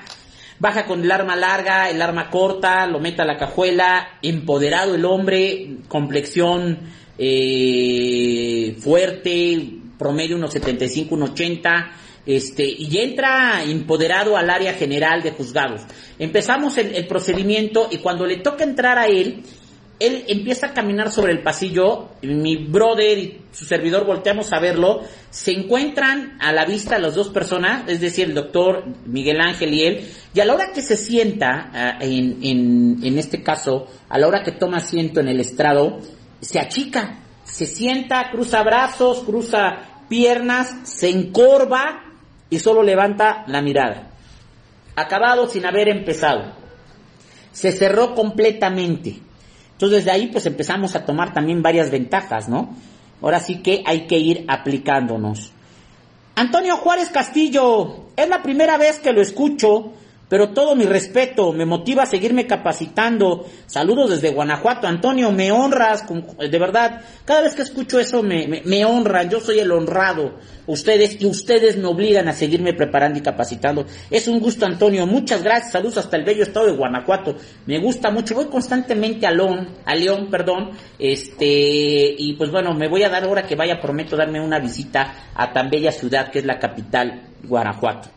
baja 0.60 0.86
con 0.86 1.04
el 1.04 1.12
arma 1.12 1.36
larga, 1.36 1.90
el 1.90 2.02
arma 2.02 2.30
corta, 2.30 2.86
lo 2.88 3.00
mete 3.00 3.22
a 3.22 3.26
la 3.26 3.38
cajuela, 3.38 4.20
empoderado 4.22 4.96
el 4.96 5.06
hombre, 5.06 5.78
complexión 5.88 6.80
eh, 7.18 8.76
fuerte, 8.80 9.80
promedio 9.98 10.36
unos 10.36 10.54
75, 10.54 11.16
unos 11.16 11.32
80, 11.32 11.92
este, 12.26 12.64
y 12.66 12.98
entra 13.00 13.64
empoderado 13.64 14.38
al 14.38 14.50
área 14.50 14.74
general 14.74 15.22
de 15.22 15.32
juzgados. 15.32 15.82
Empezamos 16.20 16.78
el, 16.78 17.06
procedimiento 17.08 17.90
y 17.92 17.98
cuando 17.98 18.26
le 18.26 18.38
toca 18.38 18.64
entrar 18.64 18.98
a 18.98 19.08
él, 19.08 19.44
él 20.00 20.24
empieza 20.28 20.68
a 20.68 20.74
caminar 20.74 21.12
sobre 21.12 21.34
el 21.34 21.44
pasillo, 21.44 22.10
mi 22.22 22.58
brother 22.58 23.18
y 23.18 23.42
su 23.52 23.66
servidor 23.66 24.06
volteamos 24.06 24.52
a 24.52 24.60
verlo, 24.60 25.02
se 25.30 25.52
encuentran 25.52 26.38
a 26.42 26.52
la 26.52 26.66
vista 26.66 26.98
las 26.98 27.16
dos 27.16 27.30
personas, 27.30 27.84
es 27.88 28.02
decir, 28.02 28.26
el 28.26 28.34
doctor 28.34 28.86
Miguel 29.06 29.40
Ángel 29.40 29.74
y 29.74 29.84
él, 29.84 30.10
y 30.34 30.40
a 30.40 30.46
la 30.46 30.56
hora 30.56 30.72
que 30.74 30.82
se 30.82 30.98
sienta, 30.98 31.70
ah, 31.74 31.98
en, 32.02 32.40
en 33.04 33.18
este 33.18 33.44
caso, 33.44 33.88
a 34.10 34.18
la 34.18 34.28
hora 34.28 34.44
que 34.44 34.52
toma 34.52 34.78
asiento 34.78 35.20
en 35.20 35.28
el 35.28 35.40
estrado, 35.40 36.00
se 36.42 36.60
achica, 36.60 37.20
se 37.44 37.66
sienta, 37.66 38.30
cruza 38.32 38.64
brazos, 38.64 39.24
cruza 39.24 40.06
piernas, 40.10 40.76
se 40.84 41.10
encorva 41.10 42.03
y 42.54 42.60
solo 42.60 42.84
levanta 42.84 43.44
la 43.48 43.64
mirada. 43.64 44.12
Acabado 44.96 45.50
sin 45.50 45.66
haber 45.66 45.90
empezado. 45.90 46.52
Se 47.52 47.72
cerró 47.72 48.14
completamente. 48.14 49.18
Entonces 49.72 50.06
de 50.06 50.12
ahí 50.12 50.28
pues 50.28 50.46
empezamos 50.46 50.96
a 50.96 51.04
tomar 51.04 51.34
también 51.34 51.64
varias 51.64 51.90
ventajas, 51.90 52.48
¿no? 52.48 52.76
Ahora 53.24 53.40
sí 53.40 53.64
que 53.64 53.82
hay 53.88 54.06
que 54.06 54.20
ir 54.20 54.46
aplicándonos. 54.48 55.52
Antonio 56.36 56.78
Juárez 56.78 57.10
Castillo, 57.10 58.06
es 58.16 58.30
la 58.30 58.44
primera 58.44 58.78
vez 58.78 59.00
que 59.00 59.14
lo 59.14 59.22
escucho, 59.22 59.94
pero 60.30 60.50
todo 60.50 60.76
mi 60.76 60.86
respeto, 60.86 61.52
me 61.54 61.66
motiva 61.66 62.04
a 62.04 62.08
seguirme 62.08 62.48
capacitando. 62.48 63.46
Saludos 63.68 64.10
desde 64.12 64.32
Guanajuato, 64.32 64.88
Antonio, 64.88 65.32
me 65.32 65.52
honras, 65.52 66.04
con- 66.04 66.26
de 66.38 66.60
verdad, 66.60 67.02
cada 67.26 67.42
vez 67.42 67.54
que 67.56 67.62
escucho 67.62 68.00
eso 68.00 68.24
me, 68.24 68.62
me, 68.66 68.86
honran, 68.86 69.30
yo 69.30 69.40
soy 69.40 69.60
el 69.60 69.72
honrado, 69.72 70.34
ustedes, 70.66 71.22
y 71.22 71.26
ustedes 71.26 71.78
me 71.78 71.86
obligan 71.88 72.28
a 72.28 72.34
seguirme 72.34 72.74
preparando 72.74 73.20
y 73.20 73.22
capacitando. 73.22 73.86
Es 74.10 74.28
un 74.28 74.40
gusto, 74.40 74.66
Antonio, 74.66 75.06
muchas 75.06 75.44
gracias, 75.44 75.74
saludos 75.74 75.98
hasta 75.98 76.18
el 76.18 76.24
bello 76.24 76.44
estado 76.44 76.66
de 76.66 76.74
Guanajuato, 76.78 77.36
me 77.68 77.80
gusta 77.80 78.10
mucho, 78.10 78.34
voy 78.34 78.46
constantemente 78.46 79.28
a 79.28 79.32
León, 79.32 79.70
a 79.86 79.94
León, 79.94 80.30
perdón, 80.32 80.72
este, 80.98 81.46
y 82.18 82.34
pues 82.38 82.50
bueno, 82.50 82.74
me 82.74 82.88
voy 82.88 83.04
a 83.04 83.10
dar 83.10 83.24
ahora 83.24 83.44
que 83.46 83.56
vaya, 83.56 83.80
prometo 83.80 84.16
darme 84.16 84.42
una 84.42 84.60
visita 84.60 85.14
a 85.36 85.54
tan 85.54 85.70
bella 85.70 85.92
ciudad 85.92 86.32
que 86.32 86.40
es 86.40 86.46
la 86.46 86.58
capital, 86.60 87.22
Guanajuato. 87.44 88.13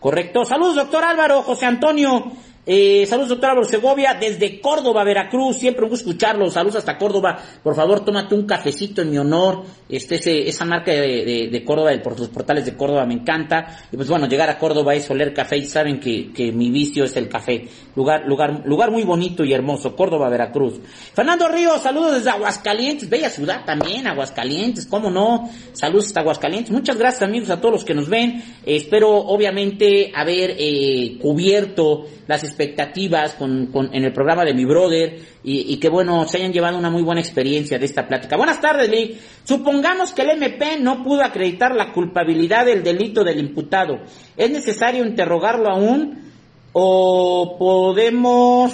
Correcto. 0.00 0.44
Saludos, 0.44 0.76
doctor 0.76 1.04
Álvaro, 1.04 1.42
José 1.42 1.66
Antonio. 1.66 2.32
Eh, 2.70 3.06
saludos, 3.06 3.30
doctor 3.30 3.48
Álvaro 3.48 3.66
Segovia, 3.66 4.12
desde 4.20 4.60
Córdoba, 4.60 5.02
Veracruz. 5.02 5.56
Siempre 5.56 5.84
un 5.84 5.88
gusto 5.88 6.06
escucharlo. 6.10 6.50
Saludos 6.50 6.76
hasta 6.76 6.98
Córdoba. 6.98 7.38
Por 7.62 7.74
favor, 7.74 8.04
tómate 8.04 8.34
un 8.34 8.46
cafecito 8.46 9.00
en 9.00 9.10
mi 9.10 9.16
honor. 9.16 9.62
Este, 9.88 10.16
ese- 10.16 10.46
esa 10.46 10.66
marca 10.66 10.92
de, 10.92 11.24
de- 11.24 11.48
de 11.50 11.64
Córdoba, 11.64 11.92
de 11.92 12.00
por 12.00 12.18
los 12.20 12.28
portales 12.28 12.66
de 12.66 12.76
Córdoba, 12.76 13.06
me 13.06 13.14
encanta. 13.14 13.78
Y 13.90 13.96
pues 13.96 14.06
bueno, 14.10 14.28
llegar 14.28 14.50
a 14.50 14.58
Córdoba 14.58 14.94
es 14.94 15.08
oler 15.10 15.32
café 15.32 15.56
y 15.56 15.64
saben 15.64 15.98
que, 15.98 16.30
que 16.30 16.52
mi 16.52 16.70
vicio 16.70 17.04
es 17.04 17.16
el 17.16 17.26
café. 17.30 17.66
Lugar, 17.96 18.26
lugar, 18.26 18.62
lugar 18.66 18.90
muy 18.90 19.02
bonito 19.04 19.44
y 19.46 19.54
hermoso. 19.54 19.96
Córdoba, 19.96 20.28
Veracruz. 20.28 20.74
Fernando 21.14 21.48
Ríos, 21.48 21.80
saludos 21.80 22.16
desde 22.16 22.28
Aguascalientes. 22.28 23.08
Bella 23.08 23.30
ciudad 23.30 23.64
también, 23.64 24.06
Aguascalientes. 24.06 24.84
¿Cómo 24.84 25.10
no? 25.10 25.48
Saludos 25.72 26.08
hasta 26.08 26.20
Aguascalientes. 26.20 26.70
Muchas 26.70 26.98
gracias 26.98 27.22
amigos 27.22 27.48
a 27.48 27.58
todos 27.62 27.72
los 27.76 27.84
que 27.86 27.94
nos 27.94 28.10
ven. 28.10 28.44
Espero 28.66 29.08
obviamente 29.16 30.12
haber 30.14 30.54
eh, 30.58 31.16
cubierto 31.22 32.04
las 32.26 32.44
expectativas 32.62 33.34
con, 33.34 33.66
con- 33.66 33.94
en 33.94 34.04
el 34.04 34.12
programa 34.12 34.44
de 34.44 34.52
mi 34.54 34.64
brother 34.64 35.20
y, 35.44 35.76
que 35.78 35.88
bueno, 35.88 36.26
se 36.26 36.38
hayan 36.38 36.52
llevado 36.52 36.76
una 36.76 36.90
muy 36.90 37.02
buena 37.02 37.20
experiencia 37.20 37.78
de 37.78 37.86
esta 37.86 38.06
plática. 38.06 38.36
Buenas 38.36 38.60
tardes, 38.60 38.88
Lee. 38.90 39.18
Supongamos 39.44 40.12
que 40.12 40.22
el 40.22 40.30
MP 40.30 40.78
no 40.80 41.02
pudo 41.02 41.22
acreditar 41.22 41.74
la 41.74 41.92
culpabilidad 41.92 42.66
del 42.66 42.82
delito 42.82 43.24
del 43.24 43.38
imputado. 43.38 44.00
¿Es 44.36 44.50
necesario 44.50 45.06
interrogarlo 45.06 45.70
aún 45.70 46.32
o 46.72 47.56
podemos 47.58 48.72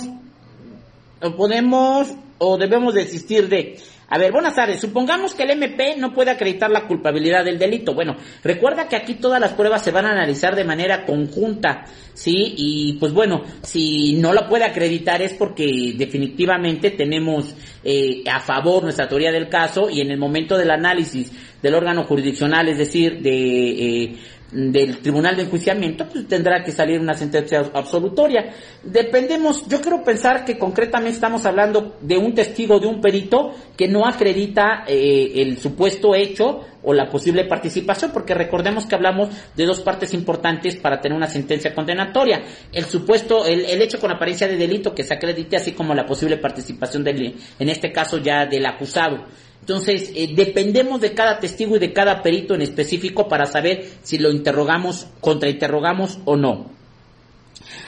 o 1.22 1.37
podemos 1.37 2.09
o 2.39 2.57
debemos 2.59 2.95
desistir 2.95 3.49
de. 3.49 3.78
A 4.15 4.19
ver, 4.19 4.31
buenas 4.31 4.55
tardes. 4.55 4.81
Supongamos 4.81 5.35
que 5.35 5.43
el 5.43 5.51
MP 5.51 5.97
no 5.99 6.15
puede 6.15 6.31
acreditar 6.31 6.71
la 6.71 6.87
culpabilidad 6.87 7.45
del 7.45 7.59
delito. 7.59 7.95
Bueno, 7.95 8.15
recuerda 8.45 8.87
que 8.87 8.95
aquí 8.95 9.15
todas 9.15 9.41
las 9.41 9.55
pruebas 9.55 9.83
se 9.83 9.91
van 9.91 10.07
a 10.07 10.12
analizar 10.12 10.55
de 10.55 10.62
manera 10.62 11.05
conjunta, 11.05 11.87
¿sí? 12.12 12.55
Y 12.57 12.93
pues 13.01 13.12
bueno, 13.12 13.43
si 13.62 14.15
no 14.19 14.33
la 14.33 14.49
puede 14.49 14.67
acreditar 14.67 15.21
es 15.21 15.33
porque 15.35 15.95
definitivamente 15.97 16.93
tenemos 16.93 17.57
eh, 17.83 18.23
a 18.31 18.39
favor 18.39 18.85
nuestra 18.85 19.09
teoría 19.09 19.33
del 19.33 19.49
caso 19.49 19.91
y 19.91 20.01
en 20.01 20.12
el 20.12 20.17
momento 20.17 20.57
del 20.57 20.71
análisis 20.71 21.33
del 21.61 21.75
órgano 21.75 22.05
jurisdiccional, 22.05 22.69
es 22.69 22.79
decir, 22.79 23.21
de... 23.21 24.05
eh, 24.05 24.17
del 24.51 24.99
tribunal 24.99 25.37
de 25.37 25.43
enjuiciamiento, 25.43 26.07
pues 26.07 26.29
tendrá 26.29 26.63
que 26.63 26.73
salir 26.73 27.01
una 27.01 27.15
sentencia 27.15 27.71
absolutoria. 27.73 28.53
Dependemos, 28.83 29.67
yo 29.69 29.81
quiero 29.81 30.05
pensar 30.05 30.45
que 30.45 30.59
concretamente 30.59 31.15
estamos 31.15 31.45
hablando 31.45 31.97
de 32.01 32.17
un 32.17 32.35
testigo, 32.35 32.79
de 32.79 32.87
un 32.87 33.01
perito 33.01 33.53
que 33.77 33.89
no 33.89 34.07
acredita 34.07 34.85
eh, 34.87 35.33
el 35.37 35.59
supuesto 35.59 36.15
hecho 36.15 36.61
o 36.85 36.93
la 36.93 37.09
posible 37.09 37.47
participación, 37.47 38.11
porque 38.13 38.35
recordemos 38.35 38.87
que 38.87 38.95
hablamos 38.95 39.31
de 39.57 39.65
dos 39.65 39.81
partes 39.81 40.13
importantes 40.13 40.77
para 40.77 41.01
tener 41.01 41.17
una 41.17 41.27
sentencia 41.27 41.75
condenatoria. 41.75 42.43
El 42.73 42.85
supuesto, 42.85 43.47
el, 43.47 43.65
el 43.65 43.83
hecho 43.83 43.99
con 43.99 44.11
apariencia 44.11 44.47
de 44.47 44.57
delito 44.57 44.95
que 44.95 45.03
se 45.03 45.15
acredite, 45.15 45.57
así 45.57 45.73
como 45.73 45.95
la 45.95 46.05
posible 46.07 46.37
participación 46.37 47.03
del, 47.03 47.35
en 47.59 47.69
este 47.69 47.91
caso 47.91 48.19
ya 48.19 48.47
del 48.47 48.67
acusado. 48.67 49.25
Entonces, 49.65 50.12
eh, 50.15 50.29
dependemos 50.35 51.01
de 51.01 51.15
cada 51.15 51.41
testigo 51.41 51.77
y 51.77 51.79
de 51.79 51.95
cada 51.95 52.21
perito 52.21 52.55
en 52.55 52.61
específico 52.61 53.29
para 53.29 53.47
saber 53.47 53.93
si 54.03 54.19
lo 54.19 54.31
interrogamos, 54.31 55.07
contrainterrogamos 55.23 56.19
o 56.27 56.37
no. 56.37 56.71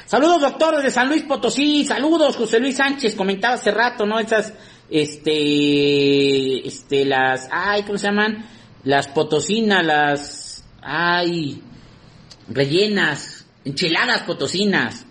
Saludos, 0.07 0.41
doctor, 0.41 0.83
de 0.83 0.91
San 0.91 1.09
Luis 1.09 1.24
Potosí. 1.24 1.85
Saludos, 1.85 2.37
José 2.37 2.61
Luis 2.61 2.79
Sánchez. 2.79 3.14
Comentaba 3.14 3.57
hace 3.57 3.72
rato, 3.72 4.07
¿no? 4.07 4.18
Esas, 4.18 4.55
este, 4.89 6.66
este, 6.66 7.05
las, 7.05 7.47
ay, 7.53 7.83
¿cómo 7.83 7.99
se 7.99 8.07
llaman? 8.07 8.47
Las 8.83 9.09
potosinas, 9.09 9.85
las, 9.85 10.64
ay, 10.81 11.62
rellenas, 12.49 13.45
enchiladas 13.66 14.22
potosinas. 14.22 15.06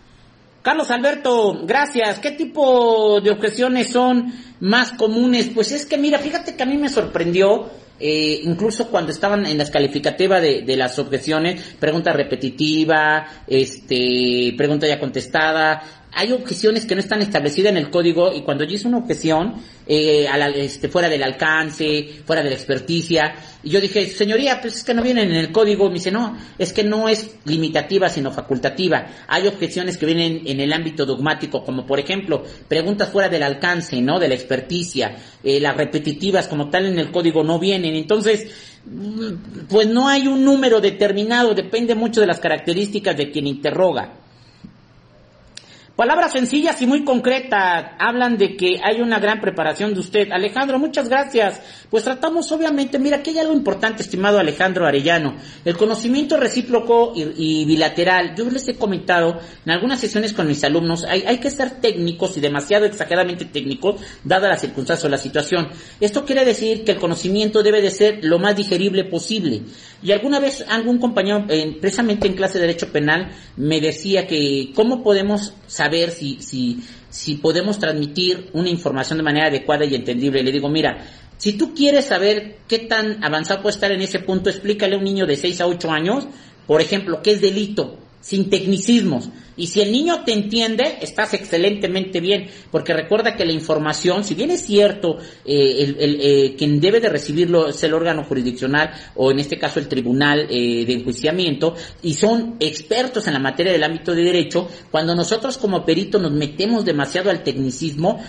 Carlos 0.65 0.89
Alberto, 0.89 1.61
gracias. 1.63 2.17
¿Qué 2.17 2.31
tipo 2.31 3.21
de 3.21 3.29
objeciones 3.29 3.91
son 3.91 4.33
más 4.61 4.93
comunes? 4.93 5.51
Pues 5.53 5.71
es 5.71 5.85
que 5.85 5.95
mira, 5.95 6.17
fíjate 6.17 6.55
que 6.55 6.63
a 6.63 6.65
mí 6.65 6.75
me 6.75 6.89
sorprendió, 6.89 7.69
eh, 7.99 8.39
incluso 8.41 8.87
cuando 8.87 9.11
estaban 9.11 9.45
en 9.45 9.59
las 9.59 9.69
calificativas 9.69 10.41
de, 10.41 10.63
de 10.63 10.75
las 10.75 10.97
objeciones, 10.97 11.61
pregunta 11.79 12.13
repetitiva, 12.13 13.27
este, 13.45 14.55
pregunta 14.57 14.87
ya 14.87 14.99
contestada. 14.99 15.83
Hay 16.17 16.31
objeciones 16.31 16.85
que 16.85 16.95
no 16.95 17.01
están 17.01 17.21
establecidas 17.21 17.71
en 17.71 17.77
el 17.77 17.89
código 17.89 18.33
y 18.33 18.41
cuando 18.43 18.63
yo 18.63 18.73
hice 18.75 18.87
una 18.87 18.99
objeción, 18.99 19.55
eh, 19.85 20.27
a 20.29 20.37
la- 20.37 20.47
este, 20.49 20.87
fuera 20.87 21.09
del 21.09 21.21
alcance, 21.21 22.07
fuera 22.25 22.41
de 22.41 22.49
la 22.49 22.55
experticia, 22.55 23.35
y 23.61 23.69
yo 23.69 23.81
dije, 23.81 24.07
señoría, 24.07 24.61
pues 24.61 24.75
es 24.75 24.83
que 24.85 24.93
no 24.93 25.01
vienen 25.03 25.29
en 25.29 25.35
el 25.35 25.51
código. 25.51 25.87
Me 25.89 25.95
dice, 25.95 26.11
no, 26.11 26.37
es 26.57 26.71
que 26.71 26.85
no 26.85 27.09
es 27.09 27.35
limitativa, 27.43 28.07
sino 28.07 28.31
facultativa. 28.31 29.07
Hay 29.27 29.45
objeciones 29.45 29.97
que 29.97 30.05
vienen 30.05 30.43
en 30.45 30.59
el 30.61 30.71
ámbito 30.71 31.05
dogmático, 31.05 31.63
como 31.65 31.85
por 31.85 31.99
ejemplo, 31.99 32.43
preguntas 32.67 33.09
fuera 33.09 33.27
del 33.27 33.43
alcance, 33.43 34.01
¿no? 34.01 34.17
De 34.17 34.29
la 34.29 34.35
experticia. 34.35 35.17
Eh, 35.43 35.59
las 35.59 35.75
repetitivas 35.75 36.47
como 36.47 36.69
tal 36.69 36.85
en 36.85 36.97
el 36.97 37.11
código 37.11 37.43
no 37.43 37.59
vienen. 37.59 37.93
Entonces, 37.95 38.47
mm, 38.85 39.65
pues 39.67 39.87
no 39.87 40.07
hay 40.07 40.27
un 40.27 40.45
número 40.45 40.79
determinado, 40.79 41.53
depende 41.53 41.93
mucho 41.93 42.21
de 42.21 42.27
las 42.27 42.39
características 42.39 43.17
de 43.17 43.31
quien 43.31 43.47
interroga. 43.47 44.13
Palabras 45.95 46.33
sencillas 46.33 46.81
y 46.81 46.87
muy 46.87 47.05
concretas. 47.05 47.93
Hablan 47.99 48.37
de 48.37 48.57
que 48.57 48.81
hay 48.83 48.99
una 48.99 49.17
gran 49.17 49.39
preparación 49.39 49.93
de 49.93 50.01
usted. 50.01 50.29
Alejandro, 50.29 50.77
muchas 50.77 51.07
gracias. 51.07 51.61
Pues 51.89 52.03
tratamos, 52.03 52.51
obviamente, 52.51 52.99
mira, 52.99 53.17
aquí 53.17 53.29
hay 53.29 53.39
algo 53.39 53.53
importante, 53.53 54.03
estimado 54.03 54.37
Alejandro 54.37 54.85
Arellano. 54.85 55.37
El 55.63 55.77
conocimiento 55.77 56.35
recíproco 56.35 57.13
y, 57.15 57.63
bilateral. 57.63 58.35
Yo 58.35 58.43
les 58.49 58.67
he 58.67 58.75
comentado 58.75 59.39
en 59.65 59.71
algunas 59.71 60.01
sesiones 60.01 60.33
con 60.33 60.47
mis 60.47 60.61
alumnos, 60.65 61.05
hay, 61.05 61.23
hay 61.25 61.37
que 61.37 61.49
ser 61.49 61.79
técnicos 61.79 62.35
y 62.35 62.41
demasiado 62.41 62.85
exageradamente 62.85 63.45
técnicos, 63.45 64.01
dada 64.21 64.49
la 64.49 64.57
circunstancia 64.57 65.07
o 65.07 65.09
la 65.09 65.17
situación. 65.17 65.69
Esto 66.01 66.25
quiere 66.25 66.43
decir 66.43 66.83
que 66.83 66.91
el 66.91 66.99
conocimiento 66.99 67.63
debe 67.63 67.81
de 67.81 67.89
ser 67.89 68.19
lo 68.21 68.37
más 68.37 68.57
digerible 68.57 69.05
posible. 69.05 69.61
Y 70.05 70.11
alguna 70.11 70.39
vez 70.39 70.63
algún 70.69 70.99
compañero, 70.99 71.47
precisamente 71.81 72.27
en 72.27 72.35
clase 72.35 72.59
de 72.59 72.67
Derecho 72.67 72.91
Penal, 72.91 73.31
me 73.57 73.81
decía 73.81 74.27
que 74.27 74.71
cómo 74.75 75.01
podemos 75.01 75.55
saber 75.65 76.11
si, 76.11 76.39
si, 76.43 76.83
si 77.09 77.37
podemos 77.37 77.79
transmitir 77.79 78.51
una 78.53 78.69
información 78.69 79.17
de 79.17 79.23
manera 79.23 79.47
adecuada 79.47 79.83
y 79.83 79.95
entendible. 79.95 80.43
Le 80.43 80.51
digo, 80.51 80.69
mira, 80.69 81.07
si 81.37 81.53
tú 81.53 81.73
quieres 81.73 82.05
saber 82.05 82.59
qué 82.67 82.77
tan 82.77 83.23
avanzado 83.23 83.63
puede 83.63 83.73
estar 83.73 83.91
en 83.91 84.01
ese 84.01 84.19
punto, 84.19 84.51
explícale 84.51 84.93
a 84.93 84.99
un 84.99 85.05
niño 85.05 85.25
de 85.25 85.37
6 85.37 85.61
a 85.61 85.65
8 85.65 85.89
años, 85.89 86.27
por 86.67 86.81
ejemplo, 86.81 87.23
qué 87.23 87.31
es 87.31 87.41
delito, 87.41 87.97
sin 88.21 88.51
tecnicismos. 88.51 89.29
Y 89.57 89.67
si 89.67 89.81
el 89.81 89.91
niño 89.91 90.23
te 90.25 90.33
entiende, 90.33 90.97
estás 91.01 91.33
excelentemente 91.33 92.19
bien, 92.19 92.47
porque 92.71 92.93
recuerda 92.93 93.35
que 93.35 93.45
la 93.45 93.53
información, 93.53 94.23
si 94.23 94.35
bien 94.35 94.51
es 94.51 94.65
cierto, 94.65 95.17
eh, 95.45 95.95
eh, 95.97 96.55
quien 96.57 96.81
debe 96.81 96.99
de 96.99 97.09
recibirlo 97.09 97.69
es 97.69 97.81
el 97.83 97.93
órgano 97.93 98.25
jurisdiccional 98.25 98.91
o 99.15 99.31
en 99.31 99.39
este 99.39 99.57
caso 99.57 99.79
el 99.79 99.87
tribunal 99.87 100.47
eh, 100.49 100.85
de 100.85 100.93
enjuiciamiento, 100.93 101.75
y 102.03 102.15
son 102.15 102.57
expertos 102.59 103.27
en 103.27 103.33
la 103.33 103.39
materia 103.39 103.71
del 103.71 103.83
ámbito 103.83 104.13
de 104.13 104.23
derecho, 104.23 104.67
cuando 104.91 105.15
nosotros 105.15 105.57
como 105.57 105.85
peritos 105.85 106.21
nos 106.21 106.31
metemos 106.31 106.83
demasiado 106.83 107.29
al 107.29 107.43
tecnicismo, 107.43 108.21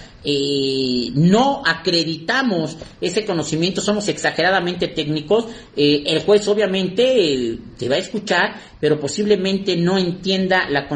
no 1.14 1.62
acreditamos 1.64 2.76
ese 3.00 3.24
conocimiento, 3.24 3.80
somos 3.80 4.08
exageradamente 4.08 4.88
técnicos, 4.88 5.46
el 5.76 6.20
juez 6.22 6.46
obviamente 6.48 7.58
te 7.78 7.88
va 7.88 7.94
a 7.94 7.98
escuchar, 7.98 8.56
pero 8.80 8.98
posiblemente 8.98 9.76
no 9.76 9.98
entienda 9.98 10.68
la 10.68 10.88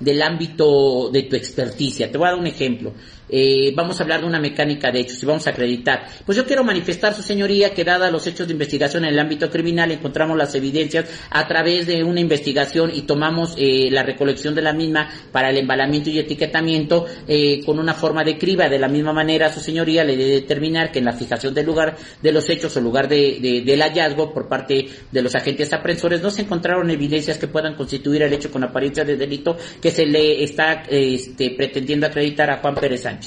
del 0.00 0.22
ámbito 0.22 1.10
de 1.10 1.22
tu 1.24 1.36
experticia. 1.36 2.10
Te 2.10 2.18
voy 2.18 2.28
a 2.28 2.30
dar 2.32 2.40
un 2.40 2.46
ejemplo. 2.46 2.92
Eh, 3.28 3.72
vamos 3.74 4.00
a 4.00 4.02
hablar 4.02 4.20
de 4.20 4.26
una 4.26 4.40
mecánica 4.40 4.90
de 4.90 5.00
hechos 5.00 5.22
y 5.22 5.26
vamos 5.26 5.46
a 5.46 5.50
acreditar. 5.50 6.06
Pues 6.24 6.36
yo 6.36 6.44
quiero 6.44 6.64
manifestar, 6.64 7.14
su 7.14 7.22
señoría, 7.22 7.74
que 7.74 7.84
dada 7.84 8.10
los 8.10 8.26
hechos 8.26 8.46
de 8.46 8.52
investigación 8.52 9.04
en 9.04 9.10
el 9.10 9.18
ámbito 9.18 9.50
criminal, 9.50 9.90
encontramos 9.90 10.36
las 10.36 10.54
evidencias 10.54 11.06
a 11.30 11.46
través 11.46 11.86
de 11.86 12.02
una 12.02 12.20
investigación 12.20 12.90
y 12.94 13.02
tomamos 13.02 13.54
eh, 13.56 13.88
la 13.90 14.02
recolección 14.02 14.54
de 14.54 14.62
la 14.62 14.72
misma 14.72 15.08
para 15.32 15.50
el 15.50 15.58
embalamiento 15.58 16.10
y 16.10 16.18
etiquetamiento 16.18 17.06
eh, 17.26 17.62
con 17.64 17.78
una 17.78 17.94
forma 17.94 18.24
de 18.24 18.38
criba. 18.38 18.68
De 18.68 18.78
la 18.78 18.88
misma 18.88 19.12
manera, 19.12 19.52
su 19.52 19.60
señoría 19.60 20.04
le 20.04 20.16
debe 20.16 20.30
determinar 20.30 20.90
que 20.90 20.98
en 20.98 21.04
la 21.04 21.12
fijación 21.12 21.54
del 21.54 21.66
lugar 21.66 21.96
de 22.22 22.32
los 22.32 22.48
hechos 22.48 22.76
o 22.76 22.80
lugar 22.80 23.08
de, 23.08 23.62
del 23.64 23.82
hallazgo 23.82 24.32
por 24.32 24.48
parte 24.48 24.88
de 25.10 25.22
los 25.22 25.34
agentes 25.34 25.72
aprensores 25.72 26.22
no 26.22 26.30
se 26.30 26.42
encontraron 26.42 26.90
evidencias 26.90 27.38
que 27.38 27.48
puedan 27.48 27.74
constituir 27.74 28.22
el 28.22 28.32
hecho 28.32 28.50
con 28.50 28.64
apariencia 28.64 29.04
de 29.04 29.16
delito 29.16 29.56
que 29.80 29.90
se 29.90 30.06
le 30.06 30.42
está 30.42 30.84
este, 30.88 31.50
pretendiendo 31.50 32.06
acreditar 32.06 32.50
a 32.50 32.58
Juan 32.58 32.74
Pérez 32.74 33.02
Sánchez. 33.02 33.17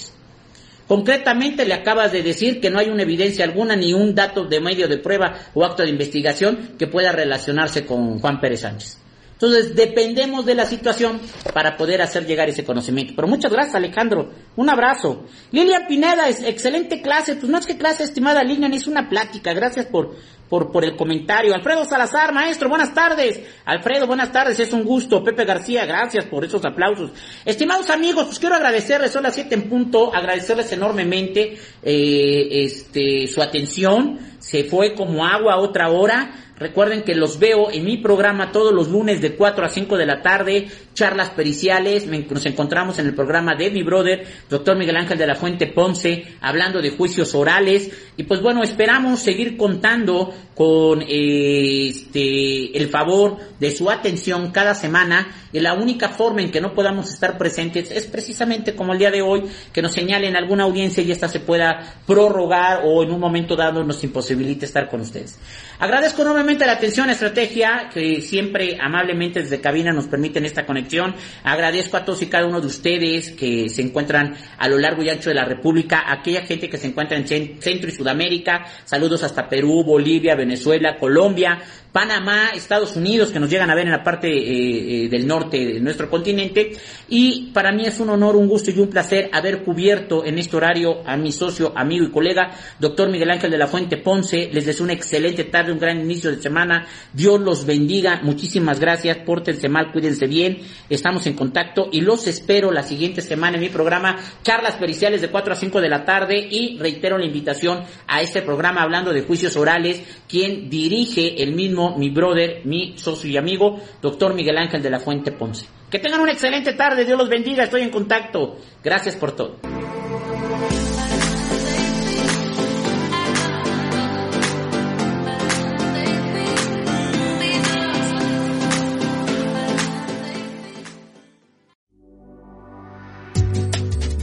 Concretamente 0.91 1.63
le 1.63 1.73
acabas 1.73 2.11
de 2.11 2.21
decir 2.21 2.59
que 2.59 2.69
no 2.69 2.77
hay 2.77 2.89
una 2.89 3.03
evidencia 3.03 3.45
alguna 3.45 3.77
ni 3.77 3.93
un 3.93 4.13
dato 4.13 4.43
de 4.43 4.59
medio 4.59 4.89
de 4.89 4.97
prueba 4.97 5.37
o 5.53 5.63
acto 5.63 5.83
de 5.83 5.89
investigación 5.89 6.75
que 6.77 6.85
pueda 6.85 7.13
relacionarse 7.13 7.85
con 7.85 8.19
Juan 8.19 8.41
Pérez 8.41 8.59
Sánchez. 8.59 8.97
Entonces 9.31 9.73
dependemos 9.73 10.45
de 10.45 10.53
la 10.53 10.65
situación 10.65 11.21
para 11.53 11.77
poder 11.77 12.01
hacer 12.01 12.25
llegar 12.25 12.49
ese 12.49 12.65
conocimiento. 12.65 13.13
Pero 13.15 13.29
muchas 13.29 13.53
gracias 13.53 13.75
Alejandro, 13.75 14.33
un 14.57 14.69
abrazo. 14.69 15.23
Lilian 15.53 15.87
Pineda, 15.87 16.27
es 16.27 16.43
excelente 16.43 17.01
clase, 17.01 17.37
pues 17.37 17.49
no 17.49 17.57
es 17.57 17.65
que 17.65 17.77
clase 17.77 18.03
estimada 18.03 18.43
Lilian, 18.43 18.73
es 18.73 18.85
una 18.85 19.07
plática, 19.07 19.53
gracias 19.53 19.85
por, 19.85 20.17
por, 20.51 20.69
por 20.69 20.83
el 20.83 20.97
comentario. 20.97 21.55
Alfredo 21.55 21.85
Salazar, 21.85 22.33
maestro, 22.33 22.67
buenas 22.67 22.93
tardes. 22.93 23.39
Alfredo, 23.63 24.05
buenas 24.05 24.33
tardes, 24.33 24.59
es 24.59 24.73
un 24.73 24.83
gusto. 24.83 25.23
Pepe 25.23 25.45
García, 25.45 25.85
gracias 25.85 26.25
por 26.25 26.43
esos 26.43 26.65
aplausos. 26.65 27.11
Estimados 27.45 27.89
amigos, 27.89 28.25
pues 28.25 28.37
quiero 28.37 28.55
agradecerles, 28.55 29.11
son 29.11 29.23
las 29.23 29.33
siete 29.33 29.55
en 29.55 29.69
punto, 29.69 30.13
agradecerles 30.13 30.69
enormemente 30.73 31.57
eh, 31.81 32.47
este, 32.65 33.27
su 33.27 33.41
atención. 33.41 34.19
Se 34.39 34.65
fue 34.65 34.93
como 34.93 35.25
agua 35.25 35.55
otra 35.55 35.89
hora. 35.89 36.50
Recuerden 36.61 37.01
que 37.01 37.15
los 37.15 37.39
veo 37.39 37.71
en 37.71 37.83
mi 37.83 37.97
programa 37.97 38.51
todos 38.51 38.71
los 38.71 38.87
lunes 38.87 39.19
de 39.19 39.35
4 39.35 39.65
a 39.65 39.67
5 39.67 39.97
de 39.97 40.05
la 40.05 40.21
tarde, 40.21 40.67
charlas 40.93 41.31
periciales. 41.31 42.05
Nos 42.05 42.45
encontramos 42.45 42.99
en 42.99 43.07
el 43.07 43.15
programa 43.15 43.55
de 43.55 43.71
mi 43.71 43.81
brother, 43.81 44.27
doctor 44.47 44.77
Miguel 44.77 44.97
Ángel 44.97 45.17
de 45.17 45.25
la 45.25 45.33
Fuente 45.33 45.65
Ponce, 45.65 46.23
hablando 46.39 46.79
de 46.79 46.91
juicios 46.91 47.33
orales. 47.33 47.89
Y 48.15 48.25
pues 48.25 48.43
bueno, 48.43 48.61
esperamos 48.61 49.21
seguir 49.21 49.57
contando 49.57 50.31
con 50.53 51.01
este, 51.01 52.77
el 52.77 52.89
favor 52.89 53.37
de 53.59 53.71
su 53.71 53.89
atención 53.89 54.51
cada 54.51 54.75
semana. 54.75 55.35
Y 55.53 55.59
la 55.59 55.73
única 55.73 56.09
forma 56.09 56.41
en 56.41 56.51
que 56.51 56.61
no 56.61 56.75
podamos 56.75 57.09
estar 57.09 57.37
presentes 57.39 57.89
es 57.89 58.05
precisamente 58.05 58.75
como 58.75 58.93
el 58.93 58.99
día 58.99 59.09
de 59.09 59.23
hoy, 59.23 59.43
que 59.73 59.81
nos 59.81 59.93
señalen 59.93 60.35
alguna 60.35 60.65
audiencia 60.65 61.03
y 61.03 61.11
esta 61.11 61.27
se 61.27 61.39
pueda 61.39 61.95
prorrogar 62.05 62.83
o 62.85 63.03
en 63.03 63.11
un 63.11 63.19
momento 63.19 63.55
dado 63.55 63.83
nos 63.83 64.03
imposibilite 64.03 64.65
estar 64.65 64.87
con 64.87 65.01
ustedes. 65.01 65.39
Agradezco 65.79 66.21
enormemente 66.21 66.50
la 66.59 66.73
atención, 66.73 67.09
estrategia, 67.09 67.89
que 67.93 68.21
siempre 68.21 68.77
amablemente 68.79 69.41
desde 69.41 69.61
cabina 69.61 69.91
nos 69.93 70.07
permiten 70.07 70.45
esta 70.45 70.65
conexión. 70.65 71.15
Agradezco 71.43 71.97
a 71.97 72.05
todos 72.05 72.21
y 72.21 72.27
cada 72.27 72.45
uno 72.45 72.59
de 72.59 72.67
ustedes 72.67 73.31
que 73.31 73.69
se 73.69 73.81
encuentran 73.81 74.35
a 74.57 74.67
lo 74.67 74.77
largo 74.77 75.01
y 75.01 75.09
ancho 75.09 75.29
de 75.29 75.35
la 75.35 75.45
República, 75.45 76.03
aquella 76.07 76.41
gente 76.41 76.69
que 76.69 76.77
se 76.77 76.87
encuentra 76.87 77.17
en 77.17 77.27
Centro 77.27 77.89
y 77.89 77.91
Sudamérica, 77.91 78.65
saludos 78.83 79.23
hasta 79.23 79.47
Perú, 79.47 79.83
Bolivia, 79.83 80.35
Venezuela, 80.35 80.97
Colombia, 80.97 81.59
Panamá, 81.91 82.51
Estados 82.55 82.95
Unidos, 82.95 83.31
que 83.31 83.39
nos 83.39 83.49
llegan 83.49 83.69
a 83.69 83.75
ver 83.75 83.85
en 83.85 83.91
la 83.91 84.03
parte 84.03 84.29
eh, 84.29 85.05
eh, 85.05 85.09
del 85.09 85.27
norte 85.27 85.57
de 85.65 85.79
nuestro 85.81 86.09
continente. 86.09 86.77
Y 87.09 87.51
para 87.53 87.73
mí 87.73 87.85
es 87.85 87.99
un 87.99 88.09
honor, 88.09 88.37
un 88.37 88.47
gusto 88.47 88.71
y 88.71 88.79
un 88.79 88.89
placer 88.89 89.29
haber 89.33 89.63
cubierto 89.63 90.23
en 90.25 90.37
este 90.37 90.55
horario 90.55 91.01
a 91.05 91.17
mi 91.17 91.33
socio, 91.33 91.73
amigo 91.75 92.05
y 92.05 92.11
colega, 92.11 92.51
doctor 92.79 93.09
Miguel 93.09 93.31
Ángel 93.31 93.51
de 93.51 93.57
la 93.57 93.67
Fuente 93.67 93.97
Ponce. 93.97 94.49
Les 94.53 94.65
deseo 94.65 94.85
una 94.85 94.93
excelente 94.93 95.43
tarde, 95.43 95.73
un 95.73 95.79
gran 95.79 95.99
inicio 95.99 96.31
de 96.31 96.41
semana. 96.41 96.87
Dios 97.11 97.41
los 97.41 97.65
bendiga. 97.65 98.21
Muchísimas 98.23 98.79
gracias. 98.79 99.17
Pórtense 99.25 99.67
mal, 99.67 99.91
cuídense 99.91 100.27
bien. 100.27 100.59
Estamos 100.89 101.27
en 101.27 101.33
contacto 101.33 101.89
y 101.91 101.99
los 101.99 102.25
espero 102.27 102.71
la 102.71 102.83
siguiente 102.83 103.21
semana 103.21 103.57
en 103.57 103.63
mi 103.63 103.69
programa 103.69 104.17
Charlas 104.43 104.75
Periciales 104.75 105.19
de 105.21 105.29
4 105.29 105.53
a 105.53 105.55
5 105.57 105.81
de 105.81 105.89
la 105.89 106.05
tarde. 106.05 106.47
Y 106.49 106.77
reitero 106.77 107.17
la 107.17 107.25
invitación 107.25 107.83
a 108.07 108.21
este 108.21 108.41
programa 108.41 108.81
hablando 108.81 109.11
de 109.11 109.23
juicios 109.23 109.57
orales, 109.57 110.01
quien 110.29 110.69
dirige 110.69 111.43
el 111.43 111.53
mismo 111.53 111.80
mi 111.89 112.09
brother, 112.09 112.61
mi 112.65 112.93
socio 112.97 113.29
y 113.29 113.37
amigo, 113.37 113.79
doctor 114.01 114.33
Miguel 114.33 114.57
Ángel 114.57 114.81
de 114.81 114.89
la 114.89 114.99
Fuente 114.99 115.31
Ponce. 115.31 115.67
Que 115.89 115.99
tengan 115.99 116.21
una 116.21 116.31
excelente 116.31 116.73
tarde, 116.73 117.05
Dios 117.05 117.17
los 117.17 117.29
bendiga, 117.29 117.63
estoy 117.63 117.81
en 117.81 117.89
contacto. 117.89 118.57
Gracias 118.83 119.15
por 119.15 119.33
todo. 119.33 119.57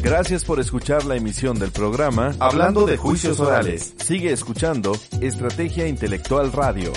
Gracias 0.09 0.45
por 0.45 0.59
escuchar 0.59 1.05
la 1.05 1.17
emisión 1.17 1.59
del 1.59 1.71
programa 1.71 2.35
Hablando 2.41 2.87
de 2.87 2.97
Juicios 2.97 3.41
Orales. 3.41 3.95
Sigue 3.99 4.33
escuchando 4.33 4.97
Estrategia 5.21 5.87
Intelectual 5.87 6.51
Radio. 6.51 6.93